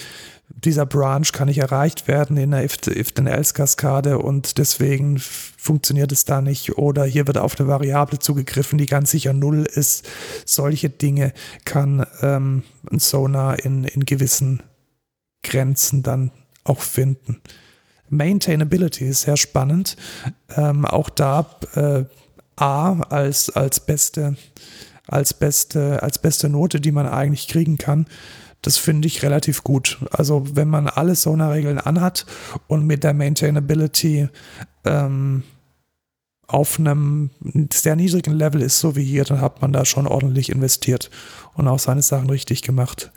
dieser 0.49 0.87
Branch 0.87 1.27
kann 1.33 1.49
nicht 1.49 1.59
erreicht 1.59 2.09
werden 2.09 2.37
in 2.37 2.53
der 2.53 2.65
If-then-Else-Kaskade 2.65 4.19
und 4.19 4.59
deswegen 4.59 5.19
funktioniert 5.19 6.13
es 6.13 6.25
da 6.25 6.41
nicht. 6.41 6.79
Oder 6.79 7.05
hier 7.05 7.27
wird 7.27 7.39
auf 7.39 7.59
eine 7.59 7.69
Variable 7.69 8.19
zugegriffen, 8.19 8.79
die 8.79 8.87
ganz 8.87 9.11
sicher 9.11 9.33
null 9.33 9.67
ist. 9.67 10.09
Solche 10.45 10.89
Dinge 10.89 11.33
kann 11.65 12.07
ähm, 12.23 12.63
ein 12.91 13.01
Sonar 13.01 13.65
in, 13.65 13.85
in 13.85 14.05
gewissen 14.05 14.63
Grenzen 15.43 16.03
dann 16.03 16.31
auch 16.65 16.81
finden. 16.81 17.41
Maintainability 18.09 19.07
ist 19.07 19.23
sehr 19.23 19.37
spannend. 19.37 19.97
Ähm, 20.57 20.85
auch 20.85 21.11
da 21.11 21.47
äh, 21.75 22.05
A 22.57 23.01
als, 23.01 23.51
als, 23.51 23.81
beste, 23.81 24.37
als, 25.07 25.35
beste, 25.35 26.03
als 26.03 26.19
beste 26.19 26.49
Note, 26.49 26.81
die 26.81 26.93
man 26.93 27.07
eigentlich 27.07 27.49
kriegen 27.49 27.79
kann. 27.79 28.07
Das 28.63 28.79
finde 28.79 29.07
ich 29.07 29.23
relativ 29.23 29.63
gut. 29.63 29.99
Also 30.11 30.45
wenn 30.55 30.69
man 30.69 30.89
alle 30.89 31.15
Sonar-Regeln 31.15 31.79
anhat 31.79 32.27
und 32.67 32.87
mit 32.87 33.05
der 33.05 33.15
Maintainability 33.15 34.29
ähm, 34.85 35.45
auf 36.49 36.79
einem 36.79 37.31
sehr 37.73 37.97
niedrigen 37.97 38.33
Level 38.35 38.63
ist, 38.63 38.81
so 38.81 38.97
wie 38.97 39.05
hier, 39.05 39.25
dann 39.25 39.41
hat 39.41 39.63
man 39.63 39.73
da 39.73 39.85
schon 39.85 40.07
ordentlich 40.07 40.49
investiert 40.51 41.11
und 41.55 41.69
auch 41.69 41.79
seine 41.79 42.03
Sachen 42.03 42.31
richtig 42.31 42.63
gemacht. 42.63 43.11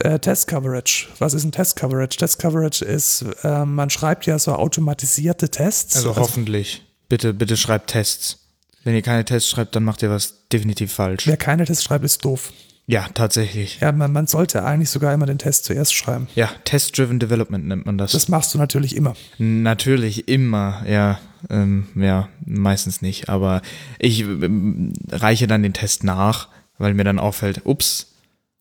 Äh, 0.00 0.18
Test 0.18 0.48
Coverage. 0.48 1.08
Was 1.18 1.34
ist 1.34 1.44
ein 1.44 1.52
Test 1.52 1.76
Coverage? 1.76 2.16
Test 2.18 2.38
Coverage 2.38 2.84
ist, 2.84 3.24
äh, 3.42 3.64
man 3.64 3.90
schreibt 3.90 4.26
ja 4.26 4.38
so 4.38 4.52
automatisierte 4.54 5.48
Tests. 5.48 5.96
Also, 5.96 6.10
also 6.10 6.20
hoffentlich. 6.20 6.82
Bitte, 7.08 7.34
bitte 7.34 7.56
schreibt 7.56 7.90
Tests. 7.90 8.38
Wenn 8.82 8.94
ihr 8.94 9.02
keine 9.02 9.24
Tests 9.24 9.48
schreibt, 9.50 9.74
dann 9.76 9.84
macht 9.84 10.02
ihr 10.02 10.10
was 10.10 10.48
definitiv 10.52 10.92
falsch. 10.92 11.26
Wer 11.26 11.36
keine 11.36 11.64
Tests 11.64 11.84
schreibt, 11.84 12.04
ist 12.04 12.24
doof. 12.24 12.52
Ja, 12.86 13.06
tatsächlich. 13.14 13.78
Ja, 13.80 13.92
man, 13.92 14.12
man 14.12 14.26
sollte 14.26 14.64
eigentlich 14.64 14.90
sogar 14.90 15.14
immer 15.14 15.26
den 15.26 15.38
Test 15.38 15.64
zuerst 15.64 15.94
schreiben. 15.94 16.28
Ja, 16.34 16.50
Test-Driven 16.64 17.18
Development 17.18 17.66
nennt 17.66 17.86
man 17.86 17.96
das. 17.96 18.12
Das 18.12 18.28
machst 18.28 18.52
du 18.52 18.58
natürlich 18.58 18.94
immer. 18.94 19.14
Natürlich 19.38 20.28
immer, 20.28 20.82
ja. 20.86 21.18
Ähm, 21.48 21.88
ja, 21.94 22.28
meistens 22.44 23.00
nicht. 23.00 23.28
Aber 23.28 23.62
ich 23.98 24.20
ähm, 24.20 24.92
reiche 25.10 25.46
dann 25.46 25.62
den 25.62 25.72
Test 25.72 26.04
nach, 26.04 26.48
weil 26.78 26.94
mir 26.94 27.04
dann 27.04 27.18
auffällt, 27.18 27.62
ups, 27.64 28.14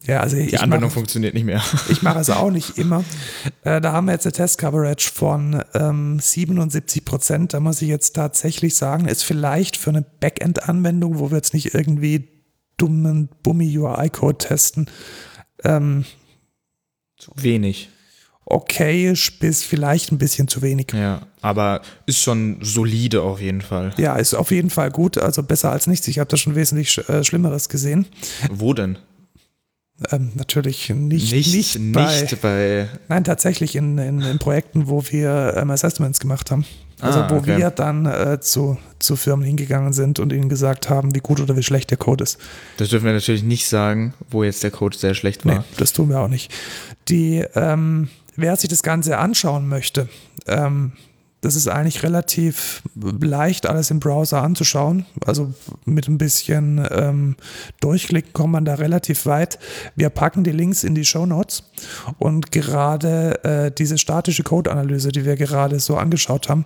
ja, 0.06 0.20
also 0.20 0.36
die 0.36 0.58
Anwendung 0.58 0.90
mach, 0.90 0.96
funktioniert 0.96 1.34
nicht 1.34 1.46
mehr. 1.46 1.64
Ich 1.90 2.02
mache 2.02 2.20
es 2.20 2.30
auch 2.30 2.52
nicht 2.52 2.78
immer. 2.78 3.06
Äh, 3.64 3.80
da 3.80 3.94
haben 3.94 4.08
wir 4.08 4.12
jetzt 4.12 4.26
eine 4.26 4.34
Test-Coverage 4.34 5.10
von 5.14 5.64
ähm, 5.74 6.20
77 6.20 7.06
Prozent. 7.06 7.54
Da 7.54 7.62
muss 7.62 7.82
ich 7.82 7.88
jetzt 7.88 8.14
tatsächlich 8.14 8.76
sagen, 8.76 9.08
ist 9.08 9.24
vielleicht 9.24 9.78
für 9.78 9.92
eine 9.92 10.02
Backend-Anwendung, 10.02 11.20
wo 11.20 11.32
wir 11.32 11.38
jetzt 11.38 11.54
nicht 11.54 11.74
irgendwie 11.74 12.33
dummen 12.78 13.30
Bummi-UI-Code 13.44 14.38
testen. 14.38 14.90
Ähm, 15.64 16.06
zu 17.18 17.32
wenig. 17.36 17.90
Okay, 18.46 19.14
bis 19.40 19.64
vielleicht 19.64 20.12
ein 20.12 20.18
bisschen 20.18 20.48
zu 20.48 20.62
wenig. 20.62 20.92
Ja, 20.94 21.22
aber 21.42 21.82
ist 22.06 22.20
schon 22.20 22.58
solide 22.62 23.22
auf 23.22 23.40
jeden 23.40 23.62
Fall. 23.62 23.94
Ja, 23.98 24.16
ist 24.18 24.34
auf 24.34 24.52
jeden 24.52 24.70
Fall 24.70 24.92
gut, 24.92 25.18
also 25.18 25.44
besser 25.44 25.72
als 25.72 25.88
nichts. 25.88 26.08
Ich 26.08 26.20
habe 26.20 26.30
da 26.30 26.36
schon 26.36 26.56
wesentlich 26.56 26.98
äh, 27.08 27.24
Schlimmeres 27.24 27.70
gesehen. 27.70 28.06
Wo 28.52 28.74
denn? 28.74 28.98
Ähm, 30.12 30.32
natürlich 30.36 30.90
nicht, 30.90 31.32
nicht, 31.32 31.54
nicht, 31.54 31.80
nicht 31.80 32.42
bei, 32.42 32.90
Nein, 33.08 33.24
tatsächlich 33.24 33.76
in, 33.76 33.98
in, 33.98 34.22
in 34.22 34.40
Projekten, 34.40 34.88
wo 34.88 35.04
wir 35.10 35.54
ähm, 35.56 35.72
Assessments 35.72 36.20
gemacht 36.20 36.52
haben. 36.52 36.66
Also 37.04 37.20
ah, 37.20 37.30
wo 37.30 37.36
okay. 37.36 37.58
wir 37.58 37.70
dann 37.70 38.06
äh, 38.06 38.40
zu, 38.40 38.78
zu 39.00 39.16
Firmen 39.16 39.46
hingegangen 39.46 39.92
sind 39.94 40.20
und 40.20 40.32
ihnen 40.32 40.48
gesagt 40.48 40.90
haben, 40.90 41.14
wie 41.14 41.20
gut 41.20 41.42
oder 41.42 41.58
wie 41.58 41.64
schlecht 41.64 41.92
der 41.92 41.98
Code 41.98 42.24
ist. 42.24 42.38
Das 42.78 42.90
dürfen 42.90 43.06
wir 43.06 43.14
natürlich 43.14 43.44
nicht 43.44 43.68
sagen, 43.68 44.14
wo 44.30 44.44
jetzt 44.44 44.64
der 44.64 44.72
Code 44.72 44.98
sehr 44.98 45.14
schlecht 45.14 45.46
war. 45.46 45.56
Nee, 45.56 45.64
das 45.78 45.92
tun 45.94 46.10
wir 46.10 46.20
auch 46.20 46.30
nicht. 46.30 46.52
Die, 47.10 47.44
ähm, 47.56 48.08
wer 48.36 48.56
sich 48.56 48.70
das 48.70 48.84
Ganze 48.84 49.18
anschauen 49.18 49.68
möchte, 49.68 50.08
ähm, 50.48 50.94
das 51.44 51.58
ist 51.58 51.68
eigentlich 51.68 52.04
relativ 52.04 52.84
leicht, 52.96 53.66
alles 53.66 53.92
im 53.92 54.00
Browser 54.00 54.42
anzuschauen. 54.42 55.06
Also 55.26 55.54
mit 55.84 56.08
ein 56.08 56.18
bisschen 56.18 56.88
ähm, 56.90 57.36
Durchklicken 57.82 58.32
kommt 58.32 58.54
man 58.54 58.64
da 58.64 58.76
relativ 58.76 59.26
weit. 59.26 59.60
Wir 59.98 60.10
packen 60.10 60.46
die 60.46 60.52
Links 60.52 60.86
in 60.86 60.96
die 60.96 61.04
Show 61.04 61.26
Notes 61.26 61.64
und 62.18 62.54
gerade 62.54 63.44
äh, 63.44 63.72
diese 63.72 63.98
statische 63.98 64.44
Code-Analyse, 64.44 65.12
die 65.12 65.26
wir 65.26 65.36
gerade 65.36 65.82
so 65.82 65.98
angeschaut 65.98 66.48
haben, 66.48 66.64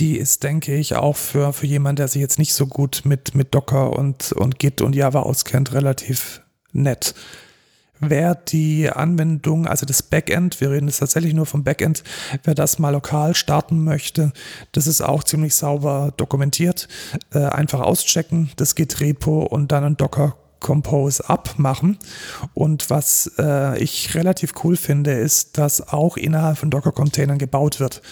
die 0.00 0.16
ist, 0.16 0.42
denke 0.42 0.74
ich, 0.74 0.96
auch 0.96 1.16
für, 1.16 1.52
für 1.52 1.66
jemanden, 1.66 1.96
der 1.96 2.08
sich 2.08 2.22
jetzt 2.22 2.38
nicht 2.38 2.54
so 2.54 2.66
gut 2.66 3.02
mit, 3.04 3.34
mit 3.34 3.54
Docker 3.54 3.92
und, 3.92 4.32
und 4.32 4.58
Git 4.58 4.80
und 4.80 4.96
Java 4.96 5.20
auskennt, 5.20 5.72
relativ 5.72 6.42
nett. 6.72 7.14
Wer 8.02 8.34
die 8.34 8.88
Anwendung, 8.88 9.66
also 9.66 9.84
das 9.84 10.02
Backend, 10.02 10.58
wir 10.62 10.70
reden 10.70 10.88
jetzt 10.88 11.00
tatsächlich 11.00 11.34
nur 11.34 11.44
vom 11.44 11.64
Backend, 11.64 12.02
wer 12.44 12.54
das 12.54 12.78
mal 12.78 12.90
lokal 12.90 13.34
starten 13.34 13.84
möchte, 13.84 14.32
das 14.72 14.86
ist 14.86 15.02
auch 15.02 15.22
ziemlich 15.22 15.54
sauber 15.54 16.14
dokumentiert. 16.16 16.88
Äh, 17.34 17.40
einfach 17.40 17.80
auschecken, 17.80 18.50
das 18.56 18.74
Git-Repo 18.74 19.42
und 19.42 19.70
dann 19.70 19.84
ein 19.84 19.96
Docker 19.98 20.36
Compose 20.60 21.28
abmachen. 21.28 21.98
Und 22.54 22.90
was 22.90 23.32
äh, 23.38 23.78
ich 23.82 24.14
relativ 24.14 24.52
cool 24.62 24.76
finde, 24.76 25.12
ist, 25.12 25.58
dass 25.58 25.88
auch 25.88 26.16
innerhalb 26.16 26.58
von 26.58 26.70
Docker-Containern 26.70 27.38
gebaut 27.38 27.80
wird. 27.80 28.02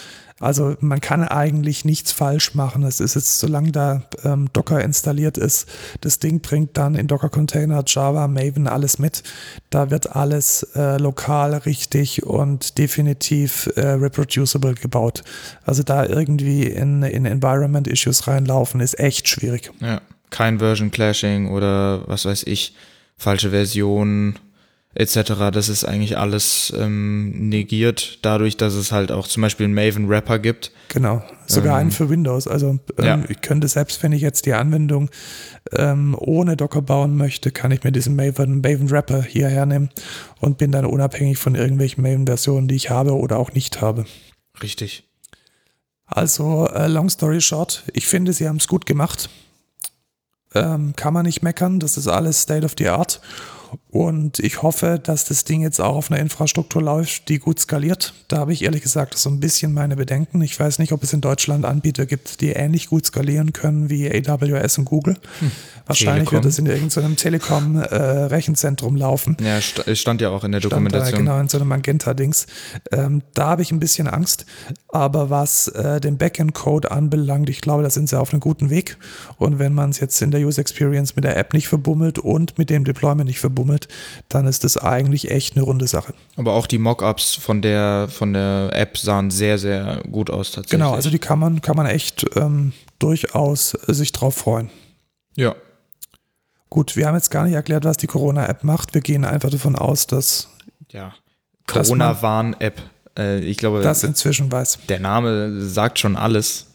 Also 0.41 0.76
man 0.80 1.01
kann 1.01 1.24
eigentlich 1.24 1.84
nichts 1.84 2.12
falsch 2.12 2.55
machen. 2.55 2.84
Es 2.84 3.01
ist 3.01 3.14
jetzt, 3.16 3.41
solange 3.41 3.72
da 3.72 4.03
ähm, 4.24 4.49
Docker 4.53 4.82
installiert 4.82 5.36
ist, 5.36 5.68
das 6.01 6.20
Ding 6.20 6.41
bringt 6.41 6.76
dann 6.76 6.95
in 6.95 7.09
Docker-Container, 7.09 7.82
Java, 7.86 8.28
Maven 8.28 8.68
alles 8.68 8.99
mit. 8.99 9.22
Da 9.70 9.91
wird 9.91 10.14
alles 10.14 10.62
äh, 10.76 10.97
lokal 10.99 11.55
richtig 11.55 12.24
und 12.24 12.78
definitiv 12.78 13.68
äh, 13.74 13.80
reproducible 13.80 14.74
gebaut. 14.74 15.24
Also 15.64 15.82
da 15.82 16.07
irgendwie 16.07 16.64
in, 16.64 17.03
in 17.03 17.24
Environment-Issues 17.26 18.28
reinlaufen, 18.28 18.80
ist 18.80 18.99
echt 19.01 19.28
schwierig. 19.28 19.72
Ja, 19.80 20.01
kein 20.30 20.61
Version-Clashing 20.61 21.49
oder 21.49 22.07
was 22.07 22.26
weiß 22.26 22.45
ich, 22.45 22.76
falsche 23.16 23.51
Versionen 23.51 24.39
etc. 24.95 25.51
Das 25.53 25.68
ist 25.68 25.84
eigentlich 25.84 26.18
alles 26.18 26.72
ähm, 26.76 27.49
negiert, 27.49 28.18
dadurch, 28.22 28.57
dass 28.57 28.74
es 28.74 28.91
halt 28.91 29.12
auch 29.12 29.26
zum 29.26 29.43
Beispiel 29.43 29.64
einen 29.64 29.74
Maven 29.74 30.09
Wrapper 30.09 30.39
gibt. 30.39 30.72
Genau, 30.89 31.22
sogar 31.47 31.74
ähm, 31.74 31.82
einen 31.82 31.91
für 31.91 32.09
Windows. 32.09 32.49
Also 32.49 32.78
ähm, 32.99 33.05
ja. 33.05 33.22
ich 33.28 33.41
könnte 33.41 33.68
selbst, 33.68 34.03
wenn 34.03 34.12
ich 34.12 34.22
jetzt 34.22 34.47
die 34.47 34.55
Anwendung 34.55 35.11
ähm, 35.72 36.16
ohne 36.18 36.57
Docker 36.57 36.82
bauen 36.82 37.16
möchte, 37.16 37.51
kann 37.51 37.70
ich 37.70 37.84
mir 37.84 37.93
diesen 37.93 38.16
Maven, 38.16 38.61
Maven 38.61 38.91
Wrapper 38.91 39.22
hier 39.22 39.49
hernehmen 39.49 39.91
und 40.41 40.59
bin 40.59 40.72
dann 40.72 40.84
unabhängig 40.84 41.39
von 41.39 41.55
irgendwelchen 41.55 42.03
Maven-Versionen, 42.03 42.68
die 42.68 42.76
ich 42.76 42.91
habe 42.91 43.14
oder 43.16 43.39
auch 43.39 43.53
nicht 43.53 43.80
habe. 43.80 44.05
Richtig. 44.62 45.05
Also, 46.07 46.66
äh, 46.68 46.89
long 46.89 47.11
story 47.11 47.41
short, 47.41 47.84
ich 47.93 48.07
finde, 48.07 48.32
sie 48.32 48.49
haben 48.49 48.57
es 48.57 48.66
gut 48.66 48.86
gemacht. 48.86 49.28
Ähm, 50.55 50.95
kann 50.97 51.12
man 51.12 51.26
nicht 51.26 51.43
meckern, 51.43 51.78
das 51.78 51.99
ist 51.99 52.09
alles 52.09 52.43
State 52.43 52.64
of 52.64 52.74
the 52.78 52.89
Art. 52.89 53.20
Und 53.91 54.39
ich 54.39 54.62
hoffe, 54.62 55.01
dass 55.03 55.25
das 55.25 55.45
Ding 55.45 55.62
jetzt 55.62 55.81
auch 55.81 55.97
auf 55.97 56.11
einer 56.11 56.21
Infrastruktur 56.21 56.83
läuft, 56.83 57.29
die 57.29 57.39
gut 57.39 57.59
skaliert. 57.59 58.14
Da 58.29 58.39
habe 58.39 58.53
ich 58.53 58.62
ehrlich 58.62 58.83
gesagt 58.83 59.16
so 59.16 59.31
ein 59.31 59.41
bisschen 59.41 59.73
meine 59.73 59.97
Bedenken. 59.97 60.43
Ich 60.43 60.59
weiß 60.59 60.79
nicht, 60.79 60.93
ob 60.93 61.03
es 61.03 61.12
in 61.12 61.21
Deutschland 61.21 61.64
Anbieter 61.64 62.07
gibt, 62.07 62.41
die 62.41 62.51
ähnlich 62.51 62.89
gut 62.89 63.07
skalieren 63.07 63.53
können 63.53 63.89
wie 63.89 64.09
AWS 64.11 64.79
und 64.79 64.85
Google. 64.85 65.16
Hm. 65.41 65.51
Wahrscheinlich 65.87 66.29
Telekom. 66.29 66.45
wird 66.45 66.53
es 66.53 66.59
in 66.59 66.66
irgendeinem 66.66 67.16
Telekom-Rechenzentrum 67.16 68.97
äh, 68.97 68.99
laufen. 68.99 69.37
Ja, 69.41 69.59
st 69.61 69.85
stand 69.97 70.21
ja 70.21 70.29
auch 70.29 70.45
in 70.45 70.53
der 70.53 70.61
Dokumentation. 70.61 71.09
Stand, 71.09 71.21
äh, 71.21 71.23
genau, 71.23 71.41
in 71.41 71.49
so 71.49 71.59
einem 71.59 71.69
Magenta-Dings. 71.69 72.47
Ähm, 72.93 73.23
da 73.33 73.49
habe 73.49 73.62
ich 73.62 73.73
ein 73.73 73.81
bisschen 73.81 74.07
Angst. 74.07 74.45
Aber 74.89 75.31
was 75.31 75.69
äh, 75.69 75.99
den 76.01 76.19
Backend-Code 76.19 76.91
anbelangt, 76.91 77.49
ich 77.49 77.62
glaube, 77.62 77.83
da 77.83 77.91
sind 77.91 78.09
sie 78.09 78.19
auf 78.19 78.33
einem 78.33 78.41
guten 78.41 78.69
Weg. 78.69 78.99
Und 79.39 79.59
wenn 79.59 79.73
man 79.73 79.89
es 79.91 80.01
jetzt 80.01 80.21
in 80.21 80.31
der 80.31 80.41
User 80.41 80.61
Experience 80.61 81.16
mit 81.16 81.25
der 81.25 81.39
App 81.39 81.55
nicht 81.55 81.69
verbummelt 81.69 82.19
und 82.19 82.59
mit 82.59 82.69
dem 82.69 82.85
Deployment 82.85 83.29
nicht 83.29 83.41
verbummelt, 83.41 83.58
wird, 83.67 83.89
dann 84.29 84.47
ist 84.47 84.63
das 84.63 84.77
eigentlich 84.77 85.31
echt 85.31 85.57
eine 85.57 85.65
runde 85.65 85.89
Sache. 85.89 86.15
Aber 86.37 86.53
auch 86.53 86.67
die 86.67 86.79
Mockups 86.79 87.35
von 87.35 87.63
der, 87.63 88.09
von 88.09 88.35
der 88.35 88.71
App 88.73 88.99
sahen 88.99 89.31
sehr, 89.31 89.59
sehr 89.59 90.03
gut 90.11 90.31
aus 90.31 90.53
tatsächlich. 90.53 90.79
Genau, 90.79 90.93
also 90.93 91.11
die 91.11 91.19
kann 91.19 91.39
man, 91.39 91.61
kann 91.63 91.77
man 91.77 91.87
echt 91.87 92.25
ähm, 92.37 92.73
durchaus 92.99 93.71
sich 93.71 94.13
drauf 94.13 94.37
freuen. 94.37 94.71
Ja. 95.35 95.57
Gut, 96.71 96.97
wir 96.97 97.07
haben 97.07 97.15
jetzt 97.15 97.31
gar 97.31 97.45
nicht 97.45 97.55
erklärt, 97.55 97.85
was 97.85 97.97
die 97.97 98.07
Corona-App 98.07 98.63
macht. 98.63 98.95
Wir 98.95 99.01
gehen 99.01 99.25
einfach 99.25 99.51
davon 99.51 99.75
aus, 99.75 100.07
dass. 100.07 100.49
Ja. 100.93 101.15
Corona-Warn-App. 101.67 102.83
Äh, 103.19 103.39
ich 103.41 103.57
glaube. 103.57 103.81
Das 103.83 104.05
inzwischen 104.05 104.53
weiß. 104.53 104.81
Der 104.89 105.01
Name 105.01 105.63
sagt 105.63 105.99
schon 105.99 106.17
alles. 106.17 106.67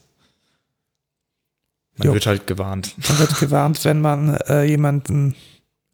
Man 1.98 2.08
jo. 2.08 2.14
wird 2.14 2.26
halt 2.26 2.48
gewarnt. 2.48 2.96
Man 3.08 3.20
wird 3.20 3.40
gewarnt, 3.40 3.86
wenn 3.86 4.02
man 4.02 4.36
äh, 4.48 4.64
jemanden 4.64 5.36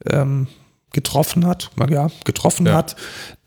ähm, 0.06 0.48
getroffen 0.92 1.46
hat, 1.46 1.72
ja, 1.90 2.10
getroffen 2.26 2.66
ja. 2.68 2.74
hat, 2.74 2.96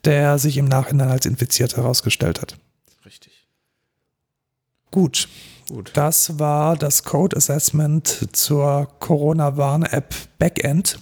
der 0.04 0.38
sich 0.38 0.56
im 0.56 0.66
Nachhinein 0.66 1.08
als 1.08 1.26
infiziert 1.26 1.76
herausgestellt 1.76 2.40
hat. 2.40 2.56
Richtig. 3.04 3.46
Gut. 4.90 5.28
Gut. 5.68 5.92
Das 5.94 6.38
war 6.38 6.76
das 6.76 7.04
Code 7.04 7.36
Assessment 7.36 8.28
zur 8.32 8.88
Corona-Warn-App 8.98 10.14
Backend. 10.38 10.98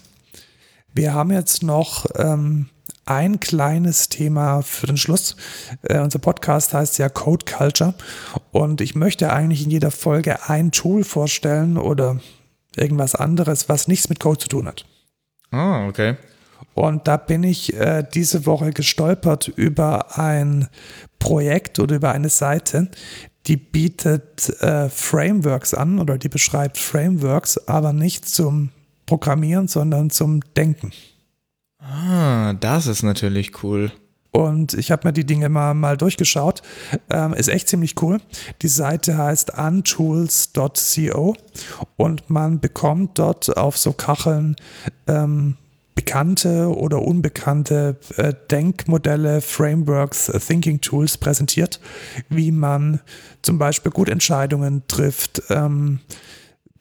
Wir 0.92 1.14
haben 1.14 1.32
jetzt 1.32 1.62
noch 1.62 2.06
ähm, 2.16 2.68
ein 3.04 3.40
kleines 3.40 4.08
Thema 4.08 4.62
für 4.62 4.86
den 4.86 4.96
Schluss. 4.96 5.36
Äh, 5.82 5.98
unser 5.98 6.18
Podcast 6.18 6.74
heißt 6.74 6.98
ja 6.98 7.08
Code 7.08 7.46
Culture 7.46 7.94
und 8.52 8.80
ich 8.80 8.94
möchte 8.94 9.32
eigentlich 9.32 9.64
in 9.64 9.70
jeder 9.70 9.90
Folge 9.90 10.48
ein 10.48 10.70
Tool 10.70 11.02
vorstellen 11.02 11.76
oder 11.76 12.20
irgendwas 12.76 13.14
anderes, 13.14 13.68
was 13.68 13.88
nichts 13.88 14.08
mit 14.08 14.20
Code 14.20 14.38
zu 14.38 14.48
tun 14.48 14.68
hat. 14.68 14.84
Ah, 15.50 15.88
okay. 15.88 16.16
Und 16.80 17.08
da 17.08 17.18
bin 17.18 17.44
ich 17.44 17.74
äh, 17.74 18.02
diese 18.14 18.46
Woche 18.46 18.70
gestolpert 18.70 19.48
über 19.48 20.18
ein 20.18 20.66
Projekt 21.18 21.78
oder 21.78 21.96
über 21.96 22.12
eine 22.12 22.30
Seite, 22.30 22.90
die 23.46 23.58
bietet 23.58 24.48
äh, 24.62 24.88
Frameworks 24.88 25.74
an 25.74 25.98
oder 25.98 26.16
die 26.16 26.30
beschreibt 26.30 26.78
Frameworks, 26.78 27.68
aber 27.68 27.92
nicht 27.92 28.26
zum 28.26 28.70
Programmieren, 29.04 29.68
sondern 29.68 30.08
zum 30.08 30.40
Denken. 30.56 30.92
Ah, 31.80 32.54
das 32.54 32.86
ist 32.86 33.02
natürlich 33.02 33.62
cool. 33.62 33.92
Und 34.30 34.72
ich 34.72 34.90
habe 34.90 35.06
mir 35.06 35.12
die 35.12 35.26
Dinge 35.26 35.50
mal, 35.50 35.74
mal 35.74 35.98
durchgeschaut. 35.98 36.62
Ähm, 37.10 37.34
ist 37.34 37.48
echt 37.48 37.68
ziemlich 37.68 38.00
cool. 38.00 38.22
Die 38.62 38.68
Seite 38.68 39.18
heißt 39.18 39.52
untools.co 39.58 41.36
und 41.98 42.30
man 42.30 42.58
bekommt 42.58 43.18
dort 43.18 43.54
auf 43.54 43.76
so 43.76 43.92
Kacheln 43.92 44.56
ähm, 45.06 45.58
bekannte 45.94 46.74
oder 46.74 47.02
unbekannte 47.02 47.96
äh, 48.16 48.34
Denkmodelle, 48.50 49.40
Frameworks, 49.40 50.28
äh, 50.28 50.38
Thinking 50.38 50.80
Tools 50.80 51.18
präsentiert, 51.18 51.80
wie 52.28 52.52
man 52.52 53.00
zum 53.42 53.58
Beispiel 53.58 53.92
gut 53.92 54.08
Entscheidungen 54.08 54.82
trifft, 54.88 55.42
ähm, 55.50 56.00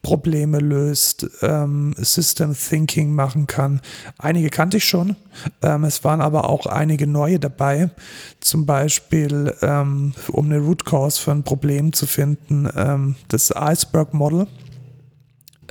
Probleme 0.02 0.60
löst, 0.60 1.26
ähm, 1.42 1.94
System 1.98 2.54
Thinking 2.54 3.14
machen 3.14 3.46
kann. 3.46 3.82
Einige 4.16 4.48
kannte 4.48 4.78
ich 4.78 4.86
schon. 4.86 5.16
Ähm, 5.60 5.84
es 5.84 6.04
waren 6.04 6.22
aber 6.22 6.48
auch 6.48 6.64
einige 6.64 7.06
neue 7.06 7.38
dabei. 7.38 7.90
Zum 8.40 8.64
Beispiel, 8.64 9.54
ähm, 9.60 10.14
um 10.32 10.46
eine 10.46 10.60
Root 10.60 10.86
Cause 10.86 11.20
für 11.20 11.32
ein 11.32 11.42
Problem 11.42 11.92
zu 11.92 12.06
finden, 12.06 12.68
ähm, 12.74 13.16
das 13.28 13.52
Iceberg 13.54 14.14
Model 14.14 14.46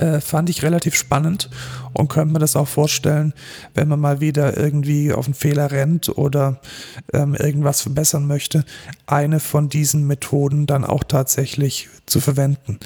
äh, 0.00 0.20
fand 0.20 0.48
ich 0.48 0.62
relativ 0.62 0.94
spannend 0.94 1.50
und 1.92 2.08
könnte 2.08 2.32
mir 2.32 2.38
das 2.38 2.56
auch 2.56 2.68
vorstellen, 2.68 3.34
wenn 3.74 3.88
man 3.88 4.00
mal 4.00 4.20
wieder 4.20 4.56
irgendwie 4.56 5.12
auf 5.12 5.26
einen 5.26 5.34
Fehler 5.34 5.70
rennt 5.70 6.08
oder 6.08 6.60
ähm, 7.12 7.34
irgendwas 7.34 7.82
verbessern 7.82 8.26
möchte, 8.26 8.64
eine 9.06 9.40
von 9.40 9.68
diesen 9.68 10.06
Methoden 10.06 10.66
dann 10.66 10.84
auch 10.84 11.04
tatsächlich 11.04 11.88
zu 12.06 12.20
verwenden. 12.20 12.78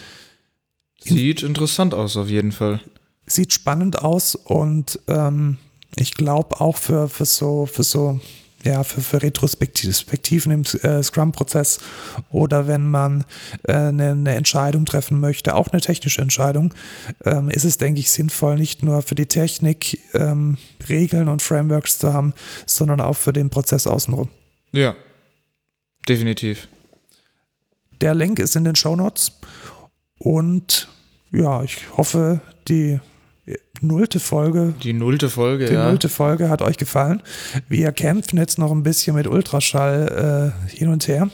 Sieht 1.01 1.43
interessant 1.43 1.95
aus, 1.95 2.17
auf 2.17 2.29
jeden 2.29 2.53
Fall. 2.53 2.81
Sieht 3.27 3.53
spannend 3.53 4.03
aus 4.03 4.35
und 4.35 4.99
ähm, 5.07 5.59
ich 5.97 6.15
glaube 6.15 6.61
auch 6.61 6.77
für, 6.77 7.09
für 7.09 7.27
so, 7.27 7.67
für 7.67 7.85
so 7.85 8.21
ja, 8.65 8.83
für, 8.83 9.01
für 9.01 9.23
Retrospektiven 9.23 10.53
im 10.53 10.62
äh, 10.83 11.03
Scrum-Prozess 11.03 11.81
oder 12.31 12.67
wenn 12.67 12.91
man 12.91 13.25
äh, 13.65 13.75
eine, 13.75 14.11
eine, 14.11 14.35
Entscheidung 14.35 14.85
treffen 14.87 15.21
möchte, 15.21 15.55
auch 15.55 15.69
eine 15.69 15.81
technische 15.81 16.23
Entscheidung, 16.23 16.75
ähm, 17.25 17.51
ist 17.51 17.65
es, 17.65 17.79
denke 17.79 18.01
ich, 18.01 18.11
sinnvoll, 18.11 18.57
nicht 18.57 18.83
nur 18.83 19.03
für 19.03 19.15
die 19.15 19.27
Technik 19.27 20.01
ähm, 20.15 20.57
Regeln 20.89 21.29
und 21.29 21.43
Frameworks 21.43 21.99
zu 21.99 22.12
haben, 22.12 22.33
sondern 22.67 23.01
auch 23.01 23.17
für 23.17 23.33
den 23.33 23.51
Prozess 23.51 23.87
außenrum. 23.87 24.29
Ja, 24.73 24.97
definitiv. 26.09 26.69
Der 28.01 28.15
Link 28.15 28.39
ist 28.39 28.57
in 28.57 28.65
den 28.65 28.77
Show 28.77 28.97
Notes 28.97 29.33
und 30.19 30.89
ja, 31.31 31.62
ich 31.62 31.97
hoffe, 31.97 32.41
die 32.69 33.01
nullte 33.80 34.20
Folge. 34.20 34.74
Die 34.82 34.92
nullte 34.92 35.28
Folge, 35.30 35.66
die 35.66 35.74
ja. 35.74 35.84
Die 35.84 35.88
nullte 35.90 36.09
Folge 36.09 36.49
hat 36.49 36.62
euch 36.62 36.76
gefallen. 36.76 37.22
Wir 37.68 37.92
kämpfen 37.92 38.38
jetzt 38.38 38.59
noch 38.59 38.70
ein 38.72 38.82
bisschen 38.82 39.14
mit 39.16 39.26
Ultraschall 39.26 40.53
äh, 40.68 40.70
hin 40.70 40.88
und 40.88 41.07
her 41.09 41.28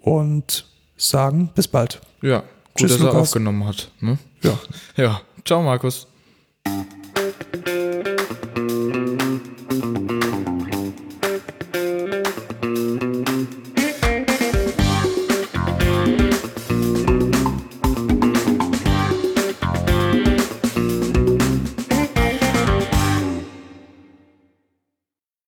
und 0.00 0.66
sagen 0.96 1.50
bis 1.54 1.68
bald. 1.68 2.00
Ja, 2.22 2.40
gut, 2.40 2.48
Tschüss, 2.76 2.92
dass 2.92 3.00
er 3.00 3.06
Lukas. 3.06 3.20
aufgenommen 3.22 3.66
hat. 3.66 3.90
Ne? 4.00 4.18
Ja. 4.42 4.58
Ja, 4.96 5.20
ciao 5.44 5.62
Markus. 5.62 6.06